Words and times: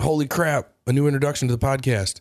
Holy 0.00 0.26
crap, 0.26 0.72
a 0.86 0.92
new 0.92 1.06
introduction 1.06 1.48
to 1.48 1.56
the 1.56 1.64
podcast. 1.64 2.20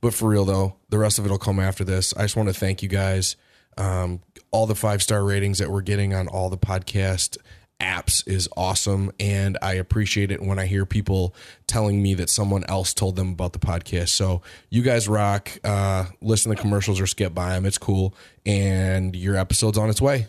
But 0.00 0.14
for 0.14 0.28
real 0.28 0.44
though, 0.44 0.76
the 0.88 0.98
rest 0.98 1.18
of 1.18 1.26
it 1.26 1.30
will 1.30 1.38
come 1.38 1.60
after 1.60 1.84
this. 1.84 2.14
I 2.16 2.22
just 2.22 2.36
want 2.36 2.48
to 2.48 2.54
thank 2.54 2.82
you 2.82 2.88
guys. 2.88 3.36
Um, 3.76 4.20
all 4.50 4.66
the 4.66 4.74
five 4.74 5.02
star 5.02 5.24
ratings 5.24 5.58
that 5.58 5.70
we're 5.70 5.82
getting 5.82 6.14
on 6.14 6.28
all 6.28 6.50
the 6.50 6.58
podcast 6.58 7.36
apps 7.80 8.26
is 8.28 8.48
awesome. 8.56 9.10
And 9.18 9.58
I 9.62 9.74
appreciate 9.74 10.30
it 10.30 10.42
when 10.42 10.58
I 10.58 10.66
hear 10.66 10.84
people 10.84 11.34
telling 11.66 12.02
me 12.02 12.14
that 12.14 12.30
someone 12.30 12.64
else 12.68 12.92
told 12.94 13.16
them 13.16 13.32
about 13.32 13.52
the 13.52 13.58
podcast. 13.58 14.10
So 14.10 14.42
you 14.68 14.82
guys 14.82 15.08
rock. 15.08 15.50
Uh, 15.64 16.06
listen 16.20 16.54
to 16.54 16.60
commercials 16.60 17.00
or 17.00 17.06
skip 17.06 17.34
by 17.34 17.54
them. 17.54 17.64
It's 17.64 17.78
cool. 17.78 18.14
And 18.44 19.16
your 19.16 19.36
episode's 19.36 19.78
on 19.78 19.88
its 19.88 20.00
way. 20.00 20.28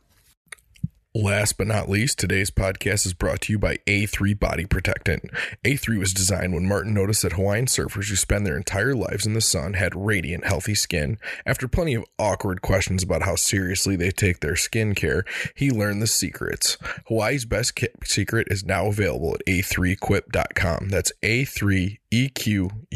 Last 1.13 1.57
but 1.57 1.67
not 1.67 1.89
least, 1.89 2.19
today's 2.19 2.51
podcast 2.51 3.05
is 3.05 3.13
brought 3.13 3.41
to 3.41 3.51
you 3.51 3.59
by 3.59 3.79
A3 3.85 4.39
Body 4.39 4.65
Protectant. 4.65 5.29
A3 5.65 5.99
was 5.99 6.13
designed 6.13 6.53
when 6.53 6.65
Martin 6.65 6.93
noticed 6.93 7.23
that 7.23 7.33
Hawaiian 7.33 7.65
surfers 7.65 8.07
who 8.07 8.15
spend 8.15 8.47
their 8.47 8.55
entire 8.55 8.95
lives 8.95 9.25
in 9.25 9.33
the 9.33 9.41
sun 9.41 9.73
had 9.73 9.93
radiant, 9.93 10.45
healthy 10.45 10.73
skin. 10.73 11.17
After 11.45 11.67
plenty 11.67 11.95
of 11.95 12.05
awkward 12.17 12.61
questions 12.61 13.03
about 13.03 13.23
how 13.23 13.35
seriously 13.35 13.97
they 13.97 14.11
take 14.11 14.39
their 14.39 14.55
skin 14.55 14.95
care, 14.95 15.25
he 15.53 15.69
learned 15.69 16.01
the 16.01 16.07
secrets. 16.07 16.77
Hawaii's 17.07 17.43
best 17.43 17.77
secret 18.05 18.47
is 18.49 18.63
now 18.63 18.85
available 18.85 19.35
at 19.35 19.45
a3quip.com. 19.45 20.87
That's 20.87 21.11
A3 21.21 21.97
EQUIP.com. 22.11 22.87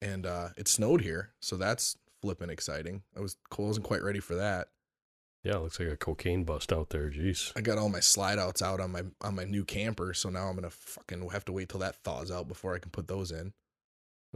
And 0.00 0.26
uh 0.26 0.48
it 0.56 0.68
snowed 0.68 1.00
here, 1.02 1.30
so 1.40 1.56
that's 1.56 1.96
flipping 2.22 2.50
exciting. 2.50 3.02
I 3.16 3.20
was 3.20 3.36
I 3.58 3.62
wasn't 3.62 3.86
quite 3.86 4.02
ready 4.02 4.20
for 4.20 4.36
that. 4.36 4.68
Yeah, 5.42 5.56
it 5.56 5.62
looks 5.62 5.80
like 5.80 5.88
a 5.88 5.96
cocaine 5.96 6.44
bust 6.44 6.72
out 6.72 6.90
there. 6.90 7.10
Jeez. 7.10 7.52
I 7.56 7.62
got 7.62 7.78
all 7.78 7.88
my 7.88 8.00
slide 8.00 8.38
outs 8.38 8.62
out 8.62 8.80
on 8.80 8.92
my 8.92 9.02
on 9.22 9.34
my 9.34 9.44
new 9.44 9.64
camper, 9.64 10.14
so 10.14 10.28
now 10.30 10.48
I'm 10.48 10.54
gonna 10.54 10.70
fucking 10.70 11.28
have 11.30 11.44
to 11.46 11.52
wait 11.52 11.68
till 11.68 11.80
that 11.80 11.96
thaws 12.04 12.30
out 12.30 12.46
before 12.46 12.74
I 12.74 12.78
can 12.78 12.90
put 12.90 13.08
those 13.08 13.30
in. 13.32 13.52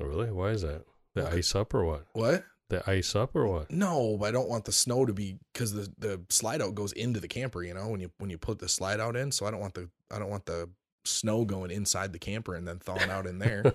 Oh, 0.01 0.05
really? 0.07 0.31
Why 0.33 0.49
is 0.51 0.63
that? 0.63 0.85
The 1.15 1.23
What? 1.25 1.33
ice 1.35 1.55
up 1.55 1.75
or 1.75 1.85
what? 1.85 2.07
What? 2.13 2.45
The 2.71 2.91
ice 2.91 3.15
up 3.15 3.37
or 3.37 3.47
what? 3.47 3.71
No, 3.71 4.19
I 4.25 4.31
don't 4.31 4.49
want 4.49 4.65
the 4.65 4.73
snow 4.73 5.05
to 5.05 5.13
be 5.13 5.39
because 5.53 5.73
the 5.73 5.93
the 5.99 6.21
slide 6.31 6.63
out 6.63 6.75
goes 6.75 6.93
into 6.93 7.21
the 7.21 7.29
camper. 7.29 7.63
You 7.63 7.75
know 7.75 7.89
when 7.89 8.01
you 8.01 8.11
when 8.19 8.31
you 8.31 8.39
put 8.39 8.59
the 8.59 8.69
slide 8.69 9.01
out 9.01 9.17
in, 9.17 9.31
so 9.33 9.47
I 9.47 9.51
don't 9.51 9.61
want 9.61 9.75
the 9.75 9.89
I 10.11 10.19
don't 10.19 10.31
want 10.31 10.47
the 10.47 10.71
snow 11.05 11.45
going 11.45 11.71
inside 11.71 12.13
the 12.13 12.19
camper 12.19 12.55
and 12.55 12.67
then 12.67 12.79
thawing 12.79 13.11
out 13.11 13.27
in 13.27 13.39
there. 13.39 13.75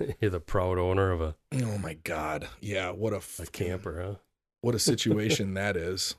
You're 0.20 0.30
the 0.30 0.40
proud 0.40 0.78
owner 0.78 1.10
of 1.10 1.20
a, 1.20 1.34
oh 1.54 1.78
my 1.78 1.94
god, 1.94 2.48
yeah, 2.60 2.90
what 2.90 3.12
a 3.12 3.20
a 3.42 3.46
camper, 3.46 4.00
huh? 4.00 4.14
What 4.60 4.74
a 4.74 4.78
situation 4.90 5.54
that 5.54 5.76
is. 5.76 6.14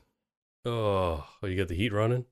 Oh, 0.64 1.26
oh, 1.42 1.46
you 1.46 1.56
got 1.56 1.68
the 1.68 1.74
heat 1.76 1.92
running? 1.92 2.26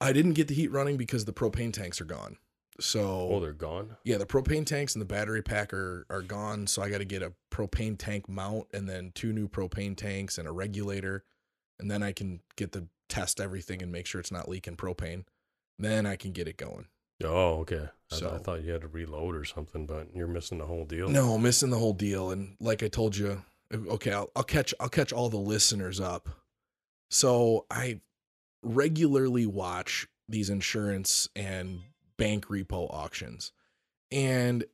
I 0.00 0.12
didn't 0.12 0.32
get 0.32 0.48
the 0.48 0.54
heat 0.54 0.72
running 0.72 0.96
because 0.96 1.26
the 1.26 1.32
propane 1.32 1.72
tanks 1.72 2.00
are 2.00 2.04
gone. 2.06 2.38
So 2.80 3.28
Oh, 3.30 3.40
they're 3.40 3.52
gone. 3.52 3.96
yeah, 4.04 4.16
the 4.18 4.26
propane 4.26 4.64
tanks 4.66 4.94
and 4.94 5.00
the 5.02 5.06
battery 5.06 5.42
pack 5.42 5.72
are, 5.74 6.06
are 6.10 6.22
gone. 6.22 6.66
So 6.66 6.82
I 6.82 6.88
got 6.90 6.98
to 6.98 7.04
get 7.04 7.22
a 7.22 7.32
propane 7.52 7.96
tank 7.98 8.28
mount 8.28 8.66
and 8.72 8.88
then 8.88 9.12
two 9.14 9.32
new 9.32 9.48
propane 9.48 9.96
tanks 9.96 10.38
and 10.38 10.48
a 10.48 10.52
regulator. 10.52 11.24
And 11.78 11.90
then 11.90 12.02
I 12.02 12.12
can 12.12 12.40
get 12.56 12.72
the 12.72 12.86
test 13.08 13.40
everything 13.40 13.82
and 13.82 13.90
make 13.90 14.06
sure 14.06 14.20
it's 14.20 14.32
not 14.32 14.48
leaking 14.48 14.76
propane. 14.76 15.24
Then 15.78 16.06
I 16.06 16.16
can 16.16 16.32
get 16.32 16.46
it 16.48 16.56
going. 16.56 16.86
Oh, 17.24 17.60
okay. 17.60 17.88
I, 18.12 18.16
I 18.16 18.38
thought 18.38 18.62
you 18.64 18.72
had 18.72 18.80
to 18.82 18.88
reload 18.88 19.34
or 19.36 19.44
something, 19.44 19.86
but 19.86 20.08
you're 20.14 20.26
missing 20.26 20.58
the 20.58 20.66
whole 20.66 20.84
deal. 20.84 21.08
No, 21.08 21.36
missing 21.38 21.70
the 21.70 21.78
whole 21.78 21.92
deal. 21.92 22.30
And 22.30 22.56
like 22.60 22.82
I 22.82 22.88
told 22.88 23.16
you, 23.16 23.42
okay, 23.72 24.12
I'll, 24.12 24.30
I'll 24.34 24.42
catch 24.42 24.72
I'll 24.80 24.88
catch 24.88 25.12
all 25.12 25.28
the 25.28 25.36
listeners 25.36 26.00
up. 26.00 26.28
So 27.10 27.66
I 27.70 28.00
regularly 28.62 29.46
watch 29.46 30.06
these 30.28 30.50
insurance 30.50 31.28
and 31.34 31.80
bank 32.20 32.46
repo 32.46 32.92
auctions, 32.92 33.52
and 34.12 34.64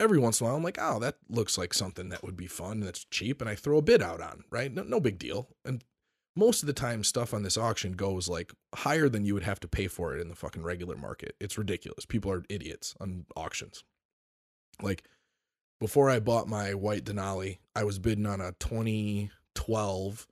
every 0.00 0.18
once 0.18 0.40
in 0.40 0.46
a 0.46 0.48
while 0.48 0.56
I'm 0.56 0.64
like, 0.64 0.78
oh, 0.80 0.98
that 1.00 1.16
looks 1.28 1.58
like 1.58 1.74
something 1.74 2.08
that 2.08 2.24
would 2.24 2.36
be 2.36 2.46
fun. 2.46 2.78
And 2.78 2.84
that's 2.84 3.04
cheap, 3.04 3.40
and 3.40 3.50
I 3.50 3.54
throw 3.54 3.76
a 3.76 3.82
bid 3.82 4.02
out 4.02 4.22
on. 4.22 4.44
Right, 4.50 4.72
no, 4.72 4.82
no 4.82 5.00
big 5.00 5.18
deal. 5.18 5.48
And 5.64 5.84
most 6.34 6.62
of 6.62 6.66
the 6.66 6.72
time, 6.72 7.04
stuff 7.04 7.34
on 7.34 7.42
this 7.42 7.58
auction 7.58 7.92
goes 7.92 8.28
like 8.28 8.52
higher 8.74 9.08
than 9.08 9.24
you 9.24 9.34
would 9.34 9.42
have 9.42 9.60
to 9.60 9.68
pay 9.68 9.88
for 9.88 10.14
it 10.14 10.20
in 10.20 10.28
the 10.28 10.34
fucking 10.34 10.62
regular 10.62 10.96
market. 10.96 11.36
It's 11.40 11.58
ridiculous. 11.58 12.06
People 12.06 12.32
are 12.32 12.44
idiots 12.48 12.94
on 13.00 13.26
auctions. 13.36 13.84
Like 14.82 15.04
before 15.80 16.10
I 16.10 16.20
bought 16.20 16.48
my 16.48 16.74
white 16.74 17.04
Denali, 17.04 17.58
I 17.74 17.84
was 17.84 17.98
bidding 17.98 18.26
on 18.26 18.40
a 18.40 18.52
2012 18.58 20.26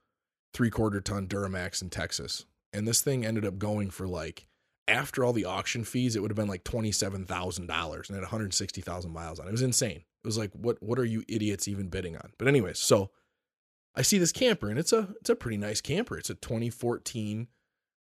three 0.53 0.71
quarter 0.71 1.01
ton 1.01 1.27
Duramax 1.27 1.83
in 1.83 1.91
Texas. 1.91 2.47
And 2.73 2.87
this 2.87 3.03
thing 3.03 3.25
ended 3.25 3.45
up 3.45 3.59
going 3.59 3.91
for 3.91 4.07
like, 4.07 4.47
after 4.87 5.25
all 5.25 5.33
the 5.33 5.45
auction 5.45 5.85
fees, 5.85 6.15
it 6.15 6.21
would 6.21 6.31
have 6.31 6.37
been 6.37 6.49
like 6.49 6.65
$27,000 6.65 7.59
and 7.59 7.69
had 8.15 8.23
160,000 8.23 9.11
miles 9.11 9.41
on 9.41 9.47
it. 9.47 9.49
It 9.49 9.53
was 9.53 9.63
insane. 9.63 10.05
It 10.25 10.27
was 10.27 10.39
like, 10.39 10.51
what, 10.53 10.83
what 10.83 10.99
are 10.99 11.05
you 11.05 11.23
idiots 11.29 11.69
even 11.69 11.89
bidding 11.89 12.17
on? 12.17 12.33
But 12.39 12.49
anyways, 12.49 12.79
so 12.79 13.11
I 13.95 14.03
see 14.03 14.19
this 14.19 14.33
camper 14.33 14.69
and 14.69 14.79
it's 14.79 14.93
a, 14.93 15.09
it's 15.21 15.31
a 15.31 15.37
pretty 15.37 15.57
nice 15.57 15.81
camper. 15.81 16.19
It's 16.19 16.31
a 16.31 16.35
2014 16.35 17.49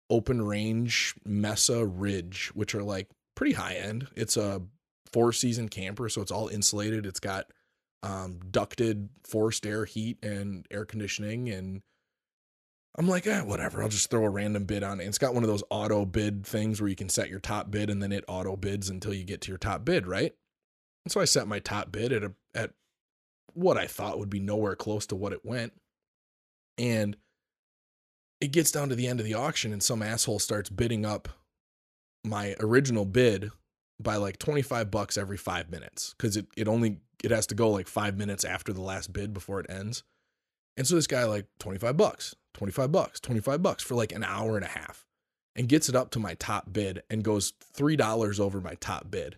open 0.08 0.42
range 0.42 1.14
Mesa 1.24 1.86
Ridge, 1.86 2.50
which 2.54 2.74
are 2.74 2.82
like 2.82 3.08
pretty 3.34 3.54
high 3.54 3.74
end. 3.74 4.08
It's 4.16 4.36
a 4.36 4.62
four 5.12 5.32
season 5.32 5.68
camper, 5.68 6.08
so 6.08 6.20
it's 6.20 6.32
all 6.32 6.48
insulated. 6.48 7.06
It's 7.06 7.20
got 7.20 7.46
um, 8.02 8.40
ducted 8.50 9.08
forced 9.24 9.66
air 9.66 9.84
heat 9.84 10.18
and 10.22 10.66
air 10.70 10.84
conditioning 10.84 11.48
and 11.50 11.82
I'm 12.98 13.08
like, 13.08 13.26
eh, 13.26 13.42
whatever. 13.42 13.82
I'll 13.82 13.88
just 13.88 14.10
throw 14.10 14.24
a 14.24 14.30
random 14.30 14.64
bid 14.64 14.82
on 14.82 15.00
it. 15.00 15.06
It's 15.06 15.18
got 15.18 15.34
one 15.34 15.44
of 15.44 15.48
those 15.48 15.62
auto 15.70 16.04
bid 16.04 16.44
things 16.44 16.80
where 16.80 16.88
you 16.88 16.96
can 16.96 17.08
set 17.08 17.30
your 17.30 17.38
top 17.40 17.70
bid 17.70 17.88
and 17.88 18.02
then 18.02 18.12
it 18.12 18.24
auto 18.26 18.56
bids 18.56 18.90
until 18.90 19.14
you 19.14 19.24
get 19.24 19.40
to 19.42 19.48
your 19.50 19.58
top 19.58 19.84
bid, 19.84 20.06
right? 20.06 20.34
And 21.04 21.12
so 21.12 21.20
I 21.20 21.24
set 21.24 21.46
my 21.46 21.60
top 21.60 21.92
bid 21.92 22.12
at 22.12 22.24
a 22.24 22.32
at 22.54 22.72
what 23.54 23.78
I 23.78 23.86
thought 23.86 24.18
would 24.18 24.30
be 24.30 24.40
nowhere 24.40 24.76
close 24.76 25.06
to 25.06 25.16
what 25.16 25.32
it 25.32 25.44
went. 25.44 25.72
And 26.78 27.16
it 28.40 28.52
gets 28.52 28.72
down 28.72 28.88
to 28.88 28.94
the 28.94 29.06
end 29.06 29.20
of 29.20 29.26
the 29.26 29.34
auction 29.34 29.72
and 29.72 29.82
some 29.82 30.02
asshole 30.02 30.38
starts 30.38 30.70
bidding 30.70 31.04
up 31.04 31.28
my 32.24 32.54
original 32.60 33.04
bid 33.04 33.50
by 34.00 34.16
like 34.16 34.38
25 34.38 34.90
bucks 34.90 35.18
every 35.18 35.36
5 35.36 35.70
minutes 35.70 36.14
cuz 36.18 36.36
it 36.36 36.46
it 36.56 36.68
only 36.68 37.00
it 37.22 37.30
has 37.30 37.46
to 37.46 37.54
go 37.54 37.70
like 37.70 37.86
5 37.86 38.16
minutes 38.16 38.44
after 38.44 38.72
the 38.72 38.80
last 38.80 39.12
bid 39.12 39.32
before 39.32 39.60
it 39.60 39.70
ends. 39.70 40.02
And 40.76 40.86
so 40.86 40.94
this 40.94 41.06
guy 41.06 41.24
like 41.24 41.46
25 41.58 41.96
bucks, 41.96 42.34
25 42.54 42.92
bucks, 42.92 43.20
25 43.20 43.62
bucks 43.62 43.82
for 43.82 43.94
like 43.94 44.12
an 44.12 44.24
hour 44.24 44.56
and 44.56 44.64
a 44.64 44.68
half 44.68 45.04
and 45.56 45.68
gets 45.68 45.88
it 45.88 45.96
up 45.96 46.10
to 46.10 46.18
my 46.18 46.34
top 46.34 46.72
bid 46.72 47.02
and 47.10 47.24
goes 47.24 47.52
$3 47.76 48.40
over 48.40 48.60
my 48.60 48.74
top 48.74 49.10
bid. 49.10 49.36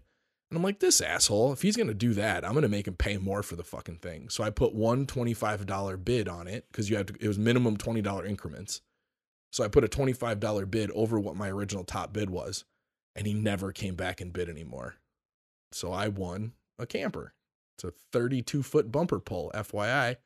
And 0.50 0.58
I'm 0.58 0.62
like, 0.62 0.80
this 0.80 1.00
asshole, 1.00 1.52
if 1.52 1.62
he's 1.62 1.78
going 1.78 1.88
to 1.88 1.94
do 1.94 2.12
that, 2.12 2.44
I'm 2.44 2.52
going 2.52 2.62
to 2.62 2.68
make 2.68 2.86
him 2.86 2.94
pay 2.94 3.16
more 3.16 3.42
for 3.42 3.56
the 3.56 3.64
fucking 3.64 3.96
thing. 3.96 4.28
So 4.28 4.44
I 4.44 4.50
put 4.50 4.74
one 4.74 5.06
$25 5.06 6.04
bid 6.04 6.28
on 6.28 6.46
it 6.46 6.66
because 6.70 6.90
you 6.90 6.96
had 6.96 7.08
to, 7.08 7.14
it 7.20 7.26
was 7.26 7.38
minimum 7.38 7.78
$20 7.78 8.28
increments. 8.28 8.82
So 9.50 9.64
I 9.64 9.68
put 9.68 9.84
a 9.84 9.88
$25 9.88 10.70
bid 10.70 10.90
over 10.90 11.18
what 11.18 11.36
my 11.36 11.48
original 11.48 11.84
top 11.84 12.12
bid 12.12 12.28
was, 12.28 12.64
and 13.16 13.26
he 13.26 13.32
never 13.32 13.72
came 13.72 13.94
back 13.94 14.20
and 14.20 14.32
bid 14.32 14.48
anymore. 14.48 14.96
So 15.72 15.90
I 15.90 16.08
won 16.08 16.52
a 16.78 16.86
camper. 16.86 17.32
It's 17.76 17.84
a 17.84 17.90
32 18.12 18.62
foot 18.62 18.92
bumper 18.92 19.20
pull, 19.20 19.50
FYI. 19.54 20.16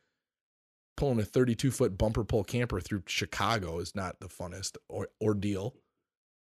Pulling 0.97 1.21
a 1.21 1.25
32 1.25 1.71
foot 1.71 1.99
bumper 1.99 2.25
pull 2.25 2.45
camper 2.45 2.81
through 2.81 3.03
Chicago 3.07 3.79
is 3.79 3.95
not 3.95 4.21
the 4.21 4.29
funnest 4.29 4.77
or, 4.89 5.09
ordeal. 5.21 5.75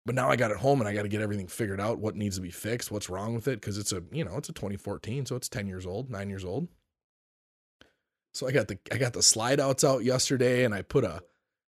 But 0.05 0.17
now 0.17 0.29
I 0.29 0.37
got 0.37 0.51
it 0.51 0.57
home 0.57 0.81
and 0.81 0.89
I 0.89 0.95
got 0.95 1.03
to 1.03 1.09
get 1.09 1.21
everything 1.21 1.47
figured 1.47 1.81
out, 1.81 2.01
what 2.01 2.17
needs 2.17 2.37
to 2.37 2.43
be 2.43 2.51
fixed, 2.51 2.91
what's 2.91 3.09
wrong 3.09 3.35
with 3.35 3.47
it, 3.47 3.61
because 3.61 3.79
it's 3.79 3.93
a 3.93 4.03
you 4.11 4.25
know 4.25 4.37
it's 4.37 4.49
a 4.49 4.53
2014, 4.53 5.27
so 5.27 5.37
it's 5.37 5.49
10 5.49 5.69
years 5.69 5.87
old, 5.87 6.11
nine 6.11 6.29
years 6.29 6.45
old. 6.45 6.69
So 8.35 8.49
I 8.49 8.53
got 8.53 8.69
the 8.69 8.79
I 8.91 8.97
got 8.97 9.13
the 9.13 9.23
slide 9.23 9.61
outs 9.61 9.85
out 9.85 10.05
yesterday, 10.05 10.65
and 10.65 10.75
I 10.75 10.83
put 10.83 11.05
a 11.05 11.23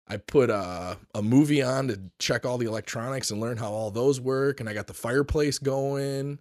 I 0.07 0.17
put 0.17 0.49
a 0.49 0.97
a 1.13 1.21
movie 1.21 1.61
on 1.61 1.89
to 1.89 1.99
check 2.19 2.45
all 2.45 2.57
the 2.57 2.67
electronics 2.67 3.31
and 3.31 3.39
learn 3.39 3.57
how 3.57 3.71
all 3.71 3.91
those 3.91 4.19
work, 4.19 4.59
and 4.59 4.67
I 4.67 4.73
got 4.73 4.87
the 4.87 4.93
fireplace 4.93 5.59
going. 5.59 6.39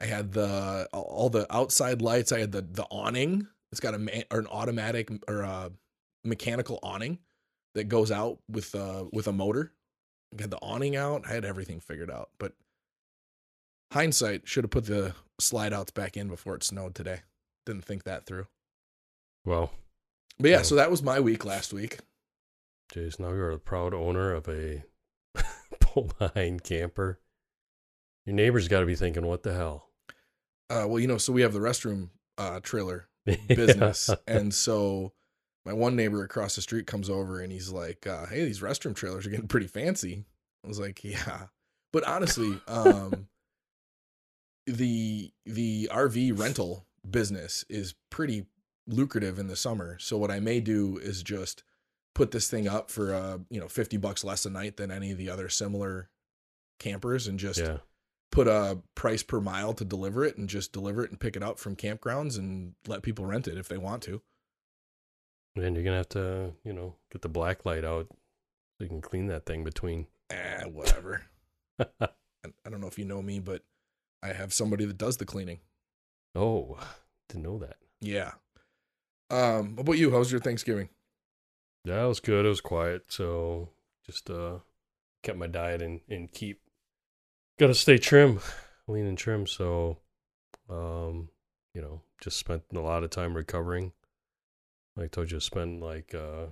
I 0.00 0.06
had 0.06 0.32
the 0.32 0.88
all 0.92 1.30
the 1.30 1.46
outside 1.54 2.02
lights. 2.02 2.32
I 2.32 2.40
had 2.40 2.52
the 2.52 2.62
the 2.62 2.84
awning. 2.90 3.46
It's 3.72 3.80
got 3.80 3.94
a 3.94 3.98
man, 3.98 4.24
or 4.30 4.40
an 4.40 4.46
automatic 4.48 5.10
or 5.28 5.40
a 5.42 5.70
mechanical 6.24 6.78
awning 6.82 7.18
that 7.74 7.84
goes 7.84 8.10
out 8.10 8.38
with 8.48 8.74
uh 8.74 9.04
with 9.12 9.26
a 9.28 9.32
motor. 9.32 9.72
I 10.36 10.42
had 10.42 10.50
the 10.50 10.58
awning 10.58 10.96
out. 10.96 11.24
I 11.28 11.32
had 11.32 11.44
everything 11.44 11.80
figured 11.80 12.10
out. 12.10 12.30
But 12.38 12.52
hindsight 13.92 14.46
should 14.48 14.64
have 14.64 14.70
put 14.70 14.86
the 14.86 15.14
slide 15.40 15.72
outs 15.72 15.90
back 15.90 16.16
in 16.16 16.28
before 16.28 16.54
it 16.54 16.62
snowed 16.64 16.94
today. 16.94 17.20
Didn't 17.66 17.84
think 17.84 18.04
that 18.04 18.26
through. 18.26 18.46
Well, 19.44 19.72
But 20.38 20.50
yeah, 20.50 20.56
Yeah. 20.58 20.62
so 20.62 20.74
that 20.76 20.90
was 20.90 21.02
my 21.02 21.20
week 21.20 21.44
last 21.44 21.72
week. 21.72 21.98
Jace, 22.92 23.18
now 23.20 23.28
you're 23.30 23.50
a 23.50 23.58
proud 23.58 23.94
owner 23.94 24.32
of 24.32 24.48
a 24.48 24.84
pull 25.80 26.10
behind 26.18 26.62
camper. 26.64 27.20
Your 28.26 28.34
neighbors 28.34 28.68
got 28.68 28.80
to 28.80 28.86
be 28.86 28.94
thinking, 28.96 29.26
what 29.26 29.42
the 29.42 29.54
hell? 29.54 29.88
Uh, 30.68 30.84
well, 30.86 30.98
you 31.00 31.06
know, 31.06 31.18
so 31.18 31.32
we 31.32 31.42
have 31.42 31.52
the 31.52 31.58
restroom 31.60 32.10
uh, 32.38 32.60
trailer 32.60 33.08
business, 33.48 34.10
and 34.26 34.52
so 34.52 35.12
my 35.64 35.72
one 35.72 35.96
neighbor 35.96 36.24
across 36.24 36.56
the 36.56 36.62
street 36.62 36.86
comes 36.86 37.10
over 37.10 37.40
and 37.40 37.52
he's 37.52 37.70
like, 37.70 38.06
uh, 38.06 38.26
"Hey, 38.26 38.44
these 38.44 38.60
restroom 38.60 38.94
trailers 38.94 39.26
are 39.26 39.30
getting 39.30 39.48
pretty 39.48 39.66
fancy." 39.66 40.24
I 40.64 40.68
was 40.68 40.80
like, 40.80 41.04
"Yeah," 41.04 41.46
but 41.92 42.06
honestly, 42.06 42.60
um, 42.66 43.28
the 44.66 45.30
the 45.46 45.88
RV 45.92 46.38
rental 46.38 46.86
business 47.08 47.64
is 47.68 47.94
pretty 48.10 48.46
lucrative 48.86 49.38
in 49.38 49.46
the 49.46 49.56
summer. 49.56 49.98
So 49.98 50.18
what 50.18 50.30
I 50.30 50.40
may 50.40 50.60
do 50.60 50.98
is 50.98 51.22
just 51.22 51.62
put 52.14 52.30
this 52.30 52.50
thing 52.50 52.68
up 52.68 52.90
for 52.90 53.14
uh, 53.14 53.38
you 53.48 53.60
know, 53.60 53.68
50 53.68 53.96
bucks 53.98 54.24
less 54.24 54.44
a 54.44 54.50
night 54.50 54.76
than 54.76 54.90
any 54.90 55.10
of 55.10 55.18
the 55.18 55.30
other 55.30 55.48
similar 55.48 56.10
campers 56.78 57.26
and 57.26 57.38
just 57.38 57.60
yeah. 57.60 57.78
Put 58.30 58.46
a 58.46 58.78
price 58.94 59.22
per 59.22 59.40
mile 59.40 59.72
to 59.74 59.84
deliver 59.84 60.24
it 60.24 60.36
and 60.36 60.48
just 60.48 60.72
deliver 60.72 61.04
it 61.04 61.10
and 61.10 61.18
pick 61.18 61.36
it 61.36 61.42
up 61.42 61.58
from 61.58 61.76
campgrounds 61.76 62.38
and 62.38 62.74
let 62.86 63.02
people 63.02 63.26
rent 63.26 63.48
it 63.48 63.58
if 63.58 63.68
they 63.68 63.78
want 63.78 64.02
to. 64.04 64.22
And 65.56 65.74
you're 65.74 65.84
going 65.84 65.94
to 65.94 65.98
have 65.98 66.08
to, 66.10 66.52
you 66.64 66.72
know, 66.72 66.94
get 67.10 67.22
the 67.22 67.28
black 67.28 67.66
light 67.66 67.84
out 67.84 68.06
so 68.10 68.84
you 68.84 68.88
can 68.88 69.00
clean 69.00 69.26
that 69.26 69.46
thing 69.46 69.64
between. 69.64 70.06
Eh, 70.30 70.64
whatever. 70.64 71.24
I 71.80 72.08
don't 72.68 72.80
know 72.80 72.86
if 72.86 72.98
you 72.98 73.04
know 73.04 73.20
me, 73.20 73.40
but 73.40 73.62
I 74.22 74.28
have 74.28 74.52
somebody 74.52 74.84
that 74.84 74.98
does 74.98 75.16
the 75.16 75.26
cleaning. 75.26 75.58
oh, 76.34 76.78
didn't 77.28 77.44
know 77.44 77.58
that. 77.58 77.76
Yeah. 78.00 78.32
Um, 79.30 79.76
what 79.76 79.82
about 79.82 79.98
you? 79.98 80.10
How 80.10 80.18
was 80.18 80.32
your 80.32 80.40
Thanksgiving? 80.40 80.88
Yeah, 81.84 82.04
it 82.04 82.08
was 82.08 82.20
good. 82.20 82.44
It 82.44 82.48
was 82.48 82.60
quiet. 82.60 83.04
So 83.08 83.70
just 84.04 84.28
uh 84.30 84.58
kept 85.22 85.38
my 85.38 85.46
diet 85.46 85.82
and, 85.82 86.00
and 86.08 86.32
keep 86.32 86.60
gotta 87.60 87.74
stay 87.74 87.98
trim, 87.98 88.40
lean 88.88 89.06
and 89.06 89.18
trim. 89.18 89.46
So 89.46 89.98
um, 90.70 91.28
you 91.74 91.82
know, 91.82 92.00
just 92.20 92.38
spent 92.38 92.62
a 92.74 92.80
lot 92.80 93.04
of 93.04 93.10
time 93.10 93.34
recovering. 93.34 93.92
Like 94.96 95.04
I 95.04 95.08
told 95.08 95.30
you, 95.30 95.36
I 95.36 95.40
spent 95.40 95.80
like 95.80 96.14
uh 96.14 96.46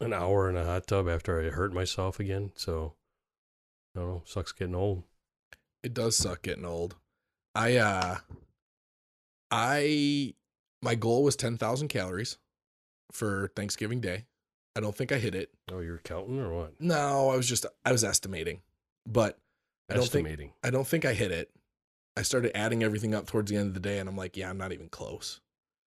an 0.00 0.12
hour 0.12 0.50
in 0.50 0.56
a 0.56 0.64
hot 0.64 0.88
tub 0.88 1.08
after 1.08 1.40
I 1.40 1.50
hurt 1.50 1.72
myself 1.72 2.18
again. 2.18 2.50
So 2.56 2.94
I 3.94 4.00
don't 4.00 4.08
know, 4.08 4.22
sucks 4.26 4.52
getting 4.52 4.74
old. 4.74 5.04
It 5.82 5.94
does 5.94 6.16
suck 6.16 6.42
getting 6.42 6.66
old. 6.66 6.96
I 7.54 7.76
uh 7.76 8.16
I 9.50 10.34
my 10.82 10.94
goal 10.94 11.22
was 11.22 11.36
10,000 11.36 11.88
calories 11.88 12.38
for 13.12 13.52
Thanksgiving 13.54 14.00
Day. 14.00 14.24
I 14.74 14.80
don't 14.80 14.96
think 14.96 15.12
I 15.12 15.18
hit 15.18 15.34
it. 15.34 15.50
Oh, 15.70 15.80
you're 15.80 15.98
counting 15.98 16.40
or 16.40 16.52
what? 16.54 16.80
No, 16.80 17.30
I 17.30 17.36
was 17.36 17.48
just 17.48 17.64
I 17.84 17.92
was 17.92 18.02
estimating. 18.02 18.62
But 19.06 19.38
I 19.90 19.94
don't 19.94 20.02
think 20.08 20.26
Estimating. 20.26 20.52
I 20.62 20.70
don't 20.70 20.86
think 20.86 21.04
I 21.04 21.12
hit 21.14 21.30
it. 21.30 21.50
I 22.16 22.22
started 22.22 22.56
adding 22.56 22.82
everything 22.82 23.14
up 23.14 23.26
towards 23.26 23.50
the 23.50 23.56
end 23.56 23.68
of 23.68 23.74
the 23.74 23.80
day 23.80 23.98
and 23.98 24.08
I'm 24.08 24.16
like, 24.16 24.36
yeah, 24.36 24.48
I'm 24.50 24.58
not 24.58 24.72
even 24.72 24.88
close. 24.88 25.40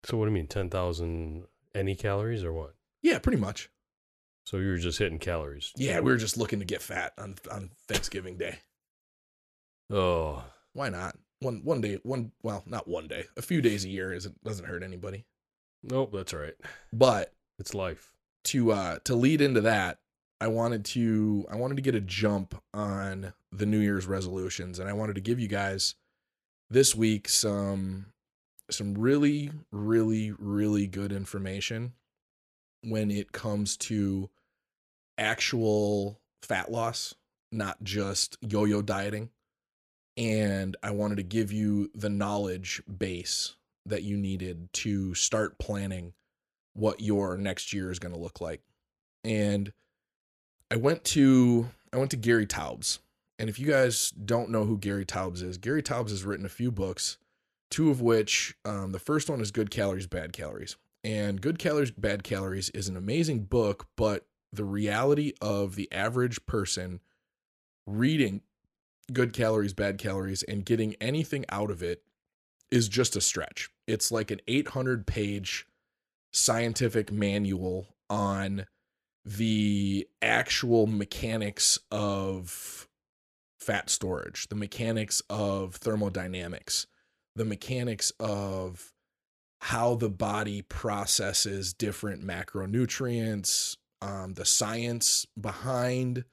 So 0.05 0.17
what 0.17 0.25
do 0.25 0.31
you 0.31 0.35
mean, 0.35 0.47
ten 0.47 0.69
thousand 0.69 1.45
any 1.75 1.95
calories 1.95 2.43
or 2.43 2.53
what? 2.53 2.75
Yeah, 3.01 3.19
pretty 3.19 3.37
much. 3.39 3.69
So 4.45 4.57
you 4.57 4.69
were 4.69 4.77
just 4.77 4.99
hitting 4.99 5.19
calories. 5.19 5.71
Yeah, 5.77 5.99
we 6.01 6.11
were 6.11 6.17
just 6.17 6.37
looking 6.37 6.59
to 6.59 6.65
get 6.65 6.81
fat 6.81 7.13
on 7.17 7.35
on 7.51 7.69
Thanksgiving 7.87 8.37
Day. 8.37 8.59
Oh, 9.91 10.43
Why 10.73 10.89
not? 10.89 11.15
One 11.39 11.61
one 11.63 11.81
day, 11.81 11.99
one 12.03 12.31
well, 12.41 12.63
not 12.65 12.87
one 12.87 13.07
day. 13.07 13.25
A 13.37 13.41
few 13.41 13.61
days 13.61 13.83
a 13.85 13.89
year 13.89 14.13
isn't 14.13 14.41
doesn't 14.43 14.65
hurt 14.65 14.81
anybody. 14.83 15.25
nope, 15.83 16.11
that's 16.13 16.33
all 16.33 16.39
right. 16.39 16.55
But 16.93 17.33
It's 17.59 17.73
life. 17.73 18.13
to 18.45 18.71
uh 18.71 18.99
to 19.05 19.15
lead 19.15 19.41
into 19.41 19.61
that, 19.61 19.99
I 20.43 20.47
wanted 20.47 20.83
to 20.83 21.45
I 21.49 21.55
wanted 21.55 21.77
to 21.77 21.81
get 21.81 21.95
a 21.95 22.01
jump 22.01 22.61
on 22.73 23.31
the 23.53 23.65
New 23.65 23.79
Year's 23.79 24.07
resolutions 24.07 24.77
and 24.77 24.89
I 24.89 24.93
wanted 24.93 25.15
to 25.15 25.21
give 25.21 25.39
you 25.39 25.47
guys 25.47 25.95
this 26.69 26.93
week 26.93 27.29
some 27.29 28.07
some 28.69 28.93
really 28.93 29.51
really 29.71 30.33
really 30.37 30.85
good 30.85 31.13
information 31.13 31.93
when 32.81 33.09
it 33.09 33.31
comes 33.31 33.77
to 33.77 34.29
actual 35.17 36.19
fat 36.41 36.69
loss, 36.69 37.15
not 37.53 37.81
just 37.81 38.37
yo-yo 38.41 38.81
dieting. 38.81 39.29
And 40.17 40.75
I 40.83 40.91
wanted 40.91 41.15
to 41.15 41.23
give 41.23 41.53
you 41.53 41.89
the 41.95 42.09
knowledge 42.09 42.83
base 42.97 43.55
that 43.85 44.03
you 44.03 44.17
needed 44.17 44.73
to 44.73 45.15
start 45.15 45.57
planning 45.57 46.11
what 46.73 46.99
your 46.99 47.37
next 47.37 47.71
year 47.71 47.89
is 47.89 47.99
going 47.99 48.13
to 48.13 48.19
look 48.19 48.41
like. 48.41 48.59
And 49.23 49.71
I 50.73 50.75
went 50.75 51.03
to 51.03 51.69
I 51.93 51.97
went 51.97 52.09
to 52.11 52.17
Gary 52.17 52.47
Taubes. 52.47 52.97
And 53.37 53.47
if 53.47 53.59
you 53.59 53.67
guys 53.67 54.09
don't 54.09 54.49
know 54.49 54.65
who 54.65 54.75
Gary 54.79 55.05
Taubes 55.05 55.43
is, 55.43 55.59
Gary 55.59 55.83
Taubes 55.83 56.09
has 56.09 56.23
written 56.23 56.47
a 56.47 56.49
few 56.49 56.71
books, 56.71 57.19
two 57.69 57.91
of 57.91 58.01
which 58.01 58.55
um, 58.65 58.91
the 58.91 58.99
first 58.99 59.29
one 59.29 59.39
is 59.39 59.51
Good 59.51 59.69
Calories, 59.69 60.07
Bad 60.07 60.33
Calories. 60.33 60.75
And 61.03 61.41
Good 61.41 61.59
Calories, 61.59 61.91
Bad 61.91 62.23
Calories 62.23 62.71
is 62.71 62.87
an 62.87 62.97
amazing 62.97 63.43
book, 63.43 63.85
but 63.95 64.25
the 64.51 64.63
reality 64.63 65.33
of 65.41 65.75
the 65.75 65.91
average 65.91 66.43
person 66.47 67.01
reading 67.85 68.41
Good 69.11 69.31
Calories, 69.31 69.73
Bad 69.73 69.99
Calories 69.99 70.41
and 70.41 70.65
getting 70.65 70.95
anything 70.99 71.45
out 71.49 71.69
of 71.69 71.83
it 71.83 72.01
is 72.71 72.87
just 72.87 73.15
a 73.15 73.21
stretch. 73.21 73.69
It's 73.85 74.11
like 74.11 74.31
an 74.31 74.41
800 74.47 75.05
page 75.05 75.67
scientific 76.31 77.11
manual 77.11 77.89
on 78.09 78.65
the 79.25 80.07
actual 80.21 80.87
mechanics 80.87 81.79
of 81.91 82.87
fat 83.59 83.89
storage, 83.89 84.47
the 84.49 84.55
mechanics 84.55 85.21
of 85.29 85.75
thermodynamics, 85.75 86.87
the 87.35 87.45
mechanics 87.45 88.11
of 88.19 88.93
how 89.59 89.95
the 89.95 90.09
body 90.09 90.61
processes 90.61 91.73
different 91.73 92.21
macronutrients, 92.21 93.77
um, 94.01 94.33
the 94.33 94.45
science 94.45 95.25
behind 95.39 96.25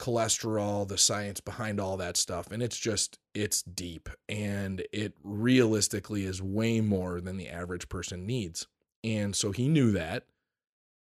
cholesterol, 0.00 0.86
the 0.86 0.98
science 0.98 1.40
behind 1.40 1.80
all 1.80 1.96
that 1.96 2.16
stuff. 2.16 2.50
And 2.50 2.62
it's 2.62 2.78
just, 2.78 3.18
it's 3.34 3.62
deep 3.62 4.08
and 4.28 4.82
it 4.92 5.14
realistically 5.22 6.24
is 6.24 6.42
way 6.42 6.80
more 6.80 7.20
than 7.20 7.36
the 7.36 7.48
average 7.48 7.88
person 7.88 8.26
needs. 8.26 8.66
And 9.04 9.36
so 9.36 9.52
he 9.52 9.68
knew 9.68 9.92
that. 9.92 10.24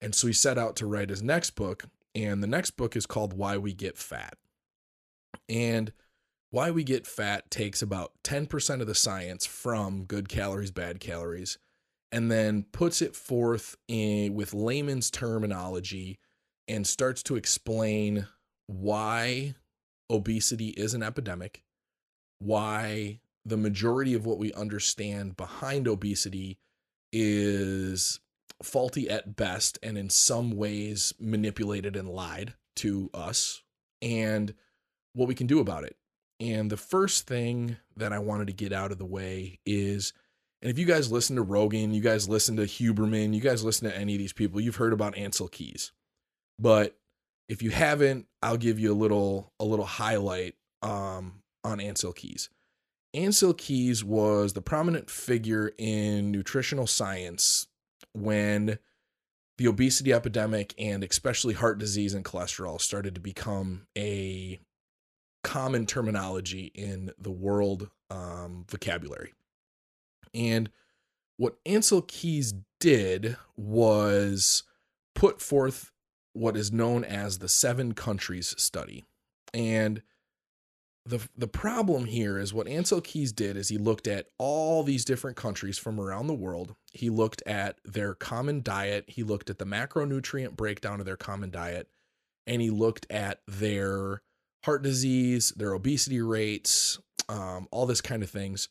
And 0.02 0.14
so 0.14 0.28
he 0.28 0.34
set 0.34 0.58
out 0.58 0.76
to 0.78 0.86
write 0.86 1.10
his 1.10 1.24
next 1.24 1.52
book. 1.52 1.86
And 2.14 2.42
the 2.42 2.48
next 2.48 2.72
book 2.72 2.96
is 2.96 3.06
called 3.06 3.34
Why 3.34 3.58
We 3.58 3.74
Get 3.74 3.98
Fat. 3.98 4.38
And 5.50 5.92
Why 6.52 6.72
We 6.72 6.84
Get 6.84 7.06
Fat 7.06 7.50
takes 7.52 7.82
about 7.82 8.12
10% 8.24 8.82
of 8.82 8.88
the 8.88 8.96
science 8.96 9.46
from 9.46 10.06
good 10.06 10.30
calories, 10.30 10.72
bad 10.72 11.00
calories, 11.00 11.58
and 12.12 12.32
then 12.32 12.66
puts 12.72 13.02
it 13.02 13.16
forth 13.16 13.76
in, 13.88 14.34
with 14.34 14.54
layman's 14.54 15.12
terminology 15.12 16.20
and 16.68 16.86
starts 16.86 17.24
to 17.24 17.36
explain 17.36 18.28
why 18.68 19.56
obesity 20.10 20.70
is 20.70 20.94
an 20.94 21.04
epidemic, 21.04 21.64
why 22.40 23.20
the 23.46 23.58
majority 23.58 24.14
of 24.14 24.26
what 24.26 24.38
we 24.38 24.52
understand 24.54 25.38
behind 25.38 25.88
obesity 25.88 26.58
is 27.14 28.20
faulty 28.64 29.10
at 29.10 29.36
best 29.36 29.78
and 29.84 29.98
in 29.98 30.10
some 30.10 30.52
ways 30.52 31.14
manipulated 31.20 31.96
and 31.96 32.10
lied 32.10 32.54
to 32.78 33.10
us, 33.14 33.64
and 34.02 34.54
what 35.14 35.28
we 35.28 35.36
can 35.36 35.48
do 35.48 35.60
about 35.60 35.84
it. 35.84 35.96
And 36.40 36.70
the 36.70 36.78
first 36.78 37.28
thing 37.28 37.78
that 37.96 38.14
I 38.14 38.20
wanted 38.20 38.48
to 38.48 38.54
get 38.54 38.72
out 38.72 38.92
of 38.92 39.00
the 39.00 39.06
way 39.06 39.60
is 39.66 40.14
and 40.62 40.72
if 40.72 40.80
you 40.80 40.86
guys 40.86 41.12
listen 41.12 41.36
to 41.36 41.44
Rogan, 41.44 41.94
you 41.94 42.02
guys 42.02 42.28
listen 42.28 42.56
to 42.56 42.64
Huberman, 42.64 43.34
you 43.34 43.42
guys 43.42 43.64
listen 43.64 43.90
to 43.90 43.96
any 43.96 44.16
of 44.16 44.20
these 44.20 44.34
people, 44.34 44.60
you've 44.60 44.78
heard 44.78 44.94
about 44.94 45.16
Ancel 45.16 45.52
Keys. 45.52 45.92
But 46.58 46.98
if 47.48 47.62
you 47.62 47.70
haven't, 47.70 48.26
I'll 48.42 48.58
give 48.58 48.80
you 48.80 48.92
a 48.92 48.96
little 48.96 49.54
a 49.60 49.66
little 49.66 49.86
highlight 49.86 50.56
um, 50.82 51.44
on 51.64 51.78
Ancel 51.78 52.16
Keys. 52.16 52.50
Ancel 53.16 53.58
Keys 53.58 54.04
was 54.04 54.54
the 54.54 54.62
prominent 54.62 55.10
figure 55.10 55.72
in 55.78 56.32
nutritional 56.32 56.88
science 56.88 57.68
when 58.22 58.80
the 59.58 59.68
obesity 59.68 60.14
epidemic 60.14 60.74
and 60.78 61.04
especially 61.04 61.54
heart 61.54 61.80
disease 61.80 62.14
and 62.14 62.24
cholesterol 62.24 62.80
started 62.80 63.16
to 63.16 63.22
become 63.22 63.88
a 63.98 64.60
common 65.44 65.86
terminology 65.86 66.72
in 66.76 67.12
the 67.18 67.32
world 67.32 67.90
um, 68.10 68.66
vocabulary. 68.70 69.34
And 70.34 70.70
what 71.38 71.64
Ancel 71.66 72.08
Keys 72.08 72.54
did 72.80 73.38
was 73.56 74.64
put 75.16 75.42
forth 75.42 75.92
what 76.34 76.56
is 76.56 76.72
known 76.72 77.04
as 77.04 77.40
the 77.40 77.50
seven 77.50 77.94
countries 77.94 78.54
study. 78.58 79.06
And 79.54 80.02
the 81.08 81.28
the 81.38 81.48
problem 81.48 82.06
here 82.06 82.38
is 82.38 82.54
what 82.54 82.68
Ancel 82.68 83.04
Keys 83.04 83.32
did 83.32 83.56
is 83.56 83.70
he 83.70 83.78
looked 83.78 84.08
at 84.08 84.28
all 84.38 84.84
these 84.84 85.06
different 85.06 85.38
countries 85.38 85.78
from 85.78 86.00
around 86.00 86.28
the 86.28 86.34
world. 86.34 86.76
He 86.92 87.10
looked 87.10 87.42
at 87.46 87.80
their 87.86 88.14
common 88.14 88.62
diet, 88.62 89.06
he 89.08 89.24
looked 89.24 89.50
at 89.50 89.58
the 89.58 89.66
macronutrient 89.66 90.56
breakdown 90.56 91.00
of 91.00 91.06
their 91.06 91.18
common 91.18 91.50
diet, 91.50 91.88
and 92.46 92.62
he 92.62 92.70
looked 92.70 93.08
at 93.10 93.42
their 93.48 94.22
heart 94.66 94.84
disease, 94.84 95.54
their 95.56 95.74
obesity 95.74 96.22
rates, 96.22 97.00
um, 97.30 97.68
all 97.72 97.86
this 97.86 98.02
kind 98.02 98.22
of 98.22 98.30
things. 98.30 98.68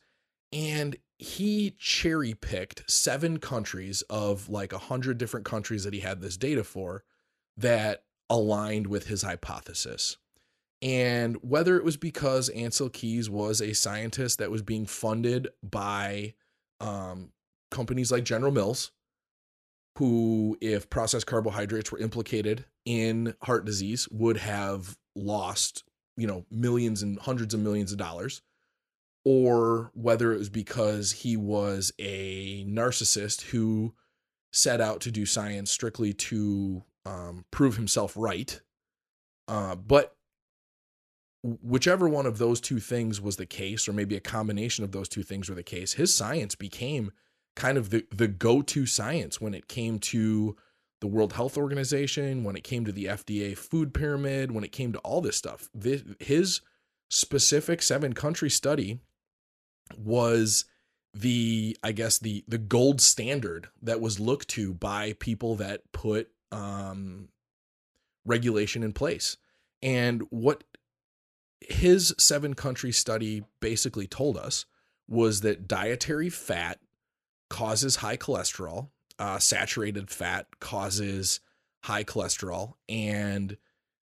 And 0.53 0.95
he 1.17 1.71
cherry 1.79 2.35
picked 2.35 2.89
seven 2.89 3.39
countries 3.39 4.03
of 4.03 4.49
like 4.49 4.71
a 4.71 4.77
hundred 4.77 5.17
different 5.17 5.45
countries 5.45 5.83
that 5.83 5.93
he 5.93 6.01
had 6.01 6.21
this 6.21 6.37
data 6.37 6.63
for 6.63 7.03
that 7.57 8.03
aligned 8.29 8.87
with 8.87 9.07
his 9.07 9.23
hypothesis. 9.23 10.17
And 10.81 11.37
whether 11.41 11.77
it 11.77 11.83
was 11.83 11.97
because 11.97 12.49
Ancel 12.51 12.91
Keys 12.91 13.29
was 13.29 13.61
a 13.61 13.73
scientist 13.73 14.39
that 14.39 14.51
was 14.51 14.61
being 14.61 14.85
funded 14.85 15.47
by 15.63 16.35
um, 16.79 17.31
companies 17.71 18.11
like 18.11 18.23
General 18.23 18.51
Mills, 18.51 18.91
who, 19.97 20.57
if 20.61 20.89
processed 20.89 21.25
carbohydrates 21.25 21.91
were 21.91 21.97
implicated 21.97 22.65
in 22.85 23.33
heart 23.41 23.65
disease, 23.65 24.07
would 24.11 24.37
have 24.37 24.95
lost, 25.15 25.83
you 26.15 26.27
know, 26.27 26.45
millions 26.51 27.01
and 27.01 27.17
hundreds 27.19 27.55
of 27.55 27.59
millions 27.59 27.91
of 27.91 27.97
dollars, 27.97 28.43
or 29.25 29.91
whether 29.95 30.31
it 30.31 30.37
was 30.37 30.49
because 30.49 31.11
he 31.11 31.35
was 31.35 31.91
a 31.97 32.63
narcissist 32.65 33.41
who 33.41 33.95
set 34.53 34.79
out 34.79 35.01
to 35.01 35.11
do 35.11 35.25
science 35.25 35.71
strictly 35.71 36.13
to 36.13 36.83
um, 37.05 37.45
prove 37.49 37.75
himself 37.75 38.13
right. 38.15 38.61
Uh, 39.47 39.75
but 39.75 40.16
whichever 41.43 42.09
one 42.09 42.25
of 42.25 42.37
those 42.37 42.59
two 42.59 42.79
things 42.79 43.21
was 43.21 43.37
the 43.37 43.45
case, 43.45 43.87
or 43.87 43.93
maybe 43.93 44.15
a 44.15 44.21
combination 44.21 44.83
of 44.83 44.91
those 44.91 45.09
two 45.09 45.23
things 45.23 45.49
were 45.49 45.55
the 45.55 45.63
case, 45.63 45.93
his 45.93 46.13
science 46.13 46.55
became 46.55 47.11
kind 47.55 47.77
of 47.77 47.89
the, 47.89 48.05
the 48.13 48.27
go 48.27 48.61
to 48.61 48.85
science 48.85 49.39
when 49.39 49.53
it 49.53 49.67
came 49.67 49.99
to 49.99 50.55
the 50.99 51.07
World 51.07 51.33
Health 51.33 51.57
Organization, 51.57 52.43
when 52.43 52.55
it 52.55 52.63
came 52.63 52.85
to 52.85 52.91
the 52.91 53.05
FDA 53.05 53.57
food 53.57 53.93
pyramid, 53.93 54.51
when 54.51 54.63
it 54.63 54.71
came 54.71 54.91
to 54.93 54.99
all 54.99 55.21
this 55.21 55.37
stuff. 55.37 55.69
This, 55.73 56.03
his 56.19 56.61
specific 57.09 57.81
seven 57.81 58.13
country 58.13 58.49
study 58.49 58.99
was 59.97 60.65
the 61.13 61.75
i 61.83 61.91
guess 61.91 62.19
the 62.19 62.43
the 62.47 62.57
gold 62.57 63.01
standard 63.01 63.69
that 63.81 64.01
was 64.01 64.19
looked 64.19 64.49
to 64.49 64.73
by 64.73 65.13
people 65.13 65.55
that 65.55 65.81
put 65.91 66.29
um 66.51 67.29
regulation 68.25 68.83
in 68.83 68.91
place 68.91 69.37
and 69.81 70.21
what 70.29 70.63
his 71.59 72.13
seven 72.17 72.53
country 72.53 72.91
study 72.91 73.43
basically 73.59 74.07
told 74.07 74.37
us 74.37 74.65
was 75.07 75.41
that 75.41 75.67
dietary 75.67 76.29
fat 76.29 76.79
causes 77.49 77.97
high 77.97 78.17
cholesterol 78.17 78.89
uh, 79.19 79.39
saturated 79.39 80.09
fat 80.09 80.47
causes 80.59 81.39
high 81.83 82.03
cholesterol 82.03 82.73
and 82.87 83.57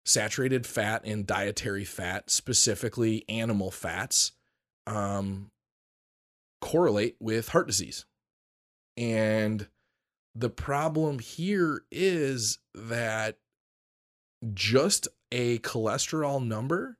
saturated 0.05 0.65
fat 0.65 1.03
and 1.05 1.27
dietary 1.27 1.85
fat 1.85 2.29
specifically 2.29 3.23
animal 3.29 3.71
fats 3.71 4.31
um, 4.87 5.51
correlate 6.61 7.15
with 7.19 7.49
heart 7.49 7.67
disease. 7.67 8.05
And 8.97 9.67
the 10.35 10.49
problem 10.49 11.19
here 11.19 11.83
is 11.91 12.59
that 12.73 13.37
just 14.53 15.07
a 15.31 15.59
cholesterol 15.59 16.45
number 16.45 16.97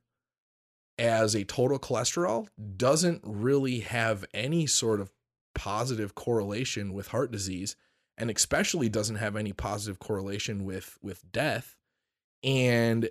as 0.98 1.34
a 1.34 1.44
total 1.44 1.78
cholesterol 1.78 2.46
doesn't 2.76 3.20
really 3.24 3.80
have 3.80 4.24
any 4.32 4.66
sort 4.66 5.00
of 5.00 5.10
positive 5.54 6.14
correlation 6.14 6.92
with 6.92 7.08
heart 7.08 7.30
disease 7.30 7.76
and 8.16 8.30
especially 8.30 8.88
doesn't 8.88 9.16
have 9.16 9.36
any 9.36 9.52
positive 9.52 9.98
correlation 9.98 10.64
with 10.64 10.98
with 11.02 11.24
death. 11.32 11.76
And 12.42 13.08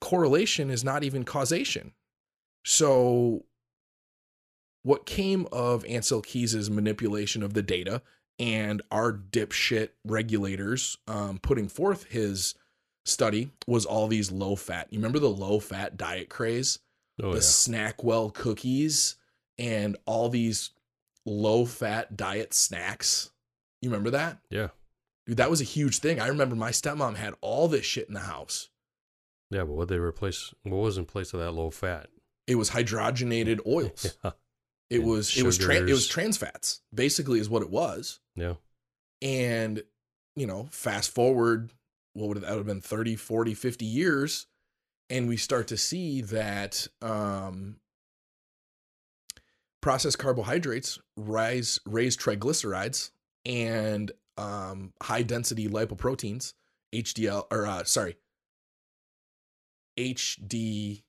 correlation 0.00 0.70
is 0.70 0.84
not 0.84 1.02
even 1.02 1.24
causation. 1.24 1.92
So 2.64 3.44
what 4.82 5.06
came 5.06 5.46
of 5.50 5.84
Ancel 5.84 6.24
Keys's 6.24 6.70
manipulation 6.70 7.42
of 7.42 7.54
the 7.54 7.62
data 7.62 8.02
and 8.38 8.82
our 8.90 9.12
dipshit 9.12 9.90
regulators 10.04 10.96
um, 11.08 11.38
putting 11.38 11.68
forth 11.68 12.04
his 12.04 12.54
study 13.08 13.50
was 13.66 13.84
all 13.86 14.06
these 14.08 14.30
low 14.30 14.56
fat. 14.56 14.88
You 14.90 14.98
remember 14.98 15.18
the 15.18 15.28
low 15.30 15.60
fat 15.60 15.96
diet 15.96 16.28
craze? 16.28 16.78
Oh, 17.22 17.30
the 17.32 17.38
yeah. 17.38 17.42
Snackwell 17.42 18.32
cookies 18.32 19.16
and 19.58 19.96
all 20.06 20.28
these 20.28 20.70
low 21.26 21.64
fat 21.64 22.16
diet 22.16 22.54
snacks. 22.54 23.30
You 23.82 23.90
remember 23.90 24.10
that? 24.10 24.38
Yeah. 24.50 24.68
Dude, 25.26 25.36
that 25.38 25.50
was 25.50 25.60
a 25.60 25.64
huge 25.64 25.98
thing. 25.98 26.20
I 26.20 26.28
remember 26.28 26.54
my 26.56 26.70
stepmom 26.70 27.16
had 27.16 27.34
all 27.40 27.68
this 27.68 27.84
shit 27.84 28.08
in 28.08 28.14
the 28.14 28.20
house. 28.20 28.68
Yeah, 29.50 29.64
but 29.64 29.74
what 29.74 29.88
they 29.88 29.98
replace? 29.98 30.54
What 30.62 30.76
was 30.76 30.98
in 30.98 31.06
place 31.06 31.32
of 31.34 31.40
that 31.40 31.52
low 31.52 31.70
fat? 31.70 32.08
It 32.46 32.54
was 32.54 32.70
hydrogenated 32.70 33.60
oils. 33.66 34.16
Yeah. 34.24 34.32
It 34.90 35.00
And 35.00 35.08
was 35.10 35.36
it 35.36 35.44
was 35.44 35.58
tran 35.58 35.86
it 35.88 35.92
was 35.92 36.08
trans 36.08 36.36
fats. 36.38 36.80
Basically 36.94 37.40
is 37.40 37.50
what 37.50 37.62
it 37.62 37.70
was. 37.70 38.20
Yeah. 38.36 38.54
And, 39.20 39.82
you 40.36 40.46
know, 40.46 40.68
fast 40.70 41.10
forward, 41.10 41.72
what 42.18 42.28
would 42.28 42.40
that 42.40 42.50
would 42.50 42.58
have 42.58 42.66
been 42.66 42.80
30, 42.80 43.16
40, 43.16 43.54
50 43.54 43.84
years. 43.84 44.46
And 45.08 45.28
we 45.28 45.36
start 45.36 45.68
to 45.68 45.76
see 45.76 46.20
that 46.22 46.86
um, 47.00 47.76
processed 49.80 50.18
carbohydrates 50.18 50.98
rise, 51.16 51.78
raise 51.86 52.16
triglycerides 52.16 53.10
and 53.46 54.10
um, 54.36 54.92
high 55.02 55.22
density 55.22 55.68
lipoproteins, 55.68 56.54
HDL, 56.94 57.46
or 57.50 57.66
uh, 57.66 57.84
sorry, 57.84 58.16
HD, 59.96 61.02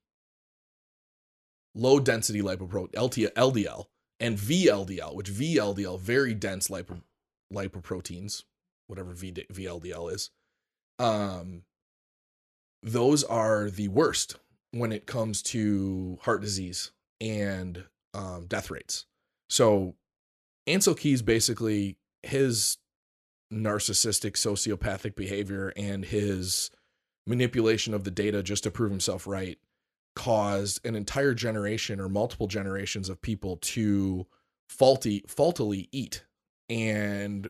low 1.75 1.99
density 1.99 2.41
lipoprotein, 2.41 2.93
LDL, 3.33 3.85
and 4.19 4.37
VLDL, 4.37 5.15
which 5.15 5.31
VLDL, 5.31 5.99
very 5.99 6.33
dense 6.33 6.69
lipo, 6.69 7.01
lipoproteins, 7.53 8.43
whatever 8.87 9.13
v, 9.13 9.31
VLDL 9.51 10.13
is, 10.13 10.29
um, 10.99 11.63
those 12.83 13.23
are 13.23 13.69
the 13.69 13.87
worst 13.87 14.35
when 14.71 14.91
it 14.91 15.05
comes 15.05 15.41
to 15.41 16.19
heart 16.21 16.41
disease 16.41 16.91
and 17.19 17.85
um, 18.13 18.45
death 18.47 18.69
rates. 18.69 19.05
So 19.49 19.95
Ancel 20.67 20.97
Keys 20.97 21.21
basically 21.21 21.97
his 22.23 22.77
narcissistic 23.51 24.33
sociopathic 24.33 25.15
behavior 25.15 25.73
and 25.75 26.05
his 26.05 26.69
manipulation 27.25 27.93
of 27.93 28.03
the 28.03 28.11
data 28.11 28.43
just 28.43 28.63
to 28.63 28.71
prove 28.71 28.91
himself 28.91 29.25
right 29.25 29.57
caused 30.15 30.85
an 30.85 30.95
entire 30.95 31.33
generation 31.33 31.99
or 31.99 32.09
multiple 32.09 32.47
generations 32.47 33.09
of 33.09 33.21
people 33.21 33.57
to 33.57 34.27
faulty 34.67 35.23
faultily 35.27 35.87
eat 35.91 36.25
and 36.69 37.49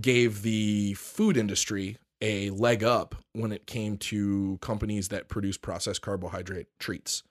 gave 0.00 0.42
the 0.42 0.94
food 0.94 1.36
industry 1.36 1.96
a 2.20 2.50
leg 2.50 2.82
up 2.82 3.14
when 3.32 3.52
it 3.52 3.66
came 3.66 3.98
to 3.98 4.58
companies 4.60 5.08
that 5.08 5.28
produce 5.28 5.56
processed 5.56 6.02
carbohydrate 6.02 6.68
treats. 6.78 7.22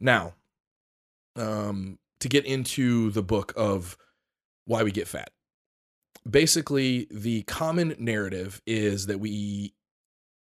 Now, 0.00 0.34
um, 1.34 1.98
to 2.20 2.28
get 2.28 2.44
into 2.44 3.10
the 3.10 3.22
book 3.22 3.52
of 3.56 3.96
why 4.64 4.82
we 4.82 4.90
get 4.90 5.08
fat. 5.08 5.30
Basically, 6.28 7.06
the 7.10 7.42
common 7.42 7.94
narrative 7.98 8.60
is 8.66 9.06
that 9.06 9.20
we 9.20 9.74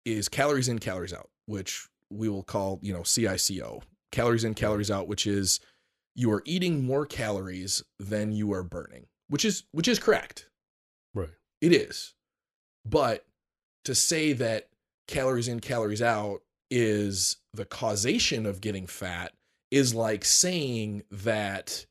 is 0.05 0.27
calories 0.27 0.67
in, 0.67 0.79
calories 0.79 1.13
out, 1.13 1.29
which 1.45 1.87
we 2.09 2.27
will 2.27 2.43
call, 2.43 2.79
you 2.81 2.91
know, 2.91 3.03
CICO, 3.03 3.81
calories 4.11 4.43
in, 4.43 4.53
calories 4.53 4.91
out, 4.91 5.07
which 5.07 5.27
is 5.27 5.59
you 6.15 6.31
are 6.31 6.41
eating 6.45 6.83
more 6.83 7.05
calories 7.05 7.83
than 7.99 8.31
you 8.31 8.51
are 8.51 8.63
burning, 8.63 9.05
which 9.29 9.45
is 9.45 9.63
which 9.71 9.87
is 9.87 9.99
correct. 9.99 10.47
It 11.61 11.73
is. 11.73 12.13
But 12.85 13.25
to 13.85 13.95
say 13.95 14.33
that 14.33 14.69
calories 15.07 15.47
in, 15.47 15.59
calories 15.59 16.01
out 16.01 16.41
is 16.69 17.37
the 17.53 17.65
causation 17.65 18.45
of 18.45 18.61
getting 18.61 18.87
fat 18.87 19.33
is 19.69 19.93
like 19.93 20.25
saying 20.25 21.03
that 21.11 21.85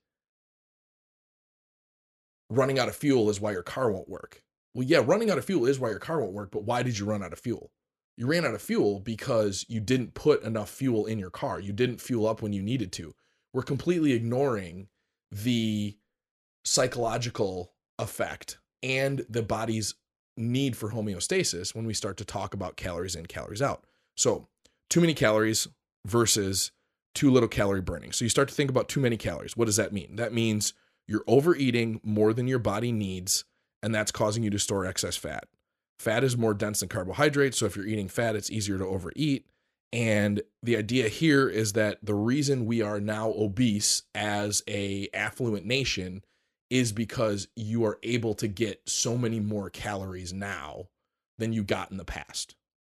running 2.50 2.78
out 2.78 2.88
of 2.88 2.96
fuel 2.96 3.30
is 3.30 3.40
why 3.40 3.52
your 3.52 3.62
car 3.62 3.90
won't 3.90 4.08
work. 4.08 4.42
Well, 4.74 4.86
yeah, 4.86 5.02
running 5.04 5.30
out 5.30 5.38
of 5.38 5.44
fuel 5.44 5.66
is 5.66 5.78
why 5.78 5.90
your 5.90 5.98
car 5.98 6.20
won't 6.20 6.32
work, 6.32 6.50
but 6.50 6.64
why 6.64 6.82
did 6.82 6.98
you 6.98 7.06
run 7.06 7.22
out 7.22 7.32
of 7.32 7.38
fuel? 7.38 7.70
You 8.16 8.26
ran 8.26 8.44
out 8.44 8.54
of 8.54 8.60
fuel 8.60 9.00
because 9.00 9.64
you 9.68 9.80
didn't 9.80 10.14
put 10.14 10.42
enough 10.42 10.68
fuel 10.68 11.06
in 11.06 11.18
your 11.18 11.30
car. 11.30 11.58
You 11.58 11.72
didn't 11.72 12.00
fuel 12.00 12.26
up 12.26 12.42
when 12.42 12.52
you 12.52 12.62
needed 12.62 12.92
to. 12.92 13.14
We're 13.54 13.62
completely 13.62 14.12
ignoring 14.12 14.88
the 15.30 15.96
psychological 16.64 17.72
effect 17.98 18.58
and 18.82 19.24
the 19.28 19.42
body's 19.42 19.94
need 20.36 20.76
for 20.76 20.90
homeostasis 20.90 21.74
when 21.74 21.86
we 21.86 21.94
start 21.94 22.16
to 22.16 22.24
talk 22.24 22.54
about 22.54 22.76
calories 22.76 23.14
in, 23.14 23.26
calories 23.26 23.62
out. 23.62 23.84
So, 24.16 24.48
too 24.88 25.00
many 25.00 25.14
calories 25.14 25.68
versus 26.06 26.72
too 27.14 27.30
little 27.30 27.48
calorie 27.48 27.80
burning. 27.80 28.12
So, 28.12 28.24
you 28.24 28.28
start 28.28 28.48
to 28.48 28.54
think 28.54 28.70
about 28.70 28.88
too 28.88 29.00
many 29.00 29.16
calories. 29.16 29.56
What 29.56 29.66
does 29.66 29.76
that 29.76 29.92
mean? 29.92 30.16
That 30.16 30.32
means 30.32 30.72
you're 31.06 31.24
overeating 31.26 32.00
more 32.02 32.32
than 32.32 32.48
your 32.48 32.58
body 32.58 32.92
needs, 32.92 33.44
and 33.82 33.94
that's 33.94 34.12
causing 34.12 34.42
you 34.42 34.50
to 34.50 34.58
store 34.58 34.86
excess 34.86 35.16
fat. 35.16 35.44
Fat 35.98 36.24
is 36.24 36.36
more 36.36 36.54
dense 36.54 36.80
than 36.80 36.88
carbohydrates. 36.88 37.58
So, 37.58 37.66
if 37.66 37.76
you're 37.76 37.86
eating 37.86 38.08
fat, 38.08 38.36
it's 38.36 38.50
easier 38.50 38.78
to 38.78 38.86
overeat. 38.86 39.46
And 39.92 40.42
the 40.62 40.76
idea 40.76 41.08
here 41.08 41.48
is 41.48 41.72
that 41.72 41.98
the 42.02 42.14
reason 42.14 42.64
we 42.64 42.80
are 42.80 43.00
now 43.00 43.32
obese 43.36 44.04
as 44.14 44.62
a 44.68 45.08
affluent 45.12 45.66
nation 45.66 46.22
is 46.70 46.92
because 46.92 47.48
you 47.56 47.84
are 47.84 47.98
able 48.02 48.34
to 48.34 48.48
get 48.48 48.80
so 48.88 49.18
many 49.18 49.40
more 49.40 49.68
calories 49.68 50.32
now 50.32 50.86
than 51.38 51.52
you 51.52 51.64
got 51.64 51.90
in 51.90 51.96
the 51.96 52.04
past, 52.04 52.54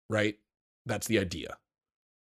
right? 0.10 0.38
That's 0.86 1.08
the 1.08 1.20
idea. 1.20 1.58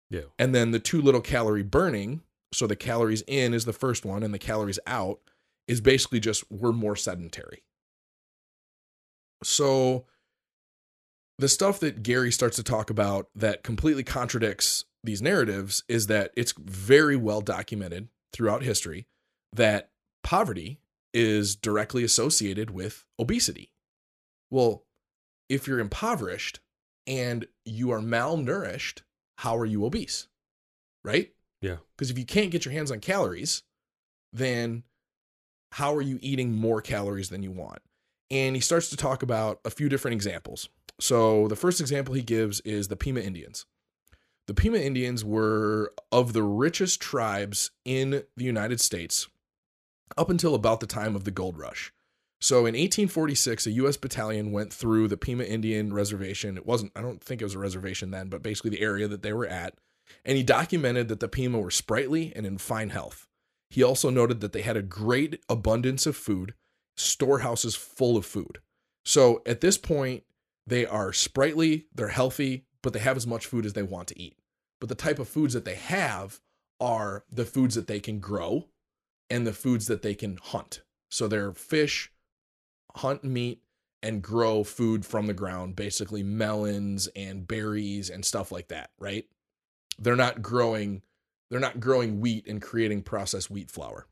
Yeah. 0.10 0.22
And 0.38 0.54
then 0.54 0.72
the 0.72 0.80
too 0.80 1.02
little 1.02 1.22
calorie 1.22 1.64
burning, 1.64 2.22
so 2.54 2.68
the 2.68 2.76
calories 2.76 3.24
in 3.28 3.54
is 3.54 3.66
the 3.66 3.74
first 3.74 4.06
one 4.06 4.24
and 4.24 4.34
the 4.34 4.40
calories 4.40 4.80
out 4.86 5.20
is 5.68 5.82
basically 5.82 6.20
just 6.20 6.44
we're 6.52 6.72
more 6.72 6.96
sedentary. 6.96 7.64
So 9.44 10.06
the 11.38 11.50
stuff 11.50 11.80
that 11.82 12.04
Gary 12.04 12.32
starts 12.32 12.56
to 12.56 12.64
talk 12.64 12.90
about 12.90 13.30
that 13.36 13.64
completely 13.64 14.04
contradicts 14.04 14.86
these 15.04 15.22
narratives 15.22 15.84
is 15.88 16.08
that 16.08 16.32
it's 16.36 16.54
very 16.58 17.16
well 17.16 17.42
documented 17.42 18.10
throughout 18.34 18.64
history 18.64 19.08
that 19.54 19.92
poverty 20.24 20.80
is 21.18 21.56
directly 21.56 22.04
associated 22.04 22.70
with 22.70 23.04
obesity. 23.20 23.72
Well, 24.52 24.86
if 25.50 25.68
you're 25.68 25.80
impoverished 25.80 26.60
and 27.08 27.48
you 27.66 27.90
are 27.90 28.02
malnourished, 28.02 29.02
how 29.40 29.58
are 29.58 29.66
you 29.66 29.84
obese? 29.84 30.28
Right? 31.04 31.34
Yeah. 31.60 31.78
Because 31.96 32.12
if 32.12 32.20
you 32.20 32.26
can't 32.26 32.52
get 32.52 32.66
your 32.66 32.74
hands 32.74 32.92
on 32.92 33.00
calories, 33.00 33.64
then 34.32 34.84
how 35.72 35.96
are 35.96 36.04
you 36.04 36.20
eating 36.22 36.54
more 36.54 36.82
calories 36.84 37.30
than 37.30 37.42
you 37.42 37.52
want? 37.52 37.80
And 38.30 38.56
he 38.56 38.62
starts 38.62 38.92
to 38.92 38.98
talk 38.98 39.24
about 39.24 39.60
a 39.66 39.72
few 39.72 39.90
different 39.90 40.14
examples. 40.14 40.70
So 41.00 41.48
the 41.48 41.56
first 41.56 41.82
example 41.82 42.14
he 42.14 42.22
gives 42.22 42.60
is 42.60 42.90
the 42.90 42.96
Pima 42.96 43.22
Indians. 43.22 43.66
The 44.46 44.54
Pima 44.54 44.78
Indians 44.78 45.26
were 45.26 45.94
of 46.12 46.34
the 46.34 46.44
richest 46.44 47.02
tribes 47.02 47.72
in 47.86 48.24
the 48.36 48.46
United 48.46 48.80
States 48.80 49.28
up 50.16 50.30
until 50.30 50.56
about 50.56 50.80
the 50.80 50.88
time 50.88 51.16
of 51.16 51.24
the 51.24 51.32
gold 51.32 51.58
rush. 51.58 51.92
So 52.40 52.60
in 52.60 52.76
1846, 52.76 53.66
a 53.66 53.72
U.S. 53.72 53.98
battalion 53.98 54.52
went 54.52 54.72
through 54.72 55.08
the 55.08 55.18
Pima 55.18 55.44
Indian 55.44 55.92
Reservation. 55.92 56.56
It 56.56 56.68
wasn't, 56.68 56.92
I 56.96 57.02
don't 57.02 57.22
think 57.22 57.42
it 57.42 57.46
was 57.46 57.56
a 57.56 57.60
reservation 57.60 58.12
then, 58.12 58.30
but 58.30 58.44
basically 58.44 58.70
the 58.70 58.82
area 58.82 59.08
that 59.08 59.24
they 59.24 59.34
were 59.34 59.48
at. 59.48 59.74
And 60.24 60.38
he 60.38 60.44
documented 60.44 61.08
that 61.08 61.20
the 61.20 61.28
Pima 61.28 61.60
were 61.60 61.72
sprightly 61.72 62.32
and 62.36 62.46
in 62.46 62.60
fine 62.60 62.92
health. 62.92 63.28
He 63.70 63.84
also 63.84 64.10
noted 64.10 64.40
that 64.42 64.54
they 64.54 64.62
had 64.62 64.78
a 64.78 64.84
great 64.84 65.42
abundance 65.50 66.06
of 66.06 66.16
food, 66.16 66.54
storehouses 66.96 67.76
full 67.76 68.16
of 68.16 68.26
food. 68.26 68.60
So 69.04 69.42
at 69.46 69.62
this 69.62 69.78
point, 69.78 70.24
they 70.66 70.86
are 70.86 71.12
sprightly, 71.14 71.88
they're 71.94 72.10
healthy, 72.10 72.66
but 72.84 72.94
they 72.94 73.00
have 73.00 73.18
as 73.18 73.28
much 73.28 73.46
food 73.46 73.66
as 73.66 73.74
they 73.74 73.84
want 73.84 74.08
to 74.10 74.22
eat. 74.22 74.38
But 74.80 74.90
the 74.90 74.96
type 74.96 75.18
of 75.18 75.28
foods 75.28 75.54
that 75.54 75.66
they 75.66 75.76
have 75.76 76.40
are 76.80 77.24
the 77.32 77.46
foods 77.46 77.76
that 77.76 77.88
they 77.88 78.00
can 78.00 78.20
grow 78.20 78.66
and 79.30 79.46
the 79.46 79.54
foods 79.54 79.88
that 79.88 80.02
they 80.02 80.16
can 80.16 80.38
hunt. 80.42 80.82
So 81.10 81.28
they're 81.28 81.54
fish, 81.54 82.12
hunt 82.96 83.24
meat, 83.24 83.62
and 84.04 84.22
grow 84.22 84.64
food 84.64 85.06
from 85.06 85.28
the 85.28 85.34
ground, 85.34 85.76
basically 85.76 86.24
melons 86.24 87.08
and 87.16 87.48
berries 87.48 88.10
and 88.10 88.24
stuff 88.24 88.52
like 88.52 88.68
that, 88.70 88.92
right? 89.00 89.26
They're 90.00 90.16
not 90.16 90.42
growing 90.42 91.02
they're 91.50 91.60
not 91.60 91.80
growing 91.80 92.20
wheat 92.20 92.46
and 92.48 92.62
creating 92.62 93.04
processed 93.04 93.50
wheat 93.50 93.72
flour. 93.72 94.08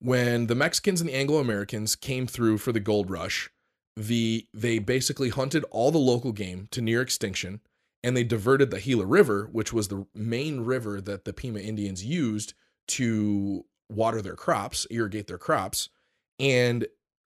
When 0.00 0.46
the 0.46 0.54
Mexicans 0.54 1.02
and 1.02 1.10
the 1.10 1.14
Anglo 1.14 1.38
Americans 1.38 1.94
came 1.96 2.26
through 2.26 2.58
for 2.58 2.72
the 2.72 2.80
gold 2.80 3.10
rush, 3.10 3.50
the 3.94 4.46
they 4.54 4.78
basically 4.78 5.28
hunted 5.28 5.64
all 5.70 5.90
the 5.90 5.98
local 5.98 6.32
game 6.32 6.66
to 6.70 6.80
near 6.80 7.02
extinction 7.02 7.60
and 8.02 8.16
they 8.16 8.24
diverted 8.24 8.70
the 8.70 8.80
Gila 8.80 9.06
River, 9.06 9.48
which 9.52 9.72
was 9.72 9.88
the 9.88 10.06
main 10.14 10.62
river 10.62 11.00
that 11.00 11.24
the 11.24 11.32
Pima 11.32 11.60
Indians 11.60 12.04
used 12.04 12.54
to 12.92 13.64
water 13.88 14.22
their 14.22 14.36
crops, 14.36 14.86
irrigate 14.90 15.26
their 15.26 15.38
crops, 15.38 15.88
and 16.38 16.86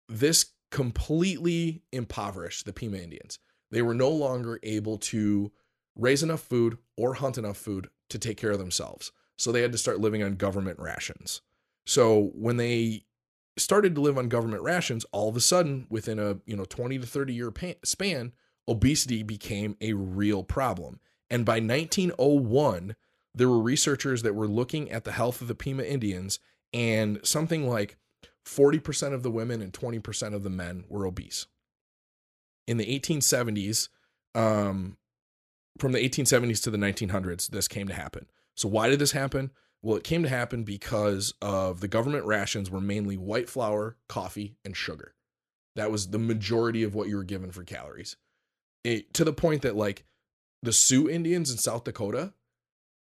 this 0.07 0.47
completely 0.71 1.81
impoverished 1.91 2.65
the 2.65 2.73
Pima 2.73 2.97
Indians. 2.97 3.39
They 3.71 3.81
were 3.81 3.93
no 3.93 4.09
longer 4.09 4.59
able 4.63 4.97
to 4.99 5.51
raise 5.95 6.23
enough 6.23 6.41
food 6.41 6.77
or 6.97 7.15
hunt 7.15 7.37
enough 7.37 7.57
food 7.57 7.89
to 8.09 8.19
take 8.19 8.37
care 8.37 8.51
of 8.51 8.59
themselves. 8.59 9.11
So 9.37 9.51
they 9.51 9.61
had 9.61 9.71
to 9.71 9.77
start 9.77 9.99
living 9.99 10.23
on 10.23 10.35
government 10.35 10.79
rations. 10.79 11.41
So 11.85 12.31
when 12.33 12.57
they 12.57 13.05
started 13.57 13.95
to 13.95 14.01
live 14.01 14.17
on 14.17 14.27
government 14.27 14.63
rations, 14.63 15.05
all 15.11 15.29
of 15.29 15.35
a 15.35 15.41
sudden, 15.41 15.87
within 15.89 16.19
a 16.19 16.37
you 16.45 16.55
know 16.55 16.65
20 16.65 16.99
to 16.99 17.07
30 17.07 17.33
year 17.33 17.53
span, 17.83 18.33
obesity 18.67 19.23
became 19.23 19.75
a 19.81 19.93
real 19.93 20.43
problem. 20.43 20.99
And 21.29 21.45
by 21.45 21.59
1901, 21.59 22.95
there 23.35 23.49
were 23.49 23.59
researchers 23.59 24.23
that 24.23 24.33
were 24.33 24.47
looking 24.47 24.89
at 24.91 25.03
the 25.03 25.11
health 25.11 25.41
of 25.41 25.47
the 25.47 25.55
Pima 25.55 25.83
Indians, 25.83 26.39
and 26.73 27.19
something 27.23 27.67
like 27.67 27.97
40% 28.45 29.13
of 29.13 29.23
the 29.23 29.31
women 29.31 29.61
and 29.61 29.73
20% 29.73 30.33
of 30.33 30.43
the 30.43 30.49
men 30.49 30.85
were 30.87 31.05
obese. 31.05 31.47
In 32.67 32.77
the 32.77 32.99
1870s, 32.99 33.89
um, 34.33 34.97
from 35.77 35.91
the 35.91 35.99
1870s 35.99 36.63
to 36.63 36.71
the 36.71 36.77
1900s, 36.77 37.47
this 37.47 37.67
came 37.67 37.87
to 37.87 37.93
happen. 37.93 38.27
So, 38.55 38.69
why 38.69 38.89
did 38.89 38.99
this 38.99 39.11
happen? 39.11 39.51
Well, 39.81 39.97
it 39.97 40.03
came 40.03 40.23
to 40.23 40.29
happen 40.29 40.63
because 40.63 41.33
of 41.41 41.81
the 41.81 41.87
government 41.87 42.25
rations 42.25 42.71
were 42.71 42.81
mainly 42.81 43.17
white 43.17 43.49
flour, 43.49 43.97
coffee, 44.07 44.55
and 44.63 44.75
sugar. 44.75 45.13
That 45.75 45.91
was 45.91 46.07
the 46.07 46.17
majority 46.17 46.83
of 46.83 46.95
what 46.95 47.09
you 47.09 47.17
were 47.17 47.23
given 47.23 47.51
for 47.51 47.63
calories. 47.63 48.15
It, 48.83 49.13
to 49.15 49.23
the 49.23 49.33
point 49.33 49.61
that, 49.63 49.75
like, 49.75 50.05
the 50.63 50.73
Sioux 50.73 51.09
Indians 51.09 51.51
in 51.51 51.57
South 51.57 51.83
Dakota, 51.83 52.33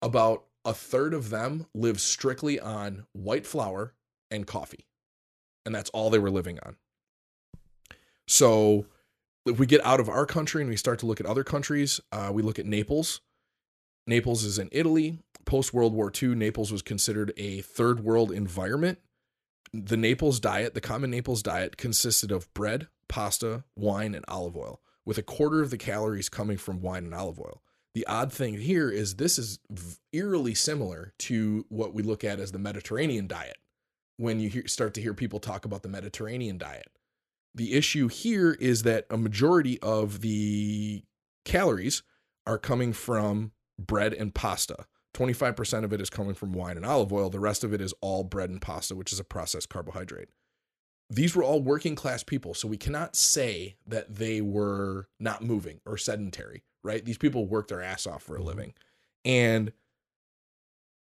about 0.02 0.44
a 0.64 0.74
third 0.74 1.14
of 1.14 1.30
them 1.30 1.66
live 1.74 2.00
strictly 2.00 2.58
on 2.58 3.06
white 3.12 3.46
flour 3.46 3.94
and 4.30 4.46
coffee. 4.46 4.86
And 5.64 5.74
that's 5.74 5.90
all 5.90 6.10
they 6.10 6.18
were 6.18 6.30
living 6.30 6.58
on. 6.64 6.76
So 8.26 8.86
if 9.46 9.58
we 9.58 9.66
get 9.66 9.84
out 9.84 10.00
of 10.00 10.08
our 10.08 10.26
country 10.26 10.62
and 10.62 10.68
we 10.68 10.76
start 10.76 10.98
to 11.00 11.06
look 11.06 11.20
at 11.20 11.26
other 11.26 11.44
countries, 11.44 12.00
uh, 12.10 12.30
we 12.32 12.42
look 12.42 12.58
at 12.58 12.66
Naples. 12.66 13.20
Naples 14.06 14.44
is 14.44 14.58
in 14.58 14.68
Italy. 14.72 15.20
Post 15.44 15.72
World 15.72 15.94
War 15.94 16.12
II, 16.20 16.34
Naples 16.34 16.72
was 16.72 16.82
considered 16.82 17.32
a 17.36 17.60
third 17.60 18.00
world 18.00 18.32
environment. 18.32 18.98
The 19.72 19.96
Naples 19.96 20.40
diet, 20.40 20.74
the 20.74 20.80
common 20.80 21.10
Naples 21.10 21.42
diet, 21.42 21.76
consisted 21.76 22.32
of 22.32 22.52
bread, 22.52 22.88
pasta, 23.08 23.62
wine, 23.76 24.14
and 24.14 24.24
olive 24.26 24.56
oil, 24.56 24.80
with 25.04 25.18
a 25.18 25.22
quarter 25.22 25.62
of 25.62 25.70
the 25.70 25.78
calories 25.78 26.28
coming 26.28 26.56
from 26.56 26.80
wine 26.80 27.04
and 27.04 27.14
olive 27.14 27.38
oil. 27.38 27.62
The 27.96 28.06
odd 28.08 28.30
thing 28.30 28.58
here 28.58 28.90
is 28.90 29.14
this 29.14 29.38
is 29.38 29.58
eerily 30.12 30.52
similar 30.52 31.14
to 31.20 31.64
what 31.70 31.94
we 31.94 32.02
look 32.02 32.24
at 32.24 32.38
as 32.38 32.52
the 32.52 32.58
Mediterranean 32.58 33.26
diet 33.26 33.56
when 34.18 34.38
you 34.38 34.50
hear, 34.50 34.66
start 34.66 34.92
to 34.94 35.00
hear 35.00 35.14
people 35.14 35.40
talk 35.40 35.64
about 35.64 35.82
the 35.82 35.88
Mediterranean 35.88 36.58
diet. 36.58 36.90
The 37.54 37.72
issue 37.72 38.08
here 38.08 38.52
is 38.52 38.82
that 38.82 39.06
a 39.08 39.16
majority 39.16 39.80
of 39.80 40.20
the 40.20 41.04
calories 41.46 42.02
are 42.46 42.58
coming 42.58 42.92
from 42.92 43.52
bread 43.78 44.12
and 44.12 44.34
pasta. 44.34 44.84
25% 45.14 45.84
of 45.84 45.94
it 45.94 46.02
is 46.02 46.10
coming 46.10 46.34
from 46.34 46.52
wine 46.52 46.76
and 46.76 46.84
olive 46.84 47.14
oil. 47.14 47.30
The 47.30 47.40
rest 47.40 47.64
of 47.64 47.72
it 47.72 47.80
is 47.80 47.94
all 48.02 48.24
bread 48.24 48.50
and 48.50 48.60
pasta, 48.60 48.94
which 48.94 49.10
is 49.10 49.20
a 49.20 49.24
processed 49.24 49.70
carbohydrate. 49.70 50.28
These 51.08 51.34
were 51.34 51.44
all 51.44 51.62
working 51.62 51.94
class 51.94 52.22
people, 52.22 52.52
so 52.52 52.68
we 52.68 52.76
cannot 52.76 53.16
say 53.16 53.76
that 53.86 54.16
they 54.16 54.42
were 54.42 55.08
not 55.18 55.42
moving 55.42 55.80
or 55.86 55.96
sedentary, 55.96 56.62
right? 56.86 57.04
These 57.04 57.18
people 57.18 57.46
work 57.46 57.68
their 57.68 57.82
ass 57.82 58.06
off 58.06 58.22
for 58.22 58.36
a 58.36 58.40
Mhm. 58.40 58.44
living. 58.44 58.74
And 59.24 59.72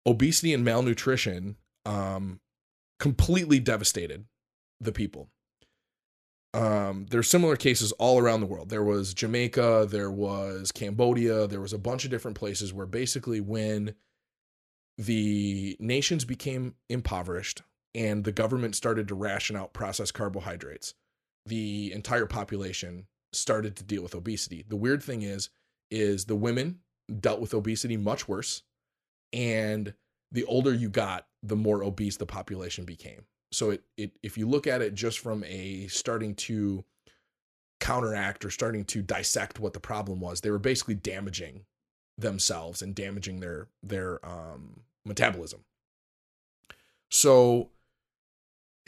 obesity 0.05 0.53
and 0.53 0.63
malnutrition 0.63 1.57
um, 1.85 2.39
completely 2.99 3.59
devastated 3.59 4.25
the 4.79 4.91
people. 4.91 5.29
Um, 6.53 7.05
there's 7.09 7.27
similar 7.29 7.55
cases 7.55 7.91
all 7.93 8.19
around 8.19 8.41
the 8.41 8.47
world. 8.47 8.69
There 8.69 8.83
was 8.83 9.13
Jamaica, 9.13 9.87
there 9.89 10.11
was 10.11 10.71
Cambodia, 10.71 11.47
there 11.47 11.61
was 11.61 11.73
a 11.73 11.77
bunch 11.77 12.05
of 12.05 12.11
different 12.11 12.37
places 12.37 12.73
where 12.73 12.85
basically 12.87 13.39
when 13.39 13.95
the 14.97 15.77
nations 15.79 16.25
became 16.25 16.75
impoverished 16.89 17.61
and 17.95 18.23
the 18.23 18.31
government 18.31 18.75
started 18.75 19.07
to 19.07 19.15
ration 19.15 19.55
out 19.55 19.73
processed 19.73 20.13
carbohydrates, 20.13 20.93
the 21.45 21.91
entire 21.93 22.25
population 22.25 23.07
started 23.31 23.75
to 23.75 23.83
deal 23.83 24.03
with 24.03 24.15
obesity. 24.15 24.65
The 24.67 24.75
weird 24.75 25.01
thing 25.03 25.21
is, 25.21 25.49
is 25.91 26.25
the 26.25 26.35
women 26.35 26.79
dealt 27.19 27.41
with 27.41 27.53
obesity 27.53 27.97
much 27.97 28.27
worse, 28.27 28.63
and 29.33 29.93
the 30.31 30.45
older 30.45 30.73
you 30.73 30.89
got, 30.89 31.27
the 31.41 31.55
more 31.55 31.83
obese 31.83 32.17
the 32.17 32.25
population 32.25 32.85
became. 32.85 33.25
So 33.51 33.71
it, 33.71 33.83
it 33.97 34.11
if 34.21 34.37
you 34.37 34.47
look 34.47 34.67
at 34.67 34.81
it 34.81 34.93
just 34.93 35.19
from 35.19 35.43
a 35.45 35.87
starting 35.87 36.35
to 36.35 36.83
counteract 37.79 38.45
or 38.45 38.51
starting 38.51 38.85
to 38.85 39.01
dissect 39.01 39.59
what 39.59 39.73
the 39.73 39.79
problem 39.79 40.19
was, 40.19 40.41
they 40.41 40.51
were 40.51 40.59
basically 40.59 40.95
damaging 40.95 41.65
themselves 42.17 42.81
and 42.81 42.93
damaging 42.93 43.39
their 43.39 43.67
their 43.81 44.23
um, 44.25 44.81
metabolism. 45.05 45.61
So 47.09 47.69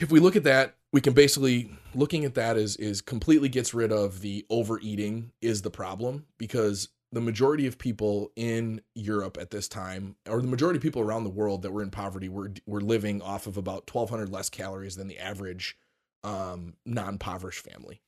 if 0.02 0.12
we 0.12 0.20
look 0.20 0.36
at 0.36 0.44
that, 0.44 0.76
we 0.92 1.00
can 1.00 1.14
basically 1.14 1.72
looking 1.94 2.26
at 2.26 2.34
that 2.34 2.58
is 2.58 2.76
is 2.78 3.02
completely 3.02 3.48
gets 3.48 3.74
rid 3.74 3.92
of 3.92 4.22
the 4.22 4.46
overeating 4.50 5.32
is 5.42 5.62
the 5.62 5.70
problem 5.70 6.26
because 6.38 6.90
the 7.14 7.22
majority 7.22 7.68
of 7.68 7.78
people 7.78 8.32
in 8.36 8.82
Europe 8.96 9.38
at 9.40 9.52
this 9.52 9.68
time, 9.68 10.16
or 10.28 10.42
the 10.42 10.48
majority 10.48 10.78
of 10.78 10.84
people 10.84 11.02
around 11.02 11.26
the 11.26 11.30
world 11.30 11.62
that 11.62 11.72
were 11.72 11.84
in 11.84 11.92
poverty, 11.92 12.30
were 12.30 12.52
were 12.66 12.82
living 12.82 13.22
off 13.22 13.48
of 13.48 13.58
about 13.58 13.88
twelve 13.88 14.10
hundred 14.10 14.30
less 14.30 14.50
calories 14.50 14.96
than 14.96 15.08
the 15.08 15.20
average 15.20 15.78
um, 16.24 16.74
non-impoverished 16.86 17.64
family. 17.64 18.02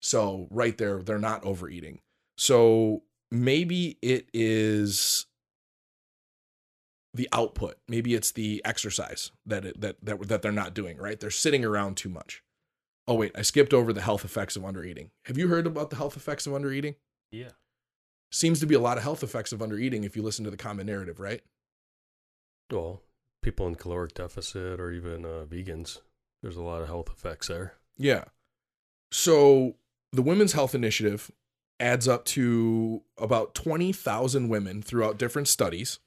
So 0.00 0.48
right 0.50 0.76
there, 0.76 1.02
they're 1.02 1.18
not 1.18 1.44
overeating. 1.44 2.00
So 2.36 3.04
maybe 3.30 3.98
it 4.02 4.28
is 4.32 5.26
the 7.14 7.28
output. 7.32 7.76
Maybe 7.88 8.14
it's 8.14 8.32
the 8.32 8.62
exercise 8.64 9.32
that 9.46 9.64
it, 9.64 9.80
that 9.80 9.96
that 10.02 10.28
that 10.28 10.42
they're 10.42 10.52
not 10.52 10.74
doing. 10.74 10.96
Right, 10.98 11.18
they're 11.18 11.30
sitting 11.30 11.64
around 11.64 11.96
too 11.96 12.08
much. 12.08 12.42
Oh 13.06 13.14
wait, 13.14 13.32
I 13.34 13.42
skipped 13.42 13.74
over 13.74 13.92
the 13.92 14.00
health 14.00 14.24
effects 14.24 14.56
of 14.56 14.62
undereating. 14.62 15.10
Have 15.24 15.36
you 15.36 15.48
heard 15.48 15.66
about 15.66 15.90
the 15.90 15.96
health 15.96 16.16
effects 16.16 16.46
of 16.46 16.52
undereating? 16.52 16.96
Yeah. 17.30 17.50
seems 18.30 18.60
to 18.60 18.66
be 18.66 18.74
a 18.74 18.80
lot 18.80 18.96
of 18.96 19.02
health 19.02 19.22
effects 19.22 19.52
of 19.52 19.60
undereating 19.60 20.04
if 20.04 20.16
you 20.16 20.22
listen 20.22 20.44
to 20.44 20.50
the 20.50 20.56
common 20.56 20.86
narrative, 20.86 21.18
right? 21.18 21.42
Well, 22.70 23.02
people 23.42 23.66
in 23.66 23.74
caloric 23.74 24.14
deficit 24.14 24.80
or 24.80 24.90
even 24.92 25.24
uh, 25.24 25.44
vegans, 25.48 25.98
there's 26.42 26.56
a 26.56 26.62
lot 26.62 26.82
of 26.82 26.88
health 26.88 27.08
effects 27.08 27.48
there. 27.48 27.74
Yeah. 27.98 28.24
So 29.10 29.74
the 30.12 30.22
Women's 30.22 30.52
Health 30.52 30.74
Initiative 30.74 31.30
adds 31.80 32.06
up 32.06 32.24
to 32.26 33.02
about 33.18 33.54
20,000 33.54 34.48
women 34.48 34.80
throughout 34.82 35.18
different 35.18 35.48
studies. 35.48 35.98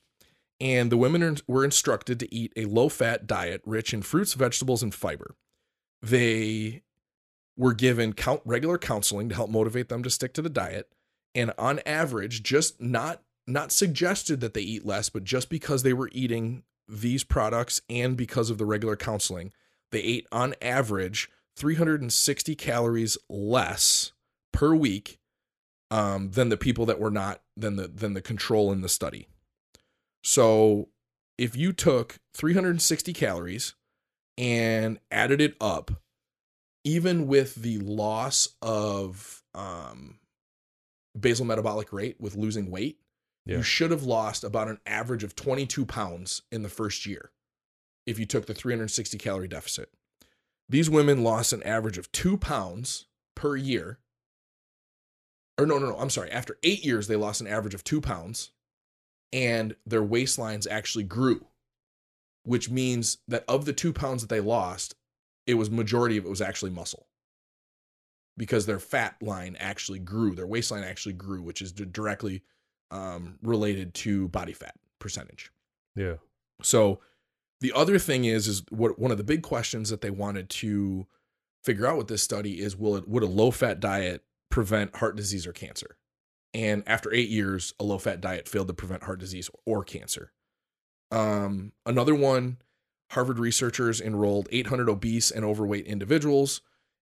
And 0.59 0.91
the 0.91 0.97
women 0.97 1.37
were 1.47 1.65
instructed 1.65 2.19
to 2.19 2.33
eat 2.33 2.53
a 2.55 2.65
low 2.65 2.89
fat 2.89 3.27
diet 3.27 3.61
rich 3.65 3.93
in 3.93 4.01
fruits, 4.01 4.33
vegetables, 4.33 4.81
and 4.81 4.93
fiber. 4.93 5.35
They 6.01 6.83
were 7.57 7.73
given 7.73 8.13
count, 8.13 8.41
regular 8.45 8.77
counseling 8.77 9.29
to 9.29 9.35
help 9.35 9.49
motivate 9.49 9.89
them 9.89 10.03
to 10.03 10.09
stick 10.09 10.33
to 10.33 10.41
the 10.41 10.49
diet. 10.49 10.89
And 11.33 11.53
on 11.57 11.81
average, 11.85 12.43
just 12.43 12.81
not 12.81 13.21
not 13.47 13.71
suggested 13.71 14.39
that 14.39 14.53
they 14.53 14.61
eat 14.61 14.85
less, 14.85 15.09
but 15.09 15.23
just 15.23 15.49
because 15.49 15.83
they 15.83 15.93
were 15.93 16.09
eating 16.11 16.63
these 16.87 17.23
products 17.23 17.81
and 17.89 18.17
because 18.17 18.49
of 18.49 18.57
the 18.57 18.65
regular 18.65 18.95
counseling, 18.95 19.51
they 19.91 19.99
ate 20.01 20.27
on 20.31 20.55
average 20.61 21.29
360 21.55 22.55
calories 22.55 23.17
less 23.29 24.13
per 24.51 24.73
week 24.73 25.19
um, 25.91 26.31
than 26.31 26.49
the 26.49 26.57
people 26.57 26.85
that 26.85 26.99
were 26.99 27.11
not 27.11 27.41
than 27.55 27.75
the 27.75 27.87
than 27.87 28.13
the 28.13 28.21
control 28.21 28.71
in 28.71 28.81
the 28.81 28.89
study. 28.89 29.27
So 30.25 30.89
if 31.37 31.55
you 31.55 31.71
took 31.71 32.17
360 32.33 33.13
calories 33.13 33.75
and 34.39 34.99
added 35.11 35.39
it 35.39 35.55
up, 35.61 35.91
even 36.83 37.27
with 37.27 37.55
the 37.55 37.77
loss 37.77 38.49
of 38.61 39.43
um, 39.53 40.17
basal 41.17 41.45
metabolic 41.45 41.93
rate 41.93 42.15
with 42.19 42.35
losing 42.35 42.71
weight, 42.71 42.99
Yeah. 43.45 43.57
you 43.57 43.63
should 43.63 43.91
have 43.91 44.03
lost 44.03 44.43
about 44.43 44.67
an 44.67 44.79
average 44.87 45.23
of 45.23 45.35
22 45.35 45.85
pounds 45.85 46.41
in 46.51 46.63
the 46.63 46.69
first 46.69 47.05
year 47.05 47.31
if 48.07 48.17
you 48.17 48.25
took 48.25 48.47
the 48.47 48.53
360 48.55 49.19
calorie 49.19 49.47
deficit. 49.47 49.91
These 50.67 50.89
women 50.89 51.23
lost 51.23 51.53
an 51.53 51.61
average 51.61 51.99
of 51.99 52.11
two 52.11 52.37
pounds 52.37 53.05
per 53.35 53.55
year. 53.55 53.99
Or 55.59 55.67
no, 55.67 55.77
no, 55.77 55.89
no, 55.89 55.97
I'm 55.99 56.09
sorry. 56.09 56.31
After 56.31 56.57
eight 56.63 56.83
years, 56.83 57.07
they 57.07 57.15
lost 57.15 57.41
an 57.41 57.47
average 57.47 57.75
of 57.75 57.83
two 57.83 58.01
pounds 58.01 58.51
and 59.33 59.75
their 59.85 60.03
waistlines 60.03 60.67
actually 60.69 61.03
grew, 61.03 61.45
which 62.43 62.69
means 62.69 63.17
that 63.27 63.43
of 63.47 63.65
the 63.65 63.73
two 63.73 63.93
pounds 63.93 64.21
that 64.21 64.29
they 64.29 64.39
lost, 64.39 64.95
it 65.47 65.55
was 65.55 65.69
majority 65.69 66.17
of 66.17 66.25
it 66.25 66.29
was 66.29 66.41
actually 66.41 66.71
muscle 66.71 67.07
because 68.37 68.65
their 68.65 68.79
fat 68.79 69.15
line 69.21 69.55
actually 69.59 69.99
grew, 69.99 70.35
their 70.35 70.47
waistline 70.47 70.83
actually 70.83 71.13
grew, 71.13 71.41
which 71.41 71.61
is 71.61 71.71
directly 71.71 72.43
um, 72.91 73.37
related 73.41 73.93
to 73.93 74.27
body 74.29 74.53
fat 74.53 74.75
percentage. 74.99 75.51
Yeah. 75.95 76.15
So 76.61 76.99
the 77.61 77.73
other 77.73 77.99
thing 77.99 78.25
is 78.25 78.47
is 78.47 78.63
what 78.69 78.99
one 78.99 79.11
of 79.11 79.17
the 79.17 79.23
big 79.23 79.41
questions 79.41 79.89
that 79.89 80.01
they 80.01 80.09
wanted 80.09 80.49
to 80.49 81.07
figure 81.63 81.87
out 81.87 81.97
with 81.97 82.07
this 82.07 82.21
study 82.21 82.61
is 82.61 82.75
will 82.75 82.95
it 82.95 83.07
would 83.07 83.23
a 83.23 83.27
low 83.27 83.51
fat 83.51 83.79
diet 83.79 84.23
prevent 84.49 84.95
heart 84.97 85.15
disease 85.15 85.47
or 85.47 85.53
cancer? 85.53 85.97
And 86.55 86.83
after 86.87 87.13
8 87.13 87.29
years 87.29 87.73
a 87.79 87.83
low 87.83 87.97
fat 87.97 88.21
diet 88.21 88.47
failed 88.47 88.69
to 88.69 88.73
prevent 88.73 89.03
heart 89.03 89.19
disease 89.19 89.49
or 89.65 89.83
cancer. 89.83 90.31
Um 91.11 91.73
another 91.85 92.15
one 92.15 92.57
Harvard 93.11 93.39
researchers 93.39 94.01
enrolled 94.01 94.47
800 94.51 94.89
obese 94.89 95.31
and 95.31 95.45
overweight 95.45 95.85
individuals. 95.85 96.61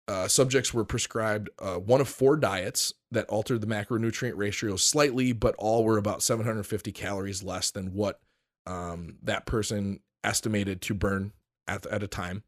Uh, 0.06 0.26
subjects 0.26 0.72
were 0.72 0.84
prescribed 0.84 1.50
uh, 1.58 1.74
one 1.74 2.00
of 2.00 2.08
four 2.08 2.36
diets 2.36 2.94
that 3.10 3.28
altered 3.28 3.60
the 3.60 3.66
macronutrient 3.66 4.36
ratio 4.36 4.76
slightly, 4.76 5.32
but 5.32 5.54
all 5.58 5.84
were 5.84 5.98
about 5.98 6.22
750 6.22 6.92
calories 6.92 7.42
less 7.42 7.70
than 7.70 7.92
what 7.92 8.20
um, 8.66 9.16
that 9.22 9.44
person 9.44 10.00
estimated 10.24 10.80
to 10.80 10.94
burn 10.94 11.32
at, 11.66 11.84
at 11.86 12.02
a 12.02 12.08
time. 12.08 12.42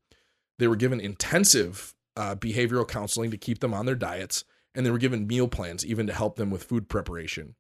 They 0.59 0.69
were 0.69 0.77
given 0.77 1.01
intensive 1.01 1.95
uh, 2.17 2.35
behavioral 2.35 2.89
counseling 2.89 3.31
to 3.31 3.37
keep 3.37 3.59
them 3.59 3.75
on 3.75 3.85
their 3.85 3.95
diets, 3.95 4.45
and 4.75 4.85
they 4.85 4.91
were 4.91 4.99
given 4.99 5.27
meal 5.27 5.49
plans 5.49 5.85
even 5.85 6.07
to 6.07 6.13
help 6.13 6.37
them 6.37 6.51
with 6.51 6.65
food 6.65 6.89
preparation. 6.89 7.55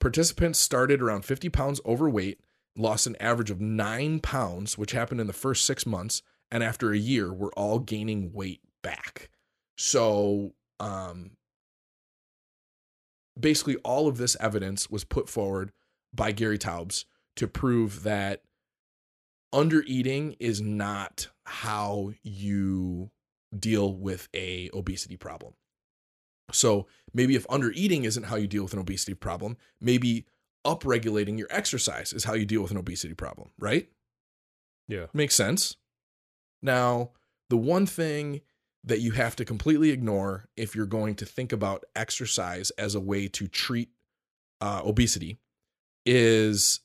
Participants 0.00 0.58
started 0.58 1.00
around 1.00 1.24
50 1.24 1.48
pounds 1.48 1.80
overweight, 1.86 2.40
lost 2.76 3.06
an 3.06 3.16
average 3.20 3.50
of 3.50 3.60
nine 3.60 4.20
pounds, 4.20 4.76
which 4.76 4.92
happened 4.92 5.20
in 5.20 5.26
the 5.26 5.32
first 5.32 5.64
six 5.64 5.86
months, 5.86 6.22
and 6.50 6.62
after 6.62 6.92
a 6.92 6.98
year, 6.98 7.32
were 7.32 7.52
all 7.52 7.78
gaining 7.78 8.32
weight 8.32 8.60
back. 8.82 9.30
So, 9.76 10.54
um, 10.80 11.32
basically, 13.38 13.76
all 13.76 14.08
of 14.08 14.18
this 14.18 14.36
evidence 14.40 14.90
was 14.90 15.04
put 15.04 15.28
forward 15.28 15.72
by 16.12 16.32
Gary 16.32 16.58
Taubes 16.58 17.04
to 17.36 17.48
prove 17.48 18.02
that 18.02 18.42
undereating 19.54 20.36
is 20.38 20.60
not 20.60 21.28
how 21.44 22.12
you 22.22 23.10
deal 23.56 23.94
with 23.94 24.28
a 24.34 24.70
obesity 24.74 25.16
problem. 25.16 25.54
So 26.52 26.86
maybe 27.12 27.34
if 27.34 27.46
under 27.48 27.72
eating 27.72 28.04
isn't 28.04 28.24
how 28.24 28.36
you 28.36 28.46
deal 28.46 28.62
with 28.62 28.72
an 28.72 28.78
obesity 28.78 29.14
problem, 29.14 29.56
maybe 29.80 30.26
upregulating 30.64 31.38
your 31.38 31.48
exercise 31.50 32.12
is 32.12 32.24
how 32.24 32.34
you 32.34 32.46
deal 32.46 32.62
with 32.62 32.70
an 32.70 32.76
obesity 32.76 33.14
problem, 33.14 33.50
right? 33.58 33.88
Yeah. 34.88 35.06
Makes 35.12 35.34
sense. 35.34 35.76
Now, 36.62 37.10
the 37.50 37.56
one 37.56 37.86
thing 37.86 38.42
that 38.84 39.00
you 39.00 39.12
have 39.12 39.36
to 39.36 39.44
completely 39.44 39.90
ignore 39.90 40.48
if 40.56 40.74
you're 40.74 40.86
going 40.86 41.14
to 41.16 41.26
think 41.26 41.52
about 41.52 41.84
exercise 41.94 42.70
as 42.72 42.94
a 42.94 43.00
way 43.00 43.28
to 43.28 43.46
treat 43.46 43.90
uh, 44.60 44.82
obesity 44.84 45.38
is 46.04 46.80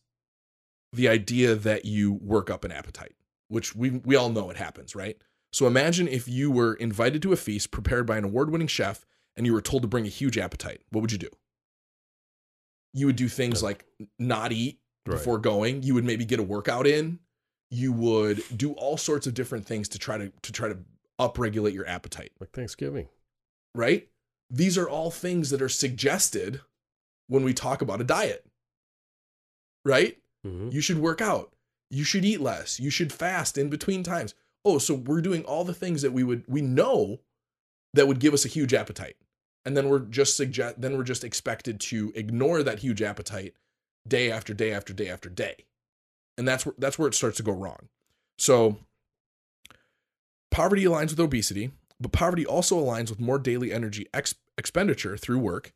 the 0.93 1.07
idea 1.07 1.55
that 1.55 1.85
you 1.85 2.13
work 2.13 2.49
up 2.49 2.63
an 2.63 2.71
appetite, 2.71 3.15
which 3.47 3.75
we 3.75 3.89
we 3.89 4.15
all 4.15 4.29
know 4.29 4.49
it 4.49 4.57
happens, 4.57 4.95
right? 4.95 5.17
So 5.51 5.65
imagine 5.65 6.07
if 6.07 6.27
you 6.27 6.51
were 6.51 6.73
invited 6.75 7.21
to 7.23 7.33
a 7.33 7.37
feast 7.37 7.71
prepared 7.71 8.05
by 8.05 8.17
an 8.17 8.23
award-winning 8.25 8.67
chef 8.67 9.05
and 9.37 9.45
you 9.45 9.53
were 9.53 9.61
told 9.61 9.83
to 9.83 9.87
bring 9.87 10.05
a 10.05 10.09
huge 10.09 10.37
appetite. 10.37 10.81
What 10.89 11.01
would 11.01 11.11
you 11.11 11.17
do? 11.17 11.29
You 12.93 13.05
would 13.05 13.15
do 13.15 13.29
things 13.29 13.61
like 13.63 13.85
not 14.19 14.51
eat 14.51 14.79
Right. 15.05 15.13
before 15.13 15.37
going. 15.37 15.83
You 15.83 15.93
would 15.93 16.03
maybe 16.03 16.25
get 16.25 16.39
a 16.39 16.43
workout 16.43 16.85
in. 16.85 17.19
You 17.71 17.93
would 17.93 18.43
do 18.57 18.73
all 18.73 18.97
sorts 18.97 19.25
of 19.25 19.33
different 19.33 19.65
things 19.65 19.87
to 19.89 19.97
try 19.99 20.17
to 20.17 20.33
to 20.41 20.51
try 20.51 20.67
to 20.67 20.77
upregulate 21.19 21.73
your 21.73 21.87
appetite 21.87 22.31
Like 22.41 22.51
Thanksgiving. 22.51 23.07
right? 23.73 24.09
These 24.49 24.77
are 24.77 24.89
all 24.89 25.09
things 25.11 25.49
that 25.51 25.61
are 25.61 25.69
suggested 25.69 26.59
when 27.27 27.43
we 27.43 27.53
talk 27.53 27.81
about 27.81 28.01
a 28.01 28.03
diet, 28.03 28.45
right? 29.85 30.17
hmm 30.43 30.69
You 30.71 30.81
should 30.81 30.99
work 30.99 31.21
out. 31.21 31.53
You 31.89 32.03
should 32.03 32.25
eat 32.25 32.41
less. 32.41 32.79
You 32.79 32.89
should 32.89 33.13
fast 33.13 33.57
in 33.57 33.69
between 33.69 34.03
times. 34.03 34.33
Oh, 34.65 34.77
so 34.77 34.93
we're 34.93 35.21
doing 35.21 35.45
all 35.45 35.63
the 35.63 35.73
things 35.73 36.01
that 36.01 36.11
we 36.11 36.23
would 36.23 36.43
we 36.47 36.61
know 36.61 37.19
that 37.93 38.07
would 38.07 38.19
give 38.19 38.33
us 38.33 38.43
a 38.45 38.49
huge 38.49 38.73
appetite. 38.73 39.15
And 39.67 39.75
then 39.75 39.89
we're 39.89 39.99
just 39.99 40.37
suggest 40.37 40.79
then 40.79 40.95
we're 40.95 41.03
just 41.03 41.25
expected 41.25 41.81
to 41.81 42.13
ignore 42.15 42.63
that 42.63 42.79
huge 42.79 43.01
appetite 43.01 43.53
day 44.07 44.31
after 44.31 44.53
day 44.53 44.71
after 44.71 44.93
day 44.93 45.09
after 45.09 45.27
day. 45.27 45.65
And 46.37 46.47
that's 46.47 46.65
where 46.65 46.73
that's 46.77 46.97
where 46.97 47.09
it 47.09 47.13
starts 47.13 47.35
to 47.35 47.43
go 47.43 47.51
wrong. 47.51 47.89
So 48.37 48.77
poverty 50.51 50.85
aligns 50.85 51.09
with 51.09 51.19
obesity, 51.19 51.71
but 51.99 52.13
poverty 52.13 52.45
also 52.45 52.79
aligns 52.79 53.09
with 53.09 53.19
more 53.19 53.37
daily 53.37 53.73
energy 53.73 54.07
ex- 54.13 54.35
expenditure 54.57 55.17
through 55.17 55.39
work. 55.39 55.73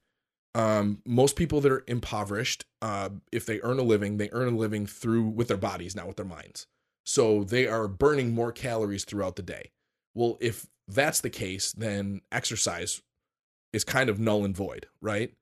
Um, 0.55 1.01
most 1.05 1.35
people 1.35 1.59
that 1.59 1.71
are 1.73 1.83
impoverished, 1.85 2.63
uh, 2.81 3.09
if 3.33 3.45
they 3.45 3.59
earn 3.59 3.77
a 3.77 3.83
living, 3.83 4.15
they 4.15 4.29
earn 4.31 4.53
a 4.53 4.57
living 4.57 4.85
through 4.85 5.23
with 5.23 5.49
their 5.49 5.57
bodies, 5.57 5.97
not 5.97 6.07
with 6.07 6.15
their 6.15 6.25
minds. 6.25 6.65
So 7.05 7.43
they 7.43 7.67
are 7.67 7.89
burning 7.89 8.33
more 8.33 8.53
calories 8.53 9.03
throughout 9.03 9.35
the 9.35 9.43
day. 9.43 9.71
Well, 10.15 10.37
if 10.39 10.67
that's 10.87 11.19
the 11.19 11.29
case, 11.29 11.73
then 11.73 12.21
exercise 12.31 13.01
is 13.73 13.83
kind 13.83 14.09
of 14.09 14.19
null 14.19 14.45
and 14.45 14.55
void, 14.55 14.87
right? 15.01 15.33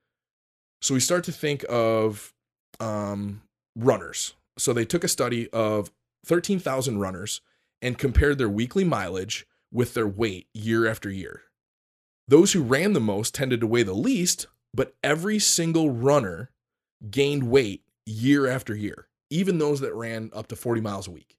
So 0.82 0.94
we 0.94 1.00
start 1.00 1.24
to 1.26 1.32
think 1.32 1.66
of 1.68 2.34
um, 2.80 3.42
runners. 3.76 4.34
So 4.58 4.74
they 4.74 4.86
took 4.86 5.04
a 5.04 5.10
study 5.10 5.50
of 5.52 5.92
13,000 6.26 7.00
runners 7.00 7.42
and 7.82 7.98
compared 7.98 8.38
their 8.38 8.50
weekly 8.50 8.84
mileage 8.84 9.46
with 9.72 9.94
their 9.94 10.08
weight 10.08 10.48
year 10.54 10.88
after 10.88 11.10
year. 11.10 11.44
Those 12.28 12.54
who 12.54 12.62
ran 12.62 12.94
the 12.94 13.00
most 13.00 13.34
tended 13.34 13.62
to 13.62 13.68
weigh 13.68 13.84
the 13.84 13.94
least, 13.94 14.48
but 14.74 14.96
every 15.04 15.40
single 15.40 15.90
runner 15.90 16.52
gained 17.10 17.50
weight 17.50 17.84
year 18.06 18.48
after 18.48 18.76
year, 18.76 19.08
even 19.30 19.58
those 19.58 19.80
that 19.80 19.96
ran 19.96 20.30
up 20.34 20.48
to 20.48 20.56
40 20.56 20.82
miles 20.82 21.08
a 21.08 21.12
week. 21.12 21.38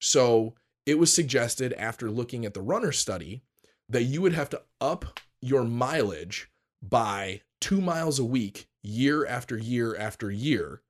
So 0.00 0.54
it 0.86 0.98
was 0.98 1.12
suggested 1.12 1.72
after 1.74 2.10
looking 2.10 2.44
at 2.44 2.54
the 2.54 2.62
runner 2.62 2.92
study 2.92 3.42
that 3.88 4.04
you 4.04 4.22
would 4.22 4.32
have 4.32 4.50
to 4.50 4.62
up 4.80 5.20
your 5.42 5.64
mileage 5.64 6.50
by 6.82 7.42
two 7.60 7.80
miles 7.80 8.18
a 8.18 8.24
week, 8.24 8.68
year 8.82 9.26
after 9.26 9.56
year 9.58 9.96
after 9.96 10.30
year, 10.30 10.82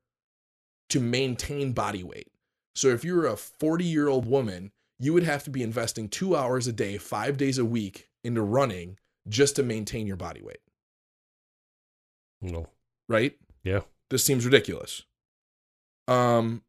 to 0.88 1.00
maintain 1.00 1.72
body 1.72 2.02
weight. 2.02 2.28
So 2.74 2.88
if 2.88 3.04
you're 3.04 3.26
a 3.26 3.36
40 3.36 3.84
year 3.84 4.08
old 4.08 4.26
woman, 4.26 4.72
you 4.98 5.12
would 5.12 5.22
have 5.24 5.44
to 5.44 5.50
be 5.50 5.62
investing 5.62 6.08
two 6.08 6.36
hours 6.36 6.66
a 6.66 6.72
day, 6.72 6.98
five 6.98 7.36
days 7.36 7.58
a 7.58 7.64
week 7.64 8.08
into 8.22 8.42
running 8.42 8.98
just 9.28 9.56
to 9.56 9.62
maintain 9.62 10.06
your 10.06 10.16
body 10.16 10.42
weight, 10.42 10.60
No. 12.40 12.68
right? 13.08 13.36
Yeah. 13.62 13.80
This 14.10 14.24
seems 14.24 14.44
ridiculous. 14.44 15.04
Um. 16.08 16.62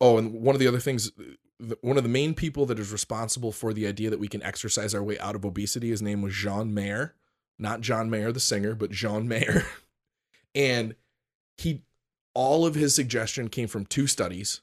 Oh, 0.00 0.16
and 0.16 0.32
one 0.32 0.54
of 0.54 0.60
the 0.60 0.68
other 0.68 0.78
things, 0.80 1.10
th- 1.10 1.36
one 1.80 1.96
of 1.96 2.02
the 2.02 2.08
main 2.08 2.34
people 2.34 2.66
that 2.66 2.78
is 2.78 2.92
responsible 2.92 3.52
for 3.52 3.72
the 3.72 3.86
idea 3.86 4.10
that 4.10 4.20
we 4.20 4.28
can 4.28 4.42
exercise 4.42 4.94
our 4.94 5.02
way 5.02 5.18
out 5.18 5.34
of 5.34 5.44
obesity, 5.44 5.90
his 5.90 6.02
name 6.02 6.22
was 6.22 6.34
Jean 6.34 6.72
Mayer, 6.72 7.14
not 7.58 7.80
John 7.80 8.08
Mayer 8.08 8.32
the 8.32 8.40
singer, 8.40 8.74
but 8.74 8.90
Jean 8.90 9.26
Mayer, 9.26 9.64
and 10.54 10.94
he, 11.56 11.82
all 12.34 12.64
of 12.64 12.74
his 12.74 12.94
suggestion 12.94 13.48
came 13.48 13.66
from 13.66 13.86
two 13.86 14.06
studies, 14.06 14.60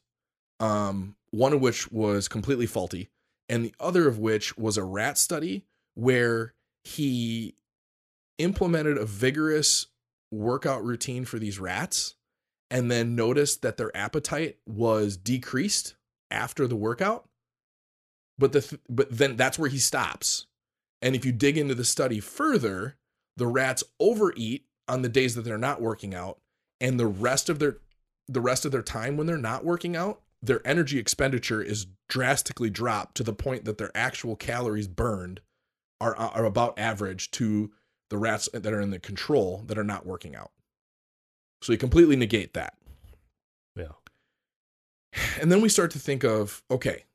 um, 0.60 1.16
one 1.32 1.52
of 1.52 1.62
which 1.62 1.92
was 1.92 2.28
completely 2.28 2.66
faulty, 2.66 3.10
and 3.50 3.66
the 3.66 3.76
other 3.80 4.08
of 4.08 4.18
which 4.18 4.58
was 4.58 4.78
a 4.78 4.84
rat 4.84 5.18
study 5.18 5.66
where 5.96 6.54
he 6.84 7.56
implemented 8.38 8.98
a 8.98 9.06
vigorous 9.06 9.88
workout 10.32 10.84
routine 10.84 11.26
for 11.26 11.40
these 11.40 11.60
rats 11.60 12.16
and 12.70 12.90
then 12.90 13.16
noticed 13.16 13.62
that 13.62 13.78
their 13.78 13.96
appetite 13.96 14.58
was 14.66 15.18
decreased 15.18 15.96
after 16.36 16.68
the 16.68 16.76
workout 16.76 17.28
but 18.38 18.52
the 18.52 18.62
th- 18.62 18.82
but 18.90 19.08
then 19.10 19.36
that's 19.36 19.58
where 19.58 19.70
he 19.70 19.80
stops 19.80 20.46
and 21.02 21.16
if 21.16 21.26
you 21.26 21.32
dig 21.32 21.58
into 21.58 21.74
the 21.76 21.86
study 21.86 22.20
further 22.20 22.98
the 23.38 23.48
rats 23.48 23.84
overeat 24.00 24.66
on 24.88 25.02
the 25.02 25.10
days 25.10 25.36
that 25.36 25.42
they're 25.42 25.58
not 25.58 25.82
working 25.82 26.14
out 26.14 26.40
and 26.80 27.00
the 27.00 27.08
rest 27.08 27.50
of 27.50 27.60
their 27.60 27.78
the 28.28 28.42
rest 28.42 28.66
of 28.66 28.72
their 28.72 28.82
time 28.82 29.18
when 29.18 29.28
they're 29.28 29.38
not 29.38 29.64
working 29.64 29.96
out 29.96 30.22
their 30.42 30.66
energy 30.66 31.00
expenditure 31.00 31.62
is 31.62 31.88
drastically 32.08 32.70
dropped 32.70 33.16
to 33.16 33.24
the 33.24 33.34
point 33.34 33.66
that 33.66 33.78
their 33.78 33.92
actual 33.96 34.36
calories 34.36 34.88
burned 34.88 35.42
are 36.00 36.20
uh, 36.20 36.30
are 36.30 36.46
about 36.46 36.78
average 36.78 37.32
to 37.32 37.72
the 38.10 38.18
rats 38.18 38.48
that 38.54 38.74
are 38.74 38.82
in 38.82 38.92
the 38.92 39.00
control 39.00 39.64
that 39.68 39.78
are 39.78 39.84
not 39.84 40.06
working 40.06 40.36
out. 40.36 40.52
So 41.62 41.72
you 41.72 41.78
completely 41.78 42.16
negate 42.16 42.54
that. 42.54 42.76
And 45.40 45.52
then 45.52 45.62
we 45.62 45.70
start 45.70 45.92
to 45.92 46.00
think 46.00 46.24
of 46.24 46.64
okay, 46.70 47.06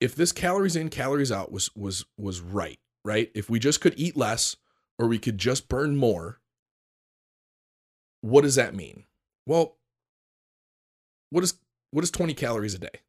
if 0.00 0.14
this 0.14 0.32
calories 0.32 0.76
in 0.76 0.88
calories 0.88 1.32
out 1.32 1.52
was 1.52 1.74
was 1.74 2.04
was 2.16 2.40
right, 2.40 2.78
right? 3.04 3.30
If 3.34 3.48
we 3.48 3.58
just 3.58 3.80
could 3.80 3.94
eat 3.96 4.16
less 4.16 4.56
or 4.98 5.08
we 5.08 5.18
could 5.18 5.38
just 5.38 5.68
burn 5.68 5.96
more, 5.96 6.40
what 8.20 8.42
does 8.42 8.54
that 8.54 8.74
mean? 8.74 9.04
Well, 9.46 9.76
what 11.30 11.44
is 11.44 11.54
what 11.90 12.04
is 12.04 12.10
20 12.10 12.34
calories 12.34 12.74
a 12.74 12.78
day? 12.78 13.00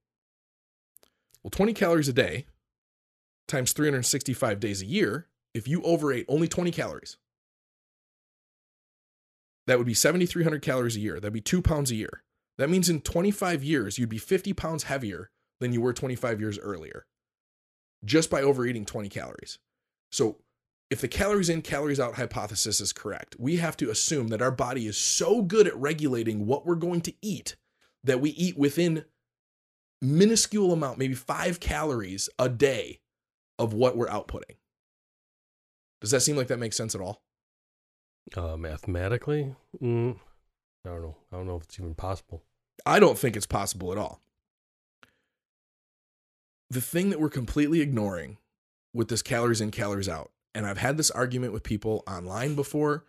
Well, 1.44 1.52
20 1.52 1.74
calories 1.74 2.08
a 2.08 2.14
day 2.14 2.46
times 3.48 3.74
365 3.74 4.60
days 4.60 4.82
a 4.82 4.86
year, 4.86 5.28
if 5.54 5.68
you 5.68 5.82
overate 5.84 6.26
only 6.28 6.48
20 6.48 6.72
calories, 6.72 7.18
that 9.68 9.78
would 9.78 9.88
be 9.88 9.94
7,300 9.94 10.62
calories 10.62 10.96
a 10.96 11.00
year. 11.00 11.16
That'd 11.16 11.34
be 11.34 11.42
two 11.42 11.62
pounds 11.62 11.92
a 11.92 11.96
year. 11.96 12.24
That 12.58 12.70
means 12.70 12.90
in 12.90 13.02
25 13.02 13.64
years, 13.64 13.98
you'd 13.98 14.10
be 14.10 14.18
50 14.18 14.54
pounds 14.54 14.84
heavier 14.84 15.30
than 15.60 15.74
you 15.74 15.82
were 15.82 15.94
25 15.94 16.40
years 16.40 16.60
earlier 16.60 17.06
just 18.04 18.30
by 18.30 18.42
overeating 18.42 18.86
20 18.86 19.10
calories. 19.10 19.58
So, 20.12 20.38
if 20.92 21.02
the 21.02 21.08
calories 21.08 21.50
in, 21.50 21.64
calories 21.64 22.00
out 22.00 22.14
hypothesis 22.14 22.80
is 22.80 22.94
correct, 22.94 23.36
we 23.40 23.58
have 23.58 23.76
to 23.78 23.90
assume 23.90 24.28
that 24.28 24.42
our 24.42 24.52
body 24.52 24.86
is 24.86 24.98
so 24.98 25.42
good 25.42 25.68
at 25.68 25.76
regulating 25.76 26.46
what 26.46 26.66
we're 26.66 26.76
going 26.76 27.02
to 27.02 27.14
eat 27.24 27.56
that 28.04 28.22
we 28.22 28.30
eat 28.32 28.56
within 28.56 29.04
minuscule 30.00 30.72
amount, 30.72 31.00
maybe 31.00 31.16
five 31.16 31.60
calories 31.60 32.30
a 32.38 32.48
day 32.48 33.00
of 33.58 33.74
what 33.74 33.98
we're 33.98 34.08
outputting. 34.08 34.58
Does 36.02 36.12
that 36.12 36.22
seem 36.22 36.36
like 36.36 36.48
that 36.48 36.60
makes 36.60 36.78
sense 36.78 36.94
at 36.94 37.02
all? 37.02 37.24
Uh, 38.36 38.58
mathematically, 38.58 39.56
mm, 39.82 40.18
I 40.86 40.90
don't 40.90 41.02
know. 41.02 41.18
I 41.32 41.38
don't 41.38 41.48
know 41.48 41.56
if 41.58 41.64
it's 41.64 41.80
even 41.80 41.96
possible. 41.96 42.44
I 42.86 43.00
don't 43.00 43.18
think 43.18 43.36
it's 43.36 43.46
possible 43.46 43.92
at 43.92 43.98
all. 43.98 44.22
The 46.70 46.82
thing 46.82 47.10
that 47.10 47.20
we're 47.20 47.30
completely 47.30 47.82
ignoring 47.82 48.38
with 48.94 49.08
this 49.08 49.22
calories 49.22 49.62
in, 49.62 49.72
calories 49.72 50.10
out, 50.10 50.32
and 50.54 50.66
I've 50.66 50.78
had 50.78 50.98
this 50.98 51.12
argument 51.12 51.54
with 51.54 51.64
people 51.64 52.04
online 52.08 52.56
before, 52.56 53.06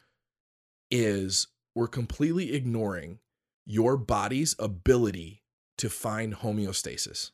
is 0.90 1.48
we're 1.74 1.88
completely 1.88 2.54
ignoring 2.54 3.18
your 3.66 3.96
body's 3.96 4.54
ability 4.58 5.42
to 5.78 5.90
find 5.90 6.36
homeostasis. 6.36 7.32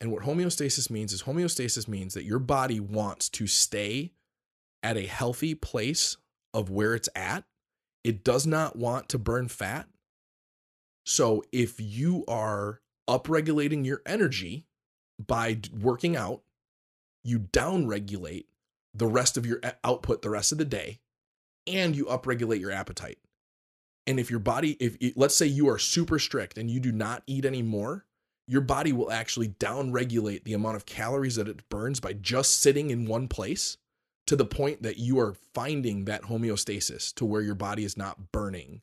And 0.00 0.12
what 0.12 0.24
homeostasis 0.24 0.90
means 0.90 1.12
is 1.12 1.22
homeostasis 1.22 1.88
means 1.88 2.14
that 2.14 2.24
your 2.24 2.38
body 2.38 2.78
wants 2.78 3.28
to 3.30 3.46
stay 3.46 4.12
at 4.82 4.96
a 4.96 5.06
healthy 5.06 5.54
place 5.54 6.16
of 6.54 6.70
where 6.70 6.94
it's 6.94 7.08
at. 7.16 7.44
It 8.08 8.24
does 8.24 8.46
not 8.46 8.74
want 8.74 9.10
to 9.10 9.18
burn 9.18 9.48
fat. 9.48 9.86
So 11.04 11.44
if 11.52 11.78
you 11.78 12.24
are 12.26 12.80
upregulating 13.06 13.84
your 13.84 14.00
energy 14.06 14.64
by 15.18 15.60
working 15.78 16.16
out, 16.16 16.40
you 17.22 17.38
downregulate 17.38 18.46
the 18.94 19.06
rest 19.06 19.36
of 19.36 19.44
your 19.44 19.60
output 19.84 20.22
the 20.22 20.30
rest 20.30 20.52
of 20.52 20.56
the 20.56 20.64
day 20.64 21.00
and 21.66 21.94
you 21.94 22.06
upregulate 22.06 22.60
your 22.60 22.70
appetite. 22.70 23.18
And 24.06 24.18
if 24.18 24.30
your 24.30 24.40
body 24.40 24.78
if 24.80 24.96
let's 25.14 25.34
say 25.34 25.44
you 25.44 25.68
are 25.68 25.78
super 25.78 26.18
strict 26.18 26.56
and 26.56 26.70
you 26.70 26.80
do 26.80 26.92
not 26.92 27.22
eat 27.26 27.44
anymore, 27.44 28.06
your 28.46 28.62
body 28.62 28.94
will 28.94 29.12
actually 29.12 29.48
downregulate 29.48 30.44
the 30.44 30.54
amount 30.54 30.76
of 30.76 30.86
calories 30.86 31.36
that 31.36 31.46
it 31.46 31.68
burns 31.68 32.00
by 32.00 32.14
just 32.14 32.58
sitting 32.62 32.88
in 32.88 33.04
one 33.04 33.28
place 33.28 33.76
to 34.28 34.36
the 34.36 34.44
point 34.44 34.82
that 34.82 34.98
you 34.98 35.18
are 35.18 35.34
finding 35.54 36.04
that 36.04 36.24
homeostasis 36.24 37.14
to 37.14 37.24
where 37.24 37.40
your 37.40 37.54
body 37.54 37.82
is 37.82 37.96
not 37.96 38.30
burning 38.30 38.82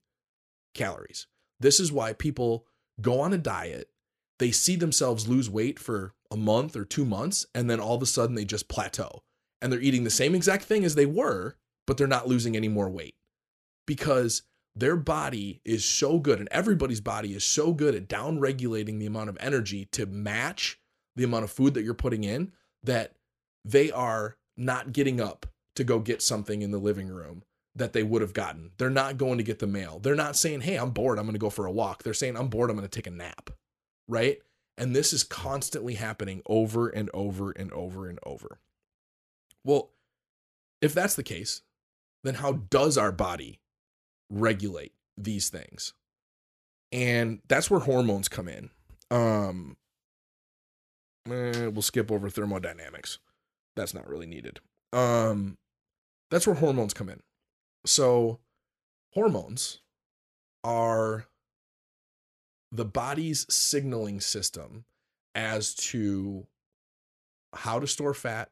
calories. 0.74 1.28
This 1.60 1.80
is 1.80 1.92
why 1.92 2.14
people 2.14 2.66
go 3.00 3.22
on 3.22 3.32
a 3.32 3.38
diet, 3.38 3.92
they 4.40 4.50
see 4.50 4.76
themselves 4.76 5.28
lose 5.28 5.48
weight 5.48 5.78
for 5.78 6.16
a 6.32 6.36
month 6.36 6.76
or 6.76 6.84
2 6.84 7.06
months 7.06 7.46
and 7.54 7.70
then 7.70 7.80
all 7.80 7.96
of 7.96 8.02
a 8.02 8.08
sudden 8.08 8.34
they 8.34 8.44
just 8.44 8.68
plateau 8.68 9.22
and 9.62 9.72
they're 9.72 9.80
eating 9.80 10.04
the 10.04 10.10
same 10.10 10.34
exact 10.34 10.66
thing 10.66 10.84
as 10.84 10.96
they 10.96 11.06
were, 11.06 11.58
but 11.86 11.98
they're 11.98 12.08
not 12.08 12.28
losing 12.28 12.56
any 12.56 12.68
more 12.68 12.90
weight 12.90 13.14
because 13.86 14.42
their 14.76 14.96
body 14.96 15.62
is 15.64 15.86
so 15.86 16.18
good 16.18 16.40
and 16.40 16.50
everybody's 16.52 17.02
body 17.02 17.36
is 17.36 17.44
so 17.44 17.72
good 17.72 17.94
at 17.94 18.08
down 18.08 18.40
regulating 18.40 18.98
the 18.98 19.06
amount 19.06 19.30
of 19.30 19.38
energy 19.40 19.86
to 19.92 20.08
match 20.08 20.80
the 21.16 21.24
amount 21.24 21.44
of 21.44 21.52
food 21.52 21.76
that 21.76 21.84
you're 21.84 21.94
putting 21.94 22.24
in 22.24 22.52
that 22.82 23.14
they 23.64 23.92
are 23.92 24.38
not 24.58 24.94
getting 24.94 25.20
up 25.20 25.46
to 25.76 25.84
go 25.84 26.00
get 26.00 26.22
something 26.22 26.62
in 26.62 26.72
the 26.72 26.78
living 26.78 27.08
room 27.08 27.44
that 27.76 27.94
they 27.94 28.04
would 28.04 28.22
have 28.22 28.34
gotten. 28.34 28.72
They're 28.78 28.90
not 28.90 29.18
going 29.18 29.38
to 29.38 29.44
get 29.44 29.60
the 29.60 29.68
mail. 29.68 30.00
They're 30.00 30.16
not 30.16 30.38
saying, 30.38 30.62
"Hey, 30.62 30.78
I'm 30.78 30.92
bored, 30.92 31.20
I'm 31.20 31.26
going 31.26 31.34
to 31.34 31.40
go 31.40 31.50
for 31.50 31.66
a 31.66 31.72
walk." 31.72 32.04
They're 32.04 32.14
saying, 32.14 32.38
"I'm 32.38 32.48
bored, 32.48 32.70
I'm 32.70 32.78
going 32.78 32.88
to 32.88 32.96
take 32.96 33.08
a 33.08 33.12
nap." 33.12 33.50
Right? 34.08 34.40
And 34.78 34.96
this 34.96 35.14
is 35.14 35.24
constantly 35.24 35.96
happening 35.96 36.42
over 36.46 36.90
and 36.90 37.10
over 37.14 37.52
and 37.52 37.72
over 37.74 38.08
and 38.08 38.20
over. 38.24 38.60
Well, 39.64 39.92
if 40.82 40.94
that's 40.94 41.16
the 41.16 41.24
case, 41.24 41.62
then 42.24 42.36
how 42.36 42.54
does 42.70 42.98
our 42.98 43.12
body 43.12 43.62
regulate 44.30 44.94
these 45.18 45.50
things? 45.50 45.94
And 46.92 47.40
that's 47.48 47.70
where 47.70 47.80
hormones 47.80 48.28
come 48.28 48.48
in. 48.48 48.70
Um, 49.10 49.78
eh, 51.30 51.68
we'll 51.68 51.82
skip 51.82 52.12
over 52.12 52.30
thermodynamics. 52.30 53.20
That's 53.76 53.94
not 53.94 54.08
really 54.08 54.26
needed. 54.26 54.60
Um, 54.94 55.58
that's 56.32 56.48
where 56.48 56.56
hormones 56.56 56.94
come 56.94 57.10
in. 57.10 57.22
So, 57.86 58.40
hormones 59.14 59.82
are 60.64 61.28
the 62.72 62.86
body's 62.86 63.46
signaling 63.54 64.20
system 64.20 64.86
as 65.34 65.74
to 65.76 66.48
how 67.54 67.80
to 67.80 67.88
store 67.88 68.14
fat, 68.14 68.50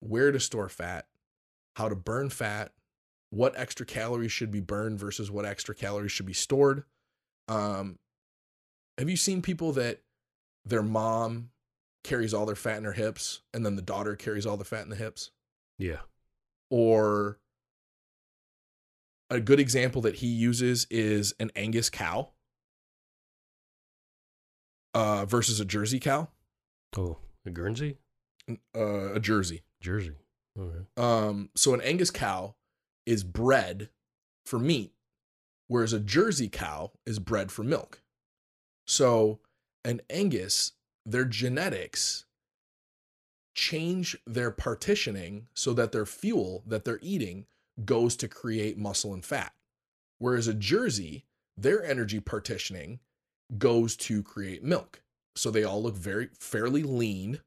where 0.00 0.30
to 0.30 0.40
store 0.40 0.68
fat, 0.68 1.06
how 1.76 1.88
to 1.88 1.96
burn 1.96 2.30
fat, 2.30 2.72
what 3.30 3.58
extra 3.58 3.84
calories 3.84 4.32
should 4.32 4.50
be 4.50 4.60
burned 4.60 4.98
versus 4.98 5.30
what 5.30 5.44
extra 5.44 5.74
calories 5.74 6.12
should 6.12 6.26
be 6.26 6.32
stored. 6.32 6.84
Um, 7.48 7.98
have 8.96 9.10
you 9.10 9.16
seen 9.16 9.42
people 9.42 9.72
that 9.72 10.00
their 10.64 10.82
mom 10.82 11.50
carries 12.04 12.32
all 12.32 12.46
their 12.46 12.54
fat 12.54 12.78
in 12.78 12.84
her 12.84 12.92
hips 12.92 13.40
and 13.52 13.64
then 13.66 13.74
the 13.76 13.82
daughter 13.82 14.14
carries 14.14 14.46
all 14.46 14.56
the 14.56 14.64
fat 14.64 14.82
in 14.84 14.90
the 14.90 14.96
hips? 14.96 15.30
Yeah. 15.78 16.00
Or 16.70 17.40
a 19.30 19.40
good 19.40 19.58
example 19.58 20.02
that 20.02 20.16
he 20.16 20.26
uses 20.28 20.86
is 20.90 21.34
an 21.40 21.50
Angus 21.56 21.90
cow 21.90 22.30
uh, 24.94 25.24
versus 25.24 25.60
a 25.60 25.64
Jersey 25.64 25.98
cow, 25.98 26.28
Oh, 26.96 27.18
a 27.44 27.50
Guernsey? 27.50 27.96
uh, 28.76 29.14
a 29.14 29.20
Jersey. 29.20 29.62
Jersey. 29.80 30.12
Okay. 30.58 30.84
Um, 30.96 31.50
so 31.56 31.74
an 31.74 31.80
Angus 31.80 32.10
cow 32.10 32.54
is 33.06 33.24
bred 33.24 33.88
for 34.46 34.58
meat, 34.58 34.92
whereas 35.66 35.92
a 35.92 36.00
Jersey 36.00 36.48
cow 36.48 36.92
is 37.04 37.18
bred 37.18 37.50
for 37.50 37.64
milk. 37.64 38.02
So 38.86 39.40
an 39.84 40.00
Angus, 40.08 40.72
their 41.06 41.24
genetics 41.24 42.24
change 43.54 44.16
their 44.26 44.50
partitioning 44.50 45.46
so 45.54 45.72
that 45.72 45.92
their 45.92 46.06
fuel 46.06 46.62
that 46.66 46.84
they're 46.84 46.98
eating 47.02 47.46
goes 47.84 48.16
to 48.16 48.28
create 48.28 48.78
muscle 48.78 49.14
and 49.14 49.24
fat. 49.24 49.52
Whereas 50.18 50.48
a 50.48 50.54
Jersey, 50.54 51.24
their 51.56 51.84
energy 51.84 52.20
partitioning 52.20 53.00
goes 53.58 53.96
to 53.96 54.22
create 54.22 54.64
milk. 54.64 55.02
So 55.36 55.50
they 55.50 55.64
all 55.64 55.82
look 55.82 55.96
very 55.96 56.30
fairly 56.38 56.82
lean 56.82 57.40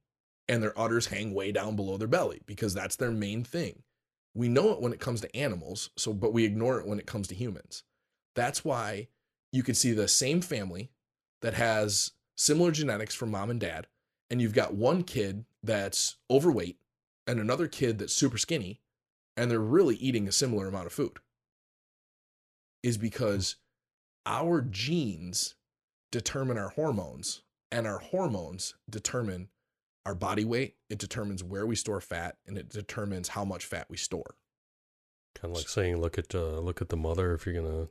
and 0.47 0.61
their 0.61 0.77
udders 0.79 1.07
hang 1.07 1.33
way 1.33 1.51
down 1.51 1.75
below 1.75 1.97
their 1.97 2.07
belly 2.07 2.41
because 2.45 2.73
that's 2.73 2.95
their 2.95 3.11
main 3.11 3.43
thing. 3.43 3.83
We 4.33 4.47
know 4.47 4.71
it 4.71 4.81
when 4.81 4.93
it 4.93 4.99
comes 4.99 5.21
to 5.21 5.35
animals, 5.35 5.89
so 5.97 6.13
but 6.13 6.33
we 6.33 6.45
ignore 6.45 6.79
it 6.79 6.87
when 6.87 6.99
it 6.99 7.07
comes 7.07 7.27
to 7.29 7.35
humans. 7.35 7.83
That's 8.35 8.63
why 8.63 9.07
you 9.51 9.63
can 9.63 9.75
see 9.75 9.93
the 9.93 10.07
same 10.07 10.41
family 10.41 10.91
that 11.41 11.55
has 11.55 12.11
similar 12.37 12.71
genetics 12.71 13.15
from 13.15 13.31
mom 13.31 13.49
and 13.49 13.59
dad, 13.59 13.87
and 14.29 14.41
you've 14.41 14.53
got 14.53 14.73
one 14.73 15.03
kid 15.03 15.45
that's 15.63 16.17
overweight 16.29 16.77
and 17.25 17.39
another 17.39 17.67
kid 17.67 17.99
that's 17.99 18.13
super 18.13 18.37
skinny, 18.37 18.79
and 19.35 19.51
they're 19.51 19.59
really 19.59 19.95
eating 19.95 20.27
a 20.27 20.31
similar 20.31 20.67
amount 20.67 20.85
of 20.85 20.93
food. 20.93 21.17
Is 22.83 22.97
because 22.97 23.57
our 24.25 24.61
genes 24.61 25.55
determine 26.11 26.57
our 26.57 26.69
hormones, 26.69 27.41
and 27.71 27.85
our 27.85 27.99
hormones 27.99 28.75
determine 28.89 29.49
our 30.05 30.15
body 30.15 30.45
weight, 30.45 30.75
it 30.89 30.99
determines 30.99 31.43
where 31.43 31.65
we 31.65 31.75
store 31.75 31.99
fat, 31.99 32.37
and 32.45 32.57
it 32.57 32.69
determines 32.69 33.29
how 33.29 33.43
much 33.43 33.65
fat 33.65 33.87
we 33.89 33.97
store. 33.97 34.35
Kind 35.35 35.51
of 35.51 35.57
like 35.57 35.67
saying, 35.67 35.99
look 35.99 36.17
at 36.17 36.33
uh, 36.33 36.59
look 36.59 36.81
at 36.81 36.89
the 36.89 36.97
mother 36.97 37.33
if 37.33 37.45
you're 37.45 37.61
gonna 37.61 37.89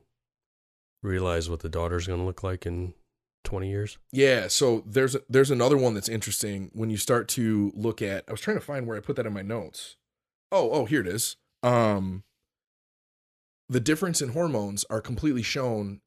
realize 1.03 1.49
what 1.49 1.59
the 1.59 1.69
daughter's 1.69 2.07
gonna 2.07 2.25
look 2.25 2.43
like 2.43 2.65
in 2.65 2.95
20 3.47 3.69
years. 3.69 3.97
Yeah, 4.11 4.49
so 4.49 4.83
there's 4.85 5.15
there's 5.29 5.51
another 5.51 5.77
one 5.77 5.93
that's 5.93 6.09
interesting 6.09 6.69
when 6.73 6.89
you 6.89 6.97
start 6.97 7.27
to 7.29 7.71
look 7.73 8.01
at 8.01 8.25
I 8.27 8.31
was 8.31 8.41
trying 8.41 8.57
to 8.57 8.65
find 8.65 8.85
where 8.85 8.97
I 8.97 8.99
put 8.99 9.15
that 9.15 9.25
in 9.25 9.33
my 9.33 9.41
notes. 9.41 9.95
Oh, 10.51 10.69
oh, 10.71 10.85
here 10.85 11.01
it 11.01 11.07
is. 11.07 11.37
Um 11.63 12.23
the 13.69 13.79
difference 13.79 14.21
in 14.21 14.29
hormones 14.29 14.85
are 14.89 15.01
completely 15.01 15.43
shown 15.43 16.01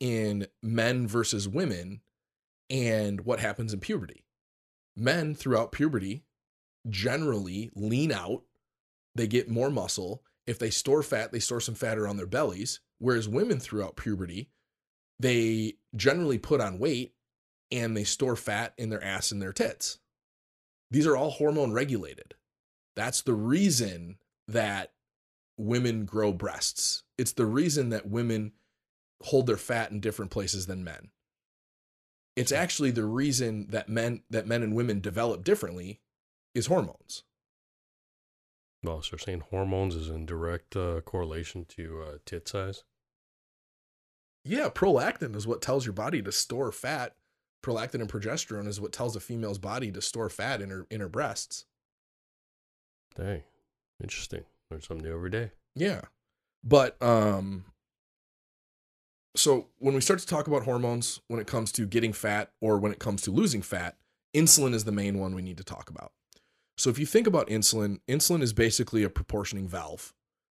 in 0.00 0.46
men 0.62 1.06
versus 1.06 1.48
women 1.48 2.00
and 2.70 3.22
what 3.22 3.40
happens 3.40 3.72
in 3.72 3.80
puberty. 3.80 4.24
Men 4.96 5.34
throughout 5.34 5.72
puberty 5.72 6.24
generally 6.88 7.70
lean 7.74 8.12
out, 8.12 8.42
they 9.14 9.26
get 9.26 9.50
more 9.50 9.70
muscle. 9.70 10.22
If 10.46 10.58
they 10.58 10.70
store 10.70 11.02
fat, 11.02 11.32
they 11.32 11.40
store 11.40 11.60
some 11.60 11.74
fat 11.74 11.98
around 11.98 12.18
their 12.18 12.26
bellies, 12.26 12.80
whereas 12.98 13.28
women 13.28 13.58
throughout 13.58 13.96
puberty 13.96 14.50
they 15.18 15.74
generally 15.94 16.38
put 16.38 16.60
on 16.60 16.78
weight 16.78 17.14
and 17.70 17.96
they 17.96 18.04
store 18.04 18.36
fat 18.36 18.74
in 18.76 18.90
their 18.90 19.02
ass 19.02 19.32
and 19.32 19.40
their 19.40 19.52
tits. 19.52 19.98
These 20.90 21.06
are 21.06 21.16
all 21.16 21.30
hormone 21.30 21.72
regulated. 21.72 22.34
That's 22.94 23.22
the 23.22 23.34
reason 23.34 24.18
that 24.48 24.92
women 25.56 26.04
grow 26.04 26.32
breasts. 26.32 27.02
It's 27.18 27.32
the 27.32 27.46
reason 27.46 27.90
that 27.90 28.06
women 28.08 28.52
hold 29.22 29.46
their 29.46 29.56
fat 29.56 29.90
in 29.90 30.00
different 30.00 30.30
places 30.30 30.66
than 30.66 30.84
men. 30.84 31.10
It's 32.36 32.52
actually 32.52 32.90
the 32.90 33.04
reason 33.04 33.68
that 33.70 33.88
men 33.88 34.22
that 34.30 34.46
men 34.46 34.62
and 34.62 34.74
women 34.74 35.00
develop 35.00 35.44
differently 35.44 36.00
is 36.54 36.66
hormones. 36.66 37.22
Well, 38.82 39.02
so 39.02 39.10
they're 39.12 39.18
saying 39.18 39.44
hormones 39.50 39.94
is 39.94 40.08
in 40.08 40.26
direct 40.26 40.76
uh, 40.76 41.00
correlation 41.02 41.64
to 41.70 42.02
uh, 42.02 42.18
tit 42.26 42.48
size. 42.48 42.84
Yeah, 44.44 44.68
prolactin 44.68 45.34
is 45.34 45.46
what 45.46 45.62
tells 45.62 45.86
your 45.86 45.94
body 45.94 46.20
to 46.22 46.30
store 46.30 46.70
fat. 46.70 47.14
Prolactin 47.64 48.00
and 48.00 48.12
progesterone 48.12 48.68
is 48.68 48.80
what 48.80 48.92
tells 48.92 49.16
a 49.16 49.20
female's 49.20 49.58
body 49.58 49.90
to 49.90 50.02
store 50.02 50.28
fat 50.28 50.60
in 50.60 50.68
her 50.68 50.86
in 50.90 51.00
her 51.00 51.08
breasts. 51.08 51.64
Dang, 53.16 53.42
interesting. 54.02 54.44
Learn 54.70 54.82
something 54.82 55.06
new 55.06 55.14
every 55.14 55.30
day. 55.30 55.52
Yeah. 55.74 56.02
But 56.62 57.00
um 57.02 57.64
so 59.36 59.68
when 59.78 59.94
we 59.94 60.00
start 60.00 60.20
to 60.20 60.26
talk 60.26 60.46
about 60.46 60.64
hormones 60.64 61.20
when 61.28 61.40
it 61.40 61.46
comes 61.46 61.72
to 61.72 61.86
getting 61.86 62.12
fat 62.12 62.52
or 62.60 62.78
when 62.78 62.92
it 62.92 62.98
comes 62.98 63.22
to 63.22 63.30
losing 63.30 63.62
fat, 63.62 63.96
insulin 64.34 64.74
is 64.74 64.84
the 64.84 64.92
main 64.92 65.18
one 65.18 65.34
we 65.34 65.42
need 65.42 65.56
to 65.56 65.64
talk 65.64 65.88
about. 65.90 66.12
So 66.76 66.90
if 66.90 66.98
you 66.98 67.06
think 67.06 67.26
about 67.26 67.48
insulin, 67.48 68.00
insulin 68.08 68.42
is 68.42 68.52
basically 68.52 69.02
a 69.02 69.10
proportioning 69.10 69.68
valve 69.68 70.12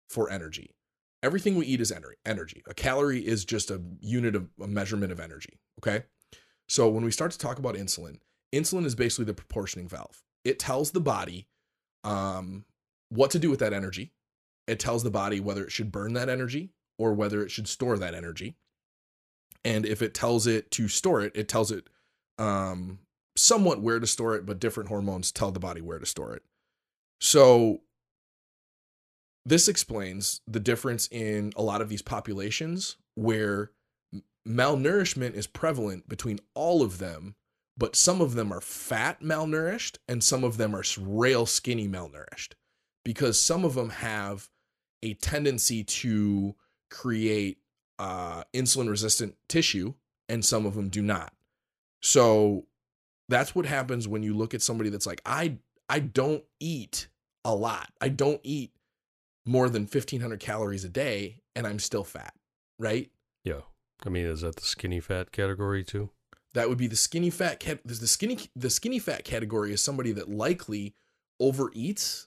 for 0.08 0.30
energy. 0.30 0.74
Everything 1.22 1.56
we 1.56 1.66
eat 1.66 1.80
is 1.80 1.92
ener- 1.92 2.14
energy. 2.24 2.62
A 2.68 2.74
calorie 2.74 3.26
is 3.26 3.44
just 3.44 3.70
a 3.70 3.80
unit 4.00 4.34
of 4.34 4.48
a 4.60 4.66
measurement 4.66 5.12
of 5.12 5.20
energy, 5.20 5.60
okay? 5.78 6.04
So 6.68 6.88
when 6.88 7.04
we 7.04 7.10
start 7.10 7.32
to 7.32 7.38
talk 7.38 7.58
about 7.58 7.74
insulin, 7.74 8.20
insulin 8.54 8.84
is 8.86 8.94
basically 8.94 9.26
the 9.26 9.34
proportioning 9.34 9.88
valve. 9.88 10.22
It 10.44 10.58
tells 10.58 10.92
the 10.92 11.00
body 11.00 11.48
um, 12.04 12.64
what 13.10 13.30
to 13.32 13.38
do 13.38 13.50
with 13.50 13.60
that 13.60 13.72
energy. 13.72 14.12
It 14.66 14.78
tells 14.78 15.02
the 15.02 15.10
body 15.10 15.40
whether 15.40 15.64
it 15.64 15.72
should 15.72 15.92
burn 15.92 16.14
that 16.14 16.28
energy 16.28 16.70
or 16.98 17.12
whether 17.12 17.42
it 17.42 17.50
should 17.50 17.68
store 17.68 17.98
that 17.98 18.14
energy. 18.14 18.56
And 19.64 19.84
if 19.84 20.00
it 20.00 20.14
tells 20.14 20.46
it 20.46 20.70
to 20.72 20.88
store 20.88 21.20
it, 21.22 21.32
it 21.34 21.48
tells 21.48 21.70
it 21.70 21.88
um, 22.38 23.00
somewhat 23.36 23.80
where 23.80 24.00
to 24.00 24.06
store 24.06 24.34
it, 24.36 24.46
but 24.46 24.60
different 24.60 24.88
hormones 24.88 25.32
tell 25.32 25.50
the 25.50 25.60
body 25.60 25.80
where 25.80 25.98
to 25.98 26.06
store 26.06 26.34
it. 26.34 26.42
So 27.20 27.82
this 29.50 29.66
explains 29.66 30.42
the 30.46 30.60
difference 30.60 31.08
in 31.10 31.52
a 31.56 31.62
lot 31.62 31.82
of 31.82 31.88
these 31.88 32.02
populations 32.02 32.96
where 33.16 33.72
malnourishment 34.46 35.34
is 35.34 35.48
prevalent 35.48 36.08
between 36.08 36.38
all 36.54 36.82
of 36.82 36.98
them, 36.98 37.34
but 37.76 37.96
some 37.96 38.20
of 38.20 38.34
them 38.34 38.52
are 38.52 38.60
fat 38.60 39.22
malnourished 39.22 39.98
and 40.06 40.22
some 40.22 40.44
of 40.44 40.56
them 40.56 40.72
are 40.72 40.84
rail 41.00 41.46
skinny 41.46 41.88
malnourished 41.88 42.52
because 43.04 43.40
some 43.40 43.64
of 43.64 43.74
them 43.74 43.90
have 43.90 44.48
a 45.02 45.14
tendency 45.14 45.82
to 45.82 46.54
create 46.88 47.58
uh, 47.98 48.44
insulin 48.54 48.88
resistant 48.88 49.34
tissue 49.48 49.94
and 50.28 50.44
some 50.44 50.64
of 50.64 50.76
them 50.76 50.88
do 50.88 51.02
not. 51.02 51.32
So 52.02 52.66
that's 53.28 53.52
what 53.52 53.66
happens 53.66 54.06
when 54.06 54.22
you 54.22 54.32
look 54.32 54.54
at 54.54 54.62
somebody 54.62 54.90
that's 54.90 55.08
like, 55.08 55.22
I 55.26 55.58
I 55.88 55.98
don't 55.98 56.44
eat 56.60 57.08
a 57.44 57.52
lot. 57.52 57.90
I 58.00 58.10
don't 58.10 58.40
eat 58.44 58.70
more 59.46 59.68
than 59.68 59.82
1500 59.82 60.40
calories 60.40 60.84
a 60.84 60.88
day 60.88 61.40
and 61.56 61.66
I'm 61.66 61.78
still 61.78 62.04
fat, 62.04 62.34
right? 62.78 63.10
Yeah. 63.44 63.60
I 64.04 64.08
mean, 64.08 64.26
is 64.26 64.40
that 64.42 64.56
the 64.56 64.62
skinny 64.62 65.00
fat 65.00 65.32
category 65.32 65.84
too? 65.84 66.10
That 66.54 66.68
would 66.68 66.78
be 66.78 66.86
the 66.86 66.96
skinny 66.96 67.30
fat 67.30 67.60
cat 67.60 67.80
the 67.84 67.94
skinny 68.06 68.38
the 68.56 68.70
skinny 68.70 68.98
fat 68.98 69.24
category 69.24 69.72
is 69.72 69.82
somebody 69.82 70.12
that 70.12 70.28
likely 70.28 70.94
overeats 71.40 72.26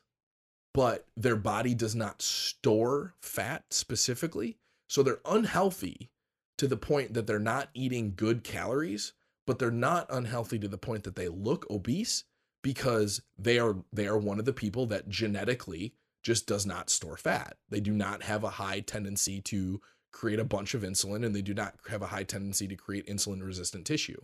but 0.73 1.05
their 1.15 1.35
body 1.35 1.75
does 1.75 1.95
not 1.95 2.21
store 2.21 3.13
fat 3.21 3.65
specifically. 3.69 4.57
So 4.87 5.03
they're 5.03 5.19
unhealthy 5.25 6.09
to 6.57 6.67
the 6.67 6.77
point 6.77 7.13
that 7.13 7.27
they're 7.27 7.39
not 7.39 7.69
eating 7.73 8.13
good 8.15 8.43
calories, 8.43 9.13
but 9.45 9.59
they're 9.59 9.71
not 9.71 10.07
unhealthy 10.09 10.59
to 10.59 10.67
the 10.67 10.77
point 10.77 11.03
that 11.03 11.15
they 11.15 11.27
look 11.27 11.69
obese 11.69 12.23
because 12.63 13.21
they 13.37 13.59
are 13.59 13.77
they 13.91 14.07
are 14.07 14.17
one 14.17 14.39
of 14.39 14.45
the 14.45 14.53
people 14.53 14.85
that 14.87 15.09
genetically 15.09 15.93
just 16.23 16.47
does 16.47 16.65
not 16.65 16.89
store 16.89 17.17
fat. 17.17 17.57
They 17.69 17.79
do 17.79 17.91
not 17.91 18.23
have 18.23 18.43
a 18.43 18.51
high 18.51 18.79
tendency 18.79 19.41
to 19.41 19.81
create 20.11 20.39
a 20.39 20.45
bunch 20.45 20.73
of 20.73 20.81
insulin 20.81 21.25
and 21.25 21.35
they 21.35 21.41
do 21.41 21.53
not 21.53 21.75
have 21.89 22.01
a 22.01 22.07
high 22.07 22.23
tendency 22.23 22.67
to 22.67 22.75
create 22.75 23.07
insulin 23.07 23.43
resistant 23.43 23.85
tissue. 23.85 24.21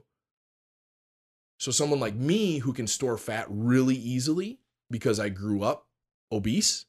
So 1.57 1.71
someone 1.71 1.99
like 1.99 2.15
me 2.15 2.59
who 2.59 2.71
can 2.71 2.87
store 2.87 3.17
fat 3.17 3.45
really 3.49 3.95
easily 3.95 4.59
because 4.89 5.19
I 5.19 5.29
grew 5.29 5.61
up 5.61 5.87
obese, 6.31 6.85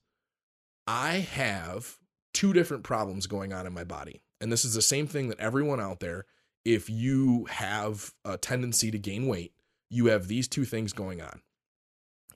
I 0.87 1.15
have 1.15 1.99
two 2.33 2.53
different 2.53 2.85
problems 2.85 3.27
going 3.27 3.53
on 3.53 3.67
in 3.67 3.73
my 3.73 3.85
body. 3.85 4.23
And 4.41 4.53
this 4.53 4.65
is 4.65 4.75
the 4.75 4.83
same 4.83 5.07
thing 5.07 5.29
that 5.29 5.41
everyone 5.41 5.81
out 5.81 6.01
there, 6.01 6.27
if 6.65 6.89
you 6.89 7.47
have 7.47 8.13
a 8.25 8.39
tendency 8.39 8.91
to 8.91 8.99
gain 8.99 9.27
weight, 9.27 9.53
you 9.91 10.07
have 10.07 10.29
these 10.29 10.47
two 10.47 10.65
things 10.65 10.93
going 10.93 11.21
on. 11.21 11.41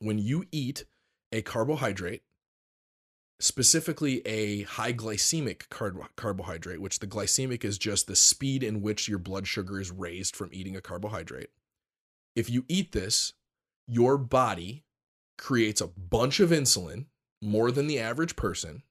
When 0.00 0.18
you 0.18 0.44
eat 0.50 0.86
a 1.30 1.42
carbohydrate, 1.42 2.22
specifically 3.44 4.26
a 4.26 4.62
high 4.62 4.94
glycemic 4.94 5.68
car- 5.68 6.08
carbohydrate, 6.16 6.80
which 6.80 7.00
the 7.00 7.06
glycemic 7.06 7.62
is 7.62 7.76
just 7.76 8.06
the 8.06 8.16
speed 8.16 8.62
in 8.62 8.80
which 8.80 9.06
your 9.06 9.18
blood 9.18 9.46
sugar 9.46 9.78
is 9.78 9.90
raised 9.90 10.34
from 10.34 10.48
eating 10.50 10.74
a 10.74 10.80
carbohydrate. 10.80 11.50
If 12.34 12.48
you 12.48 12.64
eat 12.68 12.92
this, 12.92 13.34
your 13.86 14.16
body 14.16 14.86
creates 15.36 15.82
a 15.82 15.88
bunch 15.88 16.40
of 16.40 16.48
insulin, 16.48 17.04
more 17.42 17.70
than 17.70 17.86
the 17.86 17.98
average 17.98 18.34
person. 18.34 18.82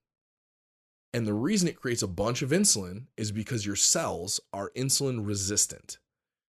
And 1.12 1.26
the 1.26 1.34
reason 1.34 1.68
it 1.68 1.82
creates 1.82 2.04
a 2.04 2.08
bunch 2.08 2.44
of 2.44 2.52
insulin 2.52 3.08
is 3.18 3.32
because 3.32 3.66
your 3.66 3.76
cells 3.76 4.40
are 4.54 4.72
insulin 4.78 5.26
resistant, 5.26 5.98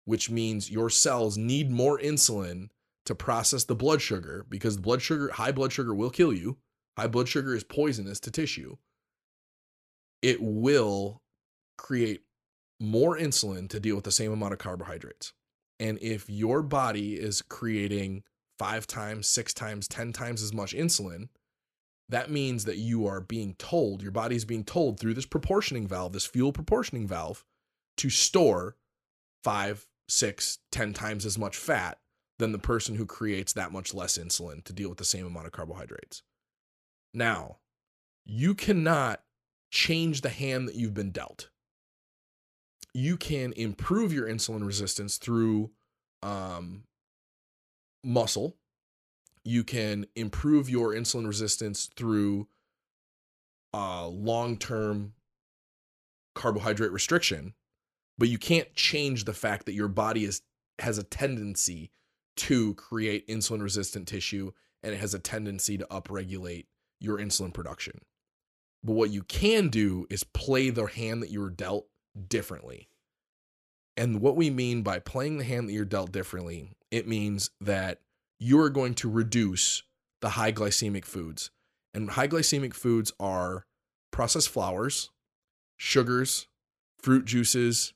which 0.04 0.28
means 0.28 0.68
your 0.68 0.90
cells 0.90 1.38
need 1.38 1.70
more 1.70 2.00
insulin 2.00 2.70
to 3.06 3.14
process 3.14 3.62
the 3.62 3.76
blood 3.76 4.02
sugar 4.02 4.44
because 4.48 4.78
blood 4.78 5.00
sugar, 5.00 5.30
high 5.34 5.52
blood 5.52 5.72
sugar 5.72 5.94
will 5.94 6.10
kill 6.10 6.32
you. 6.32 6.56
High 6.96 7.08
blood 7.08 7.28
sugar 7.28 7.54
is 7.54 7.64
poisonous 7.64 8.20
to 8.20 8.30
tissue. 8.30 8.76
It 10.22 10.40
will 10.40 11.22
create 11.76 12.22
more 12.80 13.16
insulin 13.16 13.68
to 13.70 13.80
deal 13.80 13.96
with 13.96 14.04
the 14.04 14.12
same 14.12 14.32
amount 14.32 14.52
of 14.52 14.58
carbohydrates. 14.58 15.32
And 15.80 15.98
if 16.00 16.30
your 16.30 16.62
body 16.62 17.14
is 17.14 17.42
creating 17.42 18.22
five 18.58 18.86
times, 18.86 19.26
six 19.26 19.52
times, 19.52 19.88
10 19.88 20.12
times 20.12 20.42
as 20.42 20.52
much 20.52 20.74
insulin, 20.74 21.28
that 22.08 22.30
means 22.30 22.64
that 22.64 22.76
you 22.76 23.06
are 23.06 23.20
being 23.20 23.54
told, 23.54 24.02
your 24.02 24.12
body 24.12 24.36
is 24.36 24.44
being 24.44 24.64
told 24.64 25.00
through 25.00 25.14
this 25.14 25.26
proportioning 25.26 25.86
valve, 25.86 26.12
this 26.12 26.26
fuel 26.26 26.52
proportioning 26.52 27.06
valve, 27.06 27.44
to 27.96 28.10
store 28.10 28.76
five, 29.42 29.86
six, 30.08 30.58
ten 30.70 30.92
times 30.92 31.24
as 31.24 31.38
much 31.38 31.56
fat 31.56 31.98
than 32.38 32.52
the 32.52 32.58
person 32.58 32.96
who 32.96 33.06
creates 33.06 33.52
that 33.52 33.72
much 33.72 33.94
less 33.94 34.18
insulin 34.18 34.62
to 34.64 34.72
deal 34.72 34.88
with 34.88 34.98
the 34.98 35.04
same 35.04 35.26
amount 35.26 35.46
of 35.46 35.52
carbohydrates. 35.52 36.22
Now, 37.14 37.58
you 38.26 38.54
cannot 38.54 39.22
change 39.70 40.20
the 40.20 40.28
hand 40.28 40.68
that 40.68 40.74
you've 40.74 40.94
been 40.94 41.12
dealt. 41.12 41.48
You 42.92 43.16
can 43.16 43.52
improve 43.52 44.12
your 44.12 44.28
insulin 44.28 44.66
resistance 44.66 45.16
through 45.16 45.70
um, 46.22 46.84
muscle. 48.02 48.56
You 49.44 49.62
can 49.62 50.06
improve 50.16 50.68
your 50.68 50.92
insulin 50.92 51.26
resistance 51.26 51.88
through 51.96 52.48
uh, 53.72 54.06
long 54.08 54.56
term 54.56 55.14
carbohydrate 56.34 56.92
restriction, 56.92 57.54
but 58.18 58.28
you 58.28 58.38
can't 58.38 58.74
change 58.74 59.24
the 59.24 59.34
fact 59.34 59.66
that 59.66 59.74
your 59.74 59.88
body 59.88 60.24
is 60.24 60.42
has 60.80 60.98
a 60.98 61.04
tendency 61.04 61.90
to 62.36 62.74
create 62.74 63.28
insulin 63.28 63.62
resistant 63.62 64.08
tissue 64.08 64.50
and 64.82 64.92
it 64.92 64.98
has 64.98 65.14
a 65.14 65.20
tendency 65.20 65.78
to 65.78 65.86
upregulate 65.86 66.66
your 67.00 67.18
insulin 67.18 67.52
production. 67.52 68.00
But 68.82 68.94
what 68.94 69.10
you 69.10 69.22
can 69.22 69.68
do 69.68 70.06
is 70.10 70.24
play 70.24 70.70
the 70.70 70.84
hand 70.84 71.22
that 71.22 71.30
you 71.30 71.40
were 71.40 71.50
dealt 71.50 71.86
differently. 72.28 72.88
And 73.96 74.20
what 74.20 74.36
we 74.36 74.50
mean 74.50 74.82
by 74.82 74.98
playing 74.98 75.38
the 75.38 75.44
hand 75.44 75.68
that 75.68 75.72
you're 75.72 75.84
dealt 75.84 76.12
differently, 76.12 76.70
it 76.90 77.08
means 77.08 77.50
that 77.60 78.00
you 78.38 78.60
are 78.60 78.70
going 78.70 78.94
to 78.94 79.10
reduce 79.10 79.82
the 80.20 80.30
high 80.30 80.52
glycemic 80.52 81.04
foods. 81.04 81.50
And 81.94 82.10
high 82.10 82.28
glycemic 82.28 82.74
foods 82.74 83.12
are 83.20 83.66
processed 84.10 84.48
flours, 84.48 85.10
sugars, 85.76 86.48
fruit 86.98 87.24
juices, 87.24 87.94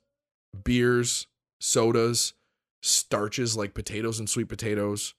beers, 0.64 1.26
sodas, 1.61 2.34
starches 2.82 3.57
like 3.57 3.74
potatoes 3.74 4.18
and 4.18 4.30
sweet 4.30 4.49
potatoes, 4.49 5.14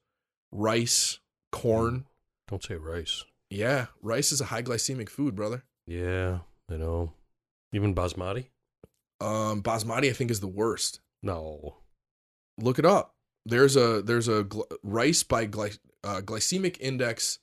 rice, 0.52 1.20
corn. 1.52 2.06
Don't 2.48 2.64
say 2.64 2.76
rice. 2.76 3.26
Yeah, 3.50 3.88
rice 4.02 4.32
is 4.32 4.42
a 4.42 4.46
high 4.46 4.62
glycemic 4.64 5.10
food, 5.10 5.36
brother. 5.36 5.64
Yeah, 5.88 6.40
I 6.70 6.78
know. 6.78 7.14
Even 7.74 7.96
basmati? 7.96 8.46
Um, 9.22 9.62
basmati, 9.64 10.10
I 10.10 10.14
think, 10.14 10.32
is 10.32 10.40
the 10.40 10.48
worst. 10.48 11.00
No. 11.22 11.78
Look 12.58 12.80
it 12.80 12.86
up. 12.86 13.16
There's 13.46 13.76
a 13.76 14.02
there's 14.02 14.28
a 14.28 14.44
gl- 14.44 14.72
rice 14.84 15.24
by 15.24 15.46
gly- 15.48 15.80
uh, 16.04 16.22
glycemic 16.22 16.78
index 16.80 17.40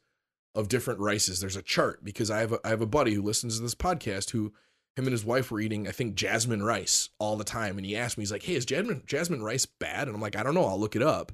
of 0.54 0.68
different 0.68 1.00
rices. 1.00 1.40
There's 1.40 1.56
a 1.56 1.62
chart 1.62 2.04
because 2.04 2.30
I 2.30 2.40
have 2.40 2.52
a, 2.52 2.60
I 2.64 2.68
have 2.68 2.82
a 2.82 2.86
buddy 2.86 3.14
who 3.14 3.22
listens 3.22 3.56
to 3.56 3.62
this 3.62 3.74
podcast 3.74 4.30
who 4.30 4.52
him 4.94 5.04
and 5.04 5.12
his 5.12 5.24
wife 5.24 5.50
were 5.50 5.60
eating 5.60 5.88
I 5.88 5.90
think 5.90 6.14
jasmine 6.14 6.62
rice 6.62 7.10
all 7.18 7.36
the 7.36 7.44
time, 7.44 7.76
and 7.76 7.86
he 7.86 7.96
asked 7.96 8.16
me 8.16 8.22
he's 8.22 8.32
like, 8.32 8.44
"Hey, 8.44 8.54
is 8.54 8.64
jasmine 8.64 9.02
jasmine 9.06 9.42
rice 9.42 9.66
bad?" 9.66 10.06
And 10.06 10.14
I'm 10.14 10.22
like, 10.22 10.36
"I 10.36 10.42
don't 10.42 10.54
know. 10.54 10.66
I'll 10.66 10.78
look 10.78 10.96
it 10.96 11.02
up." 11.02 11.32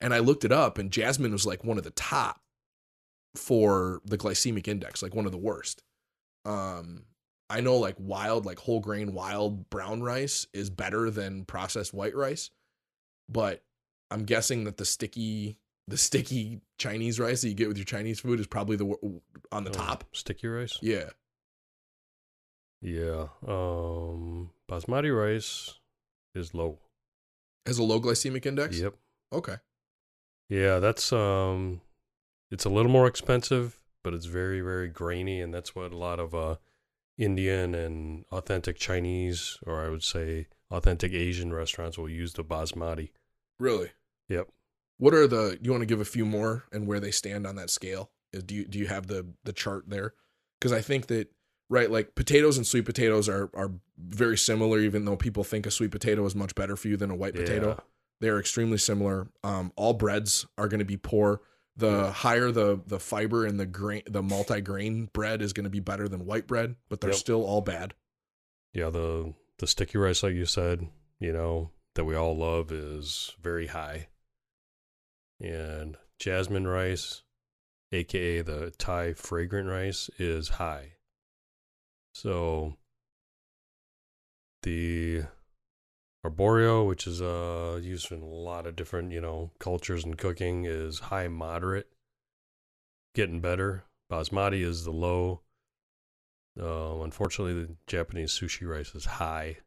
And 0.00 0.14
I 0.14 0.18
looked 0.18 0.44
it 0.44 0.52
up, 0.52 0.78
and 0.78 0.90
jasmine 0.90 1.32
was 1.32 1.46
like 1.46 1.64
one 1.64 1.78
of 1.78 1.84
the 1.84 1.90
top 1.90 2.40
for 3.34 4.00
the 4.04 4.18
glycemic 4.18 4.68
index, 4.68 5.02
like 5.02 5.14
one 5.14 5.26
of 5.26 5.32
the 5.32 5.38
worst. 5.38 5.82
Um, 6.44 7.04
I 7.50 7.60
know 7.60 7.76
like 7.76 7.96
wild, 7.98 8.46
like 8.46 8.58
whole 8.58 8.80
grain 8.80 9.12
wild 9.14 9.68
brown 9.70 10.02
rice 10.02 10.46
is 10.52 10.70
better 10.70 11.10
than 11.10 11.44
processed 11.44 11.92
white 11.94 12.14
rice, 12.16 12.50
but 13.28 13.62
I'm 14.10 14.24
guessing 14.24 14.64
that 14.64 14.76
the 14.76 14.84
sticky, 14.84 15.56
the 15.88 15.96
sticky 15.96 16.60
Chinese 16.78 17.18
rice 17.20 17.42
that 17.42 17.48
you 17.48 17.54
get 17.54 17.68
with 17.68 17.76
your 17.78 17.84
Chinese 17.84 18.20
food 18.20 18.40
is 18.40 18.46
probably 18.46 18.76
the 18.76 18.84
on 19.50 19.64
the 19.64 19.70
Oh, 19.70 19.74
top. 19.74 20.04
Sticky 20.12 20.48
rice? 20.48 20.78
Yeah, 20.82 21.10
Yeah. 22.80 23.28
Um 23.46 24.50
basmati 24.70 25.14
rice 25.16 25.74
is 26.34 26.54
low. 26.54 26.78
has 27.66 27.78
a 27.78 27.82
low 27.82 28.00
glycemic 28.00 28.44
index. 28.46 28.78
Yep. 28.80 28.94
Okay. 29.32 29.56
Yeah, 30.48 30.78
that's 30.80 31.12
um 31.12 31.80
it's 32.52 32.64
a 32.64 32.70
little 32.70 32.90
more 32.92 33.06
expensive, 33.06 33.80
but 34.04 34.14
it's 34.14 34.26
very, 34.26 34.60
very 34.60 34.88
grainy, 34.88 35.40
and 35.40 35.52
that's 35.52 35.74
what 35.74 35.92
a 35.92 35.96
lot 35.96 36.20
of 36.20 36.34
uh 36.34 36.56
Indian 37.18 37.74
and 37.74 38.24
authentic 38.32 38.76
Chinese, 38.78 39.58
or 39.66 39.84
I 39.84 39.88
would 39.90 40.02
say 40.02 40.46
authentic 40.70 41.12
Asian 41.12 41.52
restaurants 41.52 41.98
will 41.98 42.08
use 42.08 42.32
the 42.32 42.44
basmati. 42.44 43.10
Really. 43.58 43.90
Yep. 44.28 44.48
What 44.98 45.14
are 45.14 45.26
the? 45.26 45.52
Do 45.52 45.58
you 45.62 45.70
want 45.72 45.82
to 45.82 45.86
give 45.86 46.00
a 46.00 46.04
few 46.06 46.24
more 46.24 46.64
and 46.72 46.86
where 46.86 47.00
they 47.00 47.10
stand 47.10 47.46
on 47.46 47.56
that 47.56 47.70
scale? 47.70 48.10
Do 48.46 48.54
you 48.54 48.64
do 48.66 48.78
you 48.78 48.86
have 48.86 49.06
the 49.08 49.26
the 49.44 49.52
chart 49.52 49.84
there? 49.88 50.14
Because 50.60 50.72
I 50.72 50.80
think 50.80 51.08
that 51.08 51.28
right, 51.68 51.90
like 51.90 52.14
potatoes 52.14 52.56
and 52.56 52.66
sweet 52.66 52.84
potatoes 52.84 53.28
are 53.28 53.50
are 53.54 53.72
very 53.98 54.38
similar. 54.38 54.78
Even 54.78 55.04
though 55.04 55.16
people 55.16 55.44
think 55.44 55.66
a 55.66 55.70
sweet 55.70 55.90
potato 55.90 56.24
is 56.24 56.34
much 56.34 56.54
better 56.54 56.76
for 56.76 56.88
you 56.88 56.96
than 56.96 57.10
a 57.10 57.16
white 57.16 57.34
potato, 57.34 57.68
Yeah. 57.68 57.80
they 58.20 58.28
are 58.30 58.38
extremely 58.40 58.78
similar. 58.78 59.28
Um, 59.44 59.72
all 59.76 59.92
breads 59.92 60.46
are 60.56 60.68
going 60.68 60.78
to 60.80 60.84
be 60.86 60.96
poor. 60.96 61.40
The 61.76 62.10
higher 62.12 62.50
the 62.50 62.82
the 62.86 63.00
fiber 63.00 63.46
and 63.46 63.58
the 63.58 63.66
grain, 63.66 64.02
the 64.06 64.22
multi 64.22 64.60
grain 64.60 65.06
bread 65.12 65.40
is 65.40 65.52
going 65.52 65.64
to 65.64 65.70
be 65.70 65.80
better 65.80 66.06
than 66.08 66.26
white 66.26 66.46
bread, 66.46 66.76
but 66.88 67.00
they're 67.00 67.10
Yep. 67.10 67.18
still 67.18 67.44
all 67.44 67.62
bad. 67.62 67.94
Yeah, 68.74 68.90
the 68.90 69.34
the 69.58 69.66
sticky 69.66 69.98
rice, 69.98 70.22
like 70.22 70.34
you 70.34 70.44
said, 70.46 70.86
you 71.18 71.32
know, 71.32 71.70
that 71.94 72.04
we 72.04 72.14
all 72.14 72.36
love 72.36 72.70
is 72.72 73.34
very 73.40 73.68
high. 73.68 74.08
And 75.40 75.96
jasmine 76.18 76.66
rice, 76.68 77.22
aka 77.90 78.42
the 78.42 78.70
Thai 78.76 79.14
fragrant 79.14 79.68
rice, 79.68 80.10
is 80.18 80.48
high. 80.50 80.92
So 82.14 82.76
the 84.62 85.24
arborio, 86.24 86.86
which 86.86 87.06
is 87.06 87.20
uh 87.20 87.78
used 87.82 88.12
in 88.12 88.20
a 88.22 88.26
lot 88.26 88.66
of 88.66 88.76
different, 88.76 89.12
you 89.12 89.20
know, 89.20 89.50
cultures 89.58 90.04
and 90.04 90.18
cooking, 90.18 90.64
is 90.64 90.98
high 90.98 91.28
moderate. 91.28 91.88
Getting 93.14 93.40
better. 93.40 93.84
Basmati 94.10 94.62
is 94.62 94.84
the 94.84 94.90
low. 94.90 95.42
Uh, 96.60 97.00
unfortunately, 97.00 97.64
the 97.64 97.76
Japanese 97.86 98.32
sushi 98.32 98.68
rice 98.68 98.94
is 98.94 99.06
high. 99.06 99.58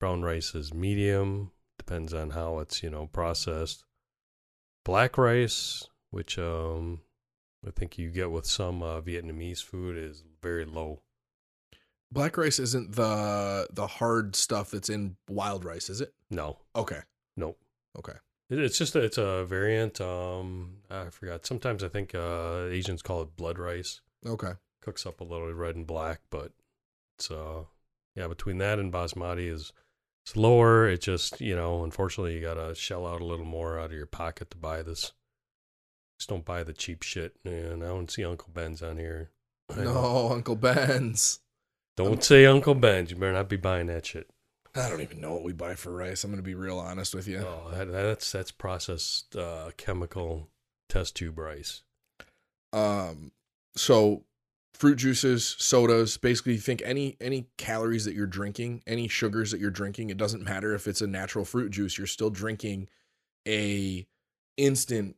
Brown 0.00 0.22
rice 0.22 0.54
is 0.54 0.74
medium. 0.74 1.52
Depends 1.78 2.12
on 2.12 2.30
how 2.30 2.58
it's 2.58 2.82
you 2.82 2.90
know 2.90 3.06
processed. 3.06 3.84
Black 4.84 5.16
rice, 5.16 5.88
which 6.10 6.38
um, 6.38 7.00
I 7.66 7.70
think 7.70 7.96
you 7.96 8.10
get 8.10 8.30
with 8.30 8.44
some 8.44 8.82
uh, 8.82 9.00
Vietnamese 9.00 9.62
food, 9.62 9.96
is 9.96 10.24
very 10.42 10.64
low. 10.64 11.03
Black 12.14 12.36
rice 12.38 12.58
isn't 12.58 12.94
the 12.94 13.66
the 13.72 13.86
hard 13.86 14.36
stuff 14.36 14.70
that's 14.70 14.88
in 14.88 15.16
wild 15.28 15.64
rice, 15.64 15.90
is 15.90 16.00
it? 16.00 16.14
No, 16.30 16.58
Okay. 16.74 17.00
nope. 17.36 17.58
Okay. 17.98 18.14
It, 18.50 18.58
it's 18.58 18.78
just 18.78 18.94
a, 18.94 19.00
it's 19.02 19.18
a 19.18 19.44
variant. 19.44 20.00
Um, 20.00 20.78
I 20.90 21.10
forgot. 21.10 21.44
Sometimes 21.46 21.82
I 21.84 21.88
think 21.88 22.14
uh, 22.14 22.66
Asians 22.70 23.02
call 23.02 23.22
it 23.22 23.36
blood 23.36 23.58
rice. 23.58 24.00
Okay. 24.24 24.52
Cooks 24.80 25.06
up 25.06 25.20
a 25.20 25.24
little 25.24 25.52
red 25.52 25.76
and 25.76 25.86
black, 25.86 26.20
but 26.30 26.52
it's 27.18 27.30
uh, 27.30 27.64
yeah. 28.14 28.28
Between 28.28 28.58
that 28.58 28.78
and 28.78 28.92
basmati 28.92 29.50
is 29.50 29.72
it's 30.24 30.36
lower. 30.36 30.88
It 30.88 31.00
just 31.00 31.40
you 31.40 31.56
know, 31.56 31.82
unfortunately, 31.84 32.34
you 32.34 32.40
gotta 32.40 32.74
shell 32.74 33.06
out 33.06 33.20
a 33.20 33.26
little 33.26 33.44
more 33.46 33.78
out 33.78 33.86
of 33.86 33.92
your 33.92 34.06
pocket 34.06 34.50
to 34.50 34.56
buy 34.56 34.82
this. 34.82 35.12
Just 36.18 36.28
don't 36.28 36.44
buy 36.44 36.62
the 36.62 36.72
cheap 36.72 37.02
shit. 37.02 37.34
And 37.44 37.82
I 37.82 37.88
don't 37.88 38.10
see 38.10 38.24
Uncle 38.24 38.50
Ben's 38.52 38.82
on 38.82 38.98
here. 38.98 39.30
I 39.74 39.80
know. 39.84 39.94
No, 39.94 40.32
Uncle 40.32 40.56
Ben's. 40.56 41.40
Don't 41.96 42.22
say 42.24 42.46
Uncle 42.46 42.74
Ben's. 42.74 43.10
You 43.10 43.16
better 43.16 43.32
not 43.32 43.48
be 43.48 43.56
buying 43.56 43.86
that 43.86 44.06
shit. 44.06 44.28
I 44.76 44.88
don't 44.88 45.00
even 45.00 45.20
know 45.20 45.32
what 45.32 45.44
we 45.44 45.52
buy 45.52 45.74
for 45.76 45.92
rice. 45.92 46.24
I'm 46.24 46.30
going 46.30 46.42
to 46.42 46.42
be 46.42 46.56
real 46.56 46.78
honest 46.78 47.14
with 47.14 47.28
you. 47.28 47.38
Oh, 47.38 47.70
that, 47.72 47.92
that's 47.92 48.32
that's 48.32 48.50
processed 48.50 49.36
uh, 49.36 49.70
chemical 49.76 50.48
test 50.88 51.14
tube 51.14 51.38
rice. 51.38 51.82
Um, 52.72 53.30
so 53.76 54.24
fruit 54.74 54.96
juices, 54.96 55.54
sodas, 55.58 56.16
basically, 56.16 56.54
you 56.54 56.58
think 56.58 56.82
any 56.84 57.16
any 57.20 57.46
calories 57.56 58.04
that 58.04 58.14
you're 58.14 58.26
drinking, 58.26 58.82
any 58.86 59.06
sugars 59.06 59.52
that 59.52 59.60
you're 59.60 59.70
drinking, 59.70 60.10
it 60.10 60.16
doesn't 60.16 60.42
matter 60.42 60.74
if 60.74 60.88
it's 60.88 61.00
a 61.00 61.06
natural 61.06 61.44
fruit 61.44 61.70
juice. 61.70 61.96
You're 61.96 62.08
still 62.08 62.30
drinking 62.30 62.88
a 63.46 64.06
instant 64.56 65.16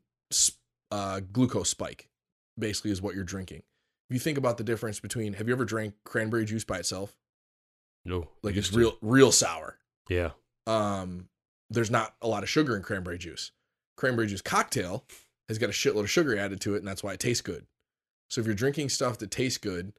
uh, 0.91 1.21
glucose 1.33 1.71
spike. 1.71 2.11
Basically, 2.59 2.91
is 2.91 3.03
what 3.03 3.15
you're 3.15 3.25
drinking. 3.25 3.63
If 4.09 4.15
you 4.15 4.21
think 4.21 4.39
about 4.39 4.57
the 4.57 4.65
difference 4.65 5.01
between, 5.01 5.33
have 5.35 5.49
you 5.49 5.55
ever 5.55 5.65
drank 5.65 5.95
cranberry 6.05 6.45
juice 6.45 6.65
by 6.65 6.79
itself? 6.79 7.17
No, 8.05 8.29
Like 8.43 8.55
it's 8.57 8.69
to. 8.71 8.79
real 8.79 8.97
real 9.03 9.33
sour. 9.33 9.79
Yeah, 10.09 10.31
um, 10.69 11.29
there's 11.71 11.91
not 11.91 12.15
a 12.23 12.29
lot 12.29 12.45
of 12.45 12.49
sugar 12.49 12.77
in 12.77 12.83
cranberry 12.83 13.19
juice. 13.19 13.51
Cranberry 13.97 14.29
juice 14.29 14.43
cocktail 14.43 15.05
has 15.49 15.59
got 15.59 15.71
a 15.71 15.73
shitload 15.73 16.01
of 16.03 16.11
sugar 16.11 16.39
added 16.39 16.61
to 16.61 16.75
it, 16.75 16.79
and 16.79 16.87
that's 16.87 17.03
why 17.03 17.15
it 17.15 17.21
tastes 17.21 17.41
good. 17.43 17.67
So 18.31 18.41
if 18.41 18.47
you're 18.47 18.55
drinking 18.55 18.91
stuff 18.91 19.19
that 19.19 19.31
tastes 19.33 19.59
good, 19.59 19.93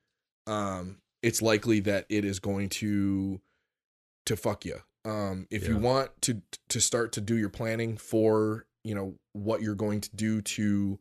um, 0.46 0.98
it's 1.22 1.42
likely 1.42 1.82
that 1.82 2.06
it 2.08 2.24
is 2.24 2.40
going 2.40 2.70
to 2.70 3.42
to 4.26 4.38
fuck 4.38 4.64
you. 4.64 4.78
Um, 5.04 5.48
if 5.52 5.68
you 5.68 5.78
want 5.78 6.12
to 6.22 6.42
to 6.70 6.80
start 6.80 7.12
to 7.14 7.22
do 7.22 7.36
your 7.36 7.50
planning 7.50 7.98
for 7.98 8.66
you 8.86 8.96
know 8.96 9.16
what 9.34 9.62
you're 9.62 9.76
going 9.76 10.00
to 10.00 10.16
do 10.16 10.42
to 10.42 10.98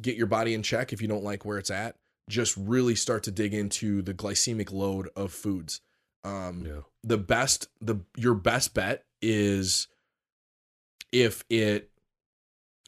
get 0.00 0.16
your 0.16 0.26
body 0.26 0.54
in 0.54 0.62
check, 0.62 0.94
if 0.94 1.02
you 1.02 1.08
don't 1.08 1.24
like 1.24 1.44
where 1.44 1.58
it's 1.58 1.70
at, 1.70 1.96
just 2.28 2.56
really 2.56 2.94
start 2.94 3.22
to 3.24 3.30
dig 3.30 3.54
into 3.54 4.02
the 4.02 4.14
glycemic 4.14 4.72
load 4.72 5.08
of 5.16 5.32
foods. 5.32 5.80
Um, 6.24 6.64
yeah. 6.66 6.80
the 7.04 7.18
best 7.18 7.68
the 7.80 8.00
your 8.16 8.34
best 8.34 8.74
bet 8.74 9.04
is 9.22 9.86
if 11.12 11.44
it 11.48 11.90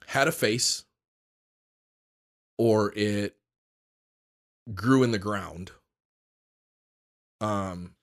had 0.06 0.26
a 0.26 0.32
face 0.32 0.84
or 2.58 2.92
it 2.96 3.36
grew 4.74 5.04
in 5.04 5.12
the 5.12 5.18
ground 5.18 5.70
um 7.40 7.94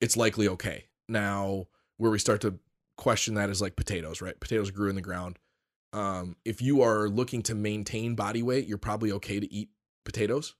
it's 0.00 0.16
likely 0.16 0.46
okay 0.48 0.84
now 1.08 1.66
where 1.96 2.10
we 2.10 2.18
start 2.18 2.42
to 2.42 2.58
question 2.96 3.34
that 3.34 3.48
is 3.48 3.62
like 3.62 3.74
potatoes 3.74 4.20
right 4.20 4.38
potatoes 4.38 4.70
grew 4.70 4.90
in 4.90 4.96
the 4.96 5.00
ground 5.00 5.38
um 5.94 6.36
if 6.44 6.60
you 6.60 6.82
are 6.82 7.08
looking 7.08 7.42
to 7.42 7.54
maintain 7.54 8.14
body 8.14 8.42
weight 8.42 8.66
you're 8.66 8.76
probably 8.76 9.10
okay 9.10 9.40
to 9.40 9.50
eat 9.52 9.70
potatoes 10.08 10.54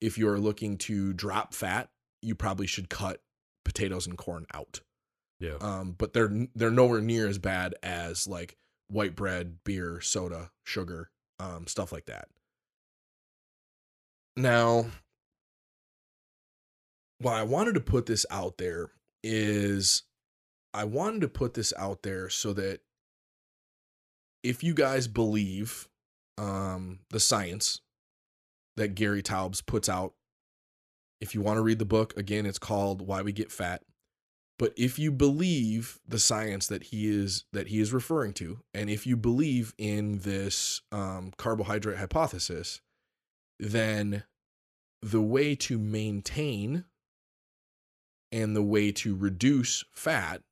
if 0.00 0.16
you're 0.16 0.38
looking 0.38 0.78
to 0.78 1.12
drop 1.12 1.52
fat 1.52 1.90
you 2.22 2.34
probably 2.34 2.66
should 2.66 2.88
cut 2.88 3.20
potatoes 3.64 4.06
and 4.06 4.16
corn 4.16 4.46
out 4.54 4.80
Yeah. 5.40 5.56
um, 5.60 5.94
but 5.98 6.12
they're 6.14 6.46
they're 6.54 6.70
nowhere 6.70 7.00
near 7.00 7.26
as 7.28 7.38
bad 7.38 7.74
as 7.82 8.26
like 8.26 8.56
white 8.88 9.16
bread, 9.16 9.58
beer, 9.64 10.00
soda, 10.00 10.50
sugar, 10.62 11.10
um, 11.40 11.66
stuff 11.66 11.90
like 11.90 12.04
that. 12.06 12.28
Now, 14.36 14.86
why 17.18 17.38
I 17.40 17.42
wanted 17.42 17.74
to 17.74 17.80
put 17.80 18.06
this 18.06 18.26
out 18.30 18.58
there 18.58 18.90
is 19.22 20.02
I 20.74 20.84
wanted 20.84 21.22
to 21.22 21.28
put 21.28 21.54
this 21.54 21.72
out 21.76 22.02
there 22.02 22.28
so 22.28 22.52
that 22.52 22.80
if 24.42 24.62
you 24.62 24.74
guys 24.74 25.08
believe 25.08 25.88
um, 26.36 26.98
the 27.10 27.20
science 27.20 27.80
that 28.76 28.94
Gary 28.94 29.22
Taubes 29.22 29.64
puts 29.64 29.88
out, 29.88 30.14
if 31.20 31.34
you 31.34 31.40
want 31.40 31.56
to 31.56 31.62
read 31.62 31.78
the 31.78 31.84
book, 31.84 32.16
again, 32.16 32.46
it's 32.46 32.58
called 32.58 33.06
Why 33.06 33.22
We 33.22 33.32
Get 33.32 33.52
Fat. 33.52 33.82
But 34.58 34.72
if 34.76 34.98
you 34.98 35.10
believe 35.10 35.98
the 36.06 36.18
science 36.18 36.68
that 36.68 36.84
he 36.84 37.08
is 37.08 37.44
that 37.52 37.68
he 37.68 37.80
is 37.80 37.92
referring 37.92 38.32
to 38.34 38.60
and 38.72 38.88
if 38.88 39.06
you 39.06 39.16
believe 39.16 39.74
in 39.78 40.18
this 40.18 40.80
um, 40.92 41.32
carbohydrate 41.36 41.98
hypothesis 41.98 42.80
then 43.58 44.24
the 45.02 45.20
way 45.20 45.54
to 45.54 45.78
maintain 45.78 46.84
and 48.32 48.54
the 48.54 48.62
way 48.62 48.90
to 48.92 49.14
reduce 49.14 49.84
fat 49.92 50.42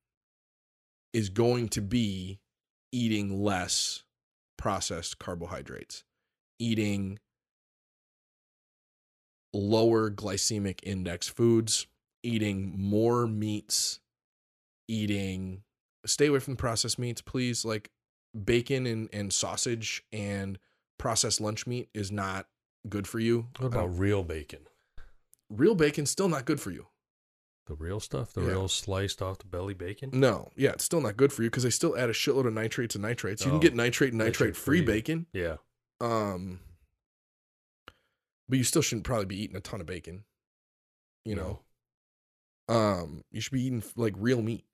is 1.13 1.29
going 1.29 1.69
to 1.69 1.81
be 1.81 2.41
eating 2.91 3.43
less 3.43 4.03
processed 4.57 5.19
carbohydrates 5.19 6.05
eating 6.59 7.19
lower 9.53 10.11
glycemic 10.11 10.81
index 10.83 11.29
foods 11.29 11.87
eating 12.25 12.73
more 12.79 13.27
meats, 13.27 14.01
eating 14.89 15.63
stay 16.07 16.27
away 16.27 16.39
from 16.39 16.57
processed 16.57 16.99
meats, 16.99 17.21
please. 17.21 17.65
Like 17.65 17.91
bacon 18.45 18.87
and, 18.87 19.09
and 19.13 19.33
sausage 19.33 20.05
and 20.13 20.59
processed 20.99 21.41
lunch 21.41 21.67
meat 21.67 21.89
is 21.95 22.11
not 22.13 22.47
good 22.89 23.07
for 23.07 23.19
you. 23.19 23.49
What 23.59 23.67
about 23.67 23.99
real 23.99 24.23
bacon? 24.23 24.61
real 25.51 25.75
bacon? 25.75 26.07
Still 26.07 26.29
not 26.29 26.45
good 26.47 26.61
for 26.61 26.71
you. 26.71 26.87
The 27.67 27.75
real 27.75 28.01
stuff? 28.01 28.33
The 28.33 28.41
Yeah. 28.41 28.49
real 28.49 28.69
sliced 28.69 29.21
off 29.21 29.39
the 29.39 29.45
belly 29.47 29.75
bacon? 29.75 30.11
No, 30.13 30.51
yeah, 30.57 30.71
it's 30.71 30.85
still 30.85 31.01
not 31.01 31.17
good 31.17 31.33
for 31.33 31.43
you 31.43 31.51
because 31.51 31.63
they 31.63 31.71
still 31.71 31.97
add 31.97 32.09
a 32.09 32.13
shitload 32.15 32.47
of 32.47 32.55
nitrates 32.55 32.95
and 32.95 33.05
nitrites. 33.05 33.41
You 33.41 33.47
can 33.51 33.57
Oh, 33.57 33.61
get 33.61 33.75
nitrate 33.75 34.11
and 34.13 34.19
nitrite 34.19 34.57
free 34.57 34.81
nitrate-free. 34.81 34.81
bacon. 34.83 35.27
Yeah. 35.33 35.57
Um, 36.01 36.61
but 38.53 38.59
you 38.59 38.65
still 38.65 38.83
shouldn't 38.83 39.07
probably 39.07 39.25
be 39.25 39.43
eating 39.43 39.57
a 39.57 39.61
ton 39.61 39.81
of 39.81 39.87
bacon. 39.87 40.25
You 41.25 41.37
know, 41.37 41.61
um 42.69 43.25
you 43.31 43.41
should 43.41 43.55
be 43.55 43.63
eating 43.63 43.83
like 43.97 44.13
real 44.19 44.43
meat. 44.43 44.67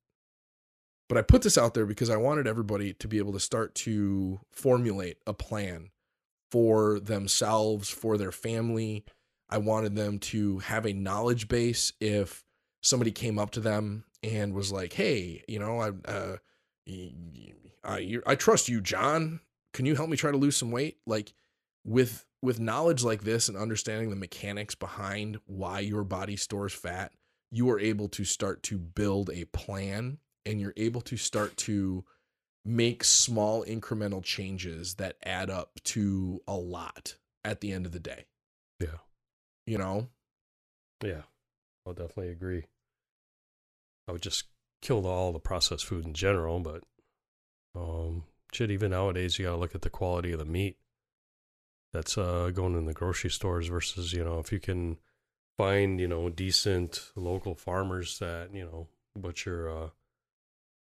But 1.08 1.16
i 1.16 1.22
put 1.22 1.42
this 1.42 1.56
out 1.56 1.74
there 1.74 1.86
because 1.86 2.10
i 2.10 2.16
wanted 2.16 2.48
everybody 2.48 2.92
to 2.94 3.06
be 3.06 3.18
able 3.18 3.34
to 3.34 3.40
start 3.40 3.76
to 3.76 4.40
formulate 4.50 5.18
a 5.28 5.32
plan 5.32 5.90
for 6.50 6.98
themselves 6.98 7.88
for 7.88 8.18
their 8.18 8.32
family. 8.32 9.04
I 9.48 9.58
wanted 9.58 9.94
them 9.94 10.18
to 10.18 10.58
have 10.58 10.84
a 10.84 10.92
knowledge 10.92 11.46
base 11.46 11.92
if 12.00 12.42
somebody 12.82 13.12
came 13.12 13.38
up 13.38 13.52
to 13.52 13.60
them 13.60 14.02
and 14.24 14.54
was 14.54 14.72
like 14.72 14.92
hey 14.92 15.44
you 15.46 15.60
know 15.60 15.78
i 15.78 16.10
uh 16.10 16.36
I, 17.84 18.18
I 18.26 18.34
trust 18.34 18.68
you 18.68 18.80
john. 18.80 19.38
Can 19.72 19.86
you 19.86 19.94
help 19.94 20.10
me 20.10 20.16
try 20.16 20.32
to 20.32 20.36
lose 20.36 20.56
some 20.56 20.72
weight? 20.72 20.96
Like 21.06 21.32
with 21.84 22.24
with 22.42 22.60
knowledge 22.60 23.02
like 23.02 23.22
this 23.22 23.48
and 23.48 23.56
understanding 23.56 24.10
the 24.10 24.16
mechanics 24.16 24.74
behind 24.74 25.38
why 25.46 25.80
your 25.80 26.04
body 26.04 26.36
stores 26.36 26.72
fat 26.72 27.12
you 27.50 27.70
are 27.70 27.80
able 27.80 28.08
to 28.08 28.24
start 28.24 28.62
to 28.62 28.78
build 28.78 29.30
a 29.30 29.44
plan 29.46 30.18
and 30.44 30.60
you're 30.60 30.74
able 30.76 31.00
to 31.00 31.16
start 31.16 31.56
to 31.56 32.04
make 32.64 33.02
small 33.02 33.64
incremental 33.64 34.22
changes 34.22 34.94
that 34.94 35.16
add 35.22 35.50
up 35.50 35.80
to 35.84 36.42
a 36.46 36.54
lot 36.54 37.16
at 37.44 37.60
the 37.60 37.72
end 37.72 37.86
of 37.86 37.92
the 37.92 38.00
day. 38.00 38.26
Yeah. 38.80 38.98
You 39.66 39.78
know? 39.78 40.08
Yeah, 41.02 41.22
I'll 41.86 41.94
definitely 41.94 42.28
agree. 42.28 42.64
I 44.06 44.12
would 44.12 44.22
just 44.22 44.44
kill 44.82 45.06
all 45.06 45.32
the 45.32 45.38
processed 45.38 45.86
food 45.86 46.04
in 46.04 46.14
general, 46.14 46.60
but 46.60 46.82
um, 47.74 48.24
shit, 48.52 48.70
even 48.70 48.90
nowadays, 48.90 49.38
you 49.38 49.46
got 49.46 49.52
to 49.52 49.56
look 49.56 49.74
at 49.74 49.82
the 49.82 49.90
quality 49.90 50.32
of 50.32 50.38
the 50.38 50.44
meat 50.44 50.76
that's 51.92 52.18
uh, 52.18 52.50
going 52.52 52.76
in 52.76 52.86
the 52.86 52.92
grocery 52.92 53.30
stores 53.30 53.68
versus, 53.68 54.12
you 54.12 54.24
know, 54.24 54.38
if 54.38 54.52
you 54.52 54.60
can 54.60 54.98
find, 55.56 56.00
you 56.00 56.08
know, 56.08 56.28
decent 56.28 57.10
local 57.16 57.54
farmers 57.54 58.18
that, 58.18 58.50
you 58.52 58.64
know, 58.64 58.88
butcher 59.16 59.70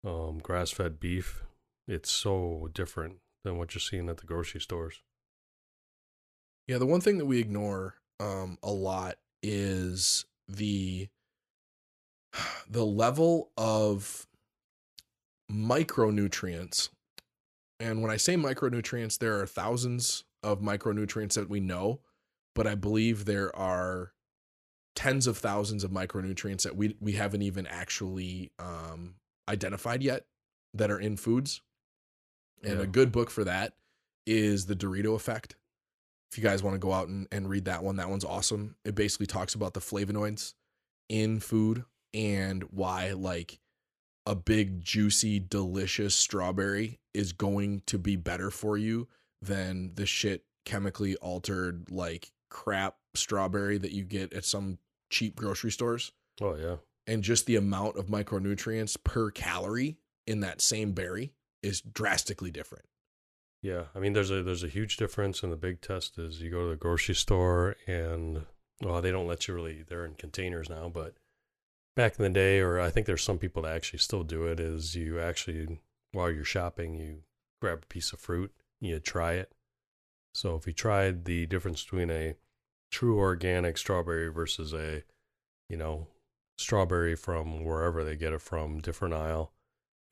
uh, 0.05 0.09
um, 0.09 0.39
grass 0.39 0.71
fed 0.71 0.99
beef, 0.99 1.45
it's 1.87 2.11
so 2.11 2.69
different 2.73 3.17
than 3.45 3.59
what 3.59 3.75
you're 3.75 3.81
seeing 3.81 4.09
at 4.09 4.19
the 4.19 4.27
grocery 4.27 4.61
stores. 4.61 5.03
Yeah, 6.67 6.79
the 6.79 6.87
one 6.87 7.01
thing 7.01 7.19
that 7.19 7.27
we 7.27 7.39
ignore 7.39 7.95
um, 8.19 8.59
a 8.63 8.73
lot 8.73 9.19
is 9.43 10.25
the 10.49 11.09
the 12.69 12.85
level 12.85 13.51
of 13.57 14.27
micronutrients. 15.51 16.89
And 17.79 18.03
when 18.03 18.11
I 18.11 18.17
say 18.17 18.37
micronutrients, 18.37 19.19
there 19.19 19.41
are 19.41 19.47
thousands 19.47 20.25
of 20.47 20.61
micronutrients 20.61 21.35
that 21.35 21.51
we 21.51 21.59
know, 21.61 22.01
but 22.55 22.67
I 22.67 22.77
believe 22.77 23.25
there 23.25 23.55
are 23.55 24.13
tens 24.95 25.27
of 25.27 25.37
thousands 25.37 25.85
of 25.85 25.91
micronutrients 25.91 26.63
that 26.63 26.77
we 26.77 26.97
we 27.01 27.13
haven't 27.13 27.43
even 27.43 27.67
actually 27.67 28.53
um, 28.59 29.17
identified 29.49 30.03
yet 30.03 30.25
that 30.73 30.91
are 30.91 31.01
in 31.01 31.17
foods. 31.17 31.61
And 32.63 32.79
Yeah. 32.79 32.85
a 32.85 32.87
good 32.87 33.13
book 33.13 33.29
for 33.31 33.45
that 33.45 33.75
is 34.25 34.67
the 34.67 34.77
Dorito 34.77 35.15
Effect. 35.15 35.57
If 36.31 36.39
you 36.39 36.45
guys 36.45 36.63
want 36.63 36.75
to 36.75 36.79
go 36.79 36.93
out 36.93 37.09
and, 37.09 37.27
and 37.31 37.49
read 37.49 37.67
that 37.67 37.83
one, 37.85 37.97
that 37.97 38.09
one's 38.09 38.25
awesome. 38.25 38.77
It 38.85 38.95
basically 38.95 39.27
talks 39.27 39.55
about 39.55 39.75
the 39.75 39.81
flavonoids 39.81 40.55
in 41.09 41.41
food 41.41 41.85
and 42.15 42.63
why 42.71 43.13
like 43.13 43.61
a 44.27 44.35
big 44.35 44.81
juicy 44.83 45.39
delicious 45.39 46.15
strawberry 46.15 46.99
is 47.15 47.33
going 47.33 47.83
to 47.87 47.99
be 47.99 48.17
better 48.17 48.51
for 48.51 48.77
you 48.77 49.07
than 49.43 49.93
the 49.95 50.07
shit 50.07 50.45
chemically 50.65 51.17
altered 51.17 51.91
like 51.91 52.31
crap 52.51 52.97
strawberry 53.15 53.79
that 53.79 53.93
you 53.93 54.05
get 54.05 54.33
at 54.33 54.45
some 54.45 54.79
cheap 55.11 55.37
grocery 55.37 55.71
stores 55.71 56.13
Oh, 56.41 56.55
yeah. 56.57 56.77
and 57.07 57.23
just 57.23 57.47
the 57.47 57.57
amount 57.57 57.97
of 57.97 58.07
micronutrients 58.07 58.97
per 59.03 59.31
calorie 59.31 59.97
in 60.27 60.41
that 60.41 60.61
same 60.61 60.93
berry 60.93 61.33
is 61.63 61.81
drastically 61.81 62.51
different. 62.51 62.85
Yeah, 63.63 63.85
I 63.95 63.99
mean, 64.01 64.13
there's 64.13 64.31
a 64.31 64.43
there's 64.43 64.63
a 64.63 64.69
huge 64.69 64.97
difference, 64.97 65.43
and 65.43 65.51
the 65.51 65.57
big 65.57 65.81
test 65.81 66.19
is 66.19 66.41
you 66.41 66.51
go 66.51 66.65
to 66.65 66.69
the 66.71 66.77
grocery 66.77 67.15
store, 67.15 67.75
and 67.87 68.45
well, 68.83 69.01
they 69.01 69.11
don't 69.11 69.27
let 69.27 69.49
you 69.49 69.55
really. 69.55 69.83
They're 69.83 70.05
in 70.05 70.15
containers 70.15 70.69
now, 70.69 70.89
but 70.89 71.15
back 71.97 72.17
in 72.19 72.23
the 72.23 72.29
day, 72.29 72.61
or 72.61 72.79
I 72.79 72.91
think 72.91 73.07
there's 73.07 73.23
some 73.25 73.39
people 73.39 73.63
that 73.63 73.75
actually 73.75 73.99
still 74.01 74.23
do 74.23 74.45
it. 74.47 74.61
Is 74.61 74.95
you 74.95 75.19
actually 75.19 75.81
while 76.13 76.31
you're 76.31 76.45
shopping, 76.45 76.95
you 76.95 77.23
grab 77.61 77.81
a 77.83 77.87
piece 77.87 78.13
of 78.13 78.21
fruit, 78.21 78.53
you 78.81 78.99
try 79.01 79.35
it. 79.35 79.53
So 80.35 80.55
if 80.57 80.67
you 80.67 80.73
tried 80.73 81.25
the 81.25 81.47
difference 81.47 81.83
between 81.83 82.11
a 82.11 82.35
true 82.91 83.19
organic 83.19 83.79
strawberry 83.79 84.29
versus 84.29 84.73
a, 84.73 85.03
you 85.69 85.77
know, 85.77 86.09
strawberry 86.59 87.17
from 87.17 87.65
wherever 87.65 88.05
they 88.05 88.17
get 88.17 88.33
it 88.33 88.43
from, 88.43 88.81
different 88.81 89.15
aisle, 89.15 89.53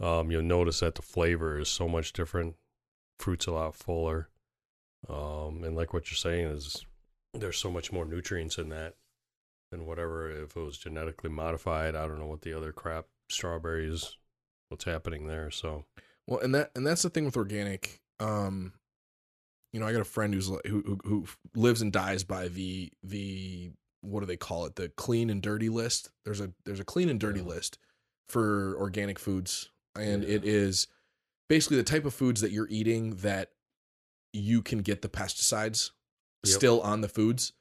um, 0.01 0.31
you'll 0.31 0.43
notice 0.43 0.81
that 0.81 0.95
the 0.95 1.03
flavor 1.03 1.59
is 1.59 1.69
so 1.69 1.89
much 1.89 2.13
different 2.13 2.57
fruit's 3.19 3.47
a 3.47 3.53
lot 3.53 3.75
fuller. 3.75 4.29
Um, 5.09 5.63
and 5.63 5.77
like 5.77 5.93
what 5.93 6.11
you're 6.11 6.17
saying 6.17 6.47
is 6.47 6.85
there's 7.35 7.59
so 7.59 7.71
much 7.71 7.93
more 7.93 8.05
nutrients 8.05 8.59
in 8.59 8.71
that 8.71 8.95
than 9.71 9.87
whatever 9.87 10.31
if 10.31 10.57
it 10.57 10.61
was 10.61 10.79
genetically 10.79 11.31
modified. 11.31 11.95
I 11.95 12.07
don't 12.07 12.19
know 12.19 12.27
what 12.27 12.43
the 12.43 12.55
other 12.55 12.73
crap 12.73 13.07
strawberries 13.29 14.17
what's 14.69 14.85
happening 14.85 15.27
there. 15.27 15.51
So 15.51 15.85
Well, 16.27 16.41
and 16.41 16.55
that 16.55 16.71
and 16.75 16.87
that's 16.87 17.03
the 17.03 17.11
thing 17.11 17.25
with 17.25 17.37
organic. 17.37 18.01
Um, 18.21 18.73
you 19.73 19.81
know, 19.81 19.87
I 19.87 19.93
got 19.93 20.01
a 20.01 20.05
friend 20.05 20.33
who's 20.35 20.49
who 20.49 20.61
who, 20.83 20.99
who 21.05 21.27
lives 21.55 21.83
and 21.83 21.93
dies 21.93 22.25
by 22.25 22.49
the 22.49 22.93
the 23.03 23.73
what 24.03 24.21
do 24.21 24.27
they 24.27 24.37
call 24.37 24.67
it? 24.67 24.77
The 24.77 24.91
clean 24.91 25.31
and 25.31 25.43
dirty 25.43 25.69
list. 25.69 26.11
There's 26.25 26.41
a 26.41 26.53
there's 26.65 26.81
a 26.81 26.85
clean 26.85 27.09
and 27.09 27.19
dirty 27.19 27.41
Yeah. 27.41 27.47
list 27.47 27.79
for 28.29 28.77
organic 28.79 29.19
foods, 29.19 29.71
and 29.97 30.23
Yeah. 30.23 30.37
it 30.37 30.45
is 30.45 30.87
basically 31.49 31.77
the 31.79 31.83
type 31.85 32.05
of 32.05 32.15
foods 32.15 32.41
that 32.41 32.53
you're 32.53 32.69
eating 32.69 33.17
that 33.17 33.51
you 34.33 34.63
can 34.63 34.79
get 34.79 35.03
the 35.03 35.09
pesticides 35.09 35.91
Yep. 36.45 36.55
still 36.57 36.81
on 36.83 37.01
the 37.01 37.09
foods. 37.09 37.53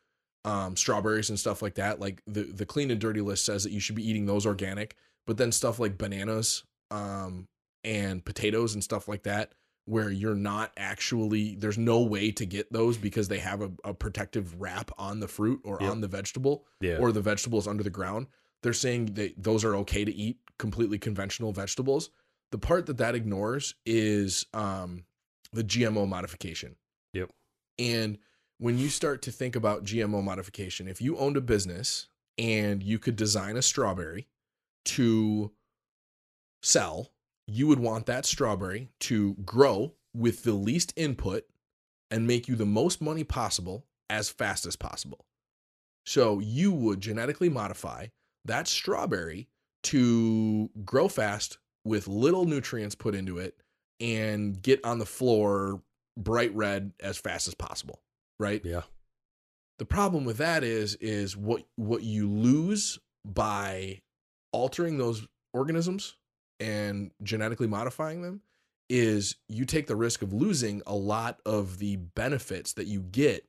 Um, 0.46 0.76
strawberries 0.76 1.30
and 1.30 1.40
stuff 1.40 1.62
like 1.62 1.76
that. 1.76 2.00
Like 2.02 2.22
the 2.28 2.44
the 2.44 2.66
clean 2.66 2.92
and 2.92 3.00
dirty 3.00 3.22
list 3.22 3.46
says 3.46 3.64
that 3.64 3.72
you 3.72 3.80
should 3.80 3.96
be 3.96 4.08
eating 4.08 4.26
those 4.26 4.46
organic, 4.46 4.96
but 5.26 5.38
then 5.38 5.52
stuff 5.54 5.80
like 5.80 5.98
bananas, 5.98 6.64
um, 6.92 7.48
and 7.86 8.24
potatoes 8.26 8.74
and 8.74 8.84
stuff 8.84 9.08
like 9.08 9.24
that, 9.24 9.54
where 9.86 10.10
you're 10.10 10.36
not 10.36 10.72
actually 10.78 11.56
there's 11.56 11.78
no 11.78 12.02
way 12.02 12.32
to 12.32 12.46
get 12.46 12.72
those 12.72 12.98
because 12.98 13.28
they 13.28 13.40
have 13.40 13.62
a, 13.62 13.72
a 13.84 13.94
protective 13.94 14.60
wrap 14.62 14.92
on 14.98 15.20
the 15.20 15.28
fruit 15.28 15.60
or 15.64 15.78
Yep. 15.82 15.92
on 15.92 16.02
the 16.02 16.08
vegetable 16.08 16.66
yeah, 16.80 16.98
or 16.98 17.12
the 17.12 17.22
vegetables 17.22 17.68
under 17.68 17.84
the 17.84 17.90
ground. 17.90 18.28
They're 18.62 18.74
saying 18.74 19.14
that 19.16 19.34
those 19.42 19.66
are 19.66 19.76
okay 19.78 20.06
to 20.06 20.14
eat, 20.14 20.38
completely 20.58 20.98
conventional 20.98 21.52
vegetables. 21.52 22.10
The 22.52 22.58
part 22.58 22.86
that 22.86 22.98
that 22.98 23.14
ignores 23.14 23.76
is 23.86 24.46
um, 24.54 25.04
the 25.52 25.64
GMO 25.64 26.08
modification. 26.08 26.76
Yep. 27.14 27.32
And 27.78 28.20
when 28.60 28.78
you 28.78 28.88
start 28.88 29.22
to 29.24 29.32
think 29.32 29.56
about 29.58 29.84
GMO 29.84 30.24
modification, 30.24 30.88
if 30.88 31.02
you 31.02 31.18
owned 31.18 31.36
a 31.36 31.42
business 31.42 32.08
and 32.38 32.82
you 32.82 33.00
could 33.00 33.16
design 33.18 33.58
a 33.58 33.62
strawberry 33.62 34.28
to 34.86 35.52
sell, 36.62 37.12
you 37.54 37.68
would 37.68 37.80
want 37.80 38.08
that 38.08 38.26
strawberry 38.26 38.90
to 39.00 39.36
grow 39.46 39.94
with 40.16 40.44
the 40.44 40.54
least 40.54 40.92
input 40.96 41.46
and 42.10 42.26
make 42.26 42.48
you 42.48 42.56
the 42.56 42.66
most 42.66 43.00
money 43.00 43.24
possible 43.24 43.86
as 44.10 44.28
fast 44.30 44.66
as 44.66 44.76
possible. 44.76 45.26
So 46.06 46.40
you 46.40 46.72
would 46.72 47.00
genetically 47.00 47.50
modify 47.50 48.08
that 48.46 48.68
strawberry 48.68 49.50
to 49.84 50.70
grow 50.84 51.08
fast 51.08 51.60
with 51.86 52.08
little 52.08 52.46
nutrients 52.46 52.96
put 52.96 53.14
into 53.14 53.38
it 53.38 53.56
and 54.00 54.60
get 54.60 54.84
on 54.84 54.98
the 54.98 55.06
floor 55.06 55.82
bright 56.18 56.54
red 56.56 56.92
as 57.00 57.18
fast 57.18 57.48
as 57.48 57.54
possible, 57.54 58.02
right? 58.40 58.62
yeah, 58.66 58.82
The 59.78 59.86
problem 59.86 60.26
with 60.26 60.38
that 60.38 60.64
is 60.64 60.96
is 60.96 61.38
what 61.38 61.64
what 61.76 62.04
you 62.04 62.30
lose 62.30 63.00
by 63.26 64.02
altering 64.52 64.98
those 64.98 65.28
organisms 65.54 66.16
and 66.60 67.12
genetically 67.22 67.68
modifying 67.68 68.22
them 68.22 68.42
is 68.90 69.36
you 69.48 69.66
take 69.66 69.88
the 69.88 69.96
risk 69.96 70.22
of 70.22 70.34
losing 70.34 70.82
a 70.86 70.96
lot 70.96 71.40
of 71.46 71.80
the 71.80 71.96
benefits 71.96 72.74
that 72.74 72.88
you 72.88 73.02
get 73.02 73.46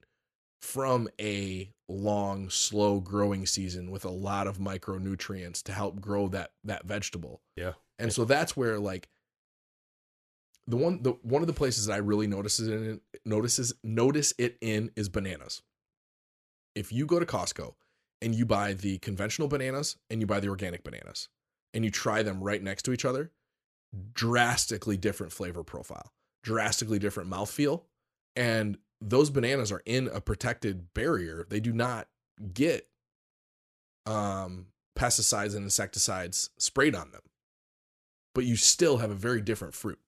from 0.61 1.09
a 1.21 1.71
long 1.89 2.49
slow 2.49 2.99
growing 2.99 3.45
season 3.45 3.91
with 3.91 4.05
a 4.05 4.11
lot 4.11 4.47
of 4.47 4.59
micronutrients 4.59 5.63
to 5.63 5.73
help 5.73 6.01
grow 6.01 6.29
that 6.29 6.53
that 6.65 6.87
vegetable 6.87 7.43
yeah, 7.57 7.73
and 7.99 8.13
so 8.13 8.25
that's 8.25 8.57
where 8.57 8.79
like 8.79 9.09
the 10.67 10.77
one 10.77 11.03
the 11.03 11.13
one 11.23 11.43
of 11.43 11.47
the 11.47 11.53
places 11.53 11.87
that 11.87 11.95
I 11.95 11.99
really 11.99 12.27
notices 12.27 12.69
it 12.69 12.75
in 12.75 13.01
notices 13.25 13.75
notice 13.83 14.33
it 14.39 14.57
in 14.61 14.91
is 14.97 15.09
bananas. 15.09 15.63
If 16.75 16.93
you 16.93 17.07
go 17.07 17.21
to 17.21 17.27
Costco 17.27 17.75
and 18.23 18.35
you 18.35 18.47
buy 18.47 18.73
the 18.73 18.99
conventional 18.99 19.49
bananas 19.49 19.97
and 20.11 20.21
you 20.21 20.27
buy 20.27 20.41
the 20.41 20.49
organic 20.49 20.83
bananas 20.83 21.29
and 21.75 21.85
you 21.85 21.91
try 21.91 22.23
them 22.23 22.43
right 22.43 22.63
next 22.63 22.85
to 22.85 22.93
each 22.93 23.05
other, 23.05 23.31
drastically 24.15 24.97
different 24.97 25.33
flavor 25.33 25.63
profile, 25.63 26.13
drastically 26.43 26.99
different 26.99 27.29
mouthfeel, 27.29 27.83
and 28.37 28.79
those 29.01 29.29
bananas 29.29 29.71
are 29.71 29.83
in 29.85 30.09
a 30.09 30.21
protected 30.21 30.95
barrier. 30.95 31.47
They 31.51 31.61
do 31.61 31.73
not 31.73 32.09
get 32.53 32.89
um 34.07 34.67
pesticides 34.99 35.55
and 35.55 35.65
insecticides 35.65 36.51
sprayed 36.59 36.95
on 36.95 37.11
them. 37.11 37.23
But 38.35 38.45
you 38.45 38.57
still 38.57 38.99
have 38.99 39.11
a 39.11 39.15
very 39.15 39.41
different 39.41 39.75
fruit. 39.75 39.99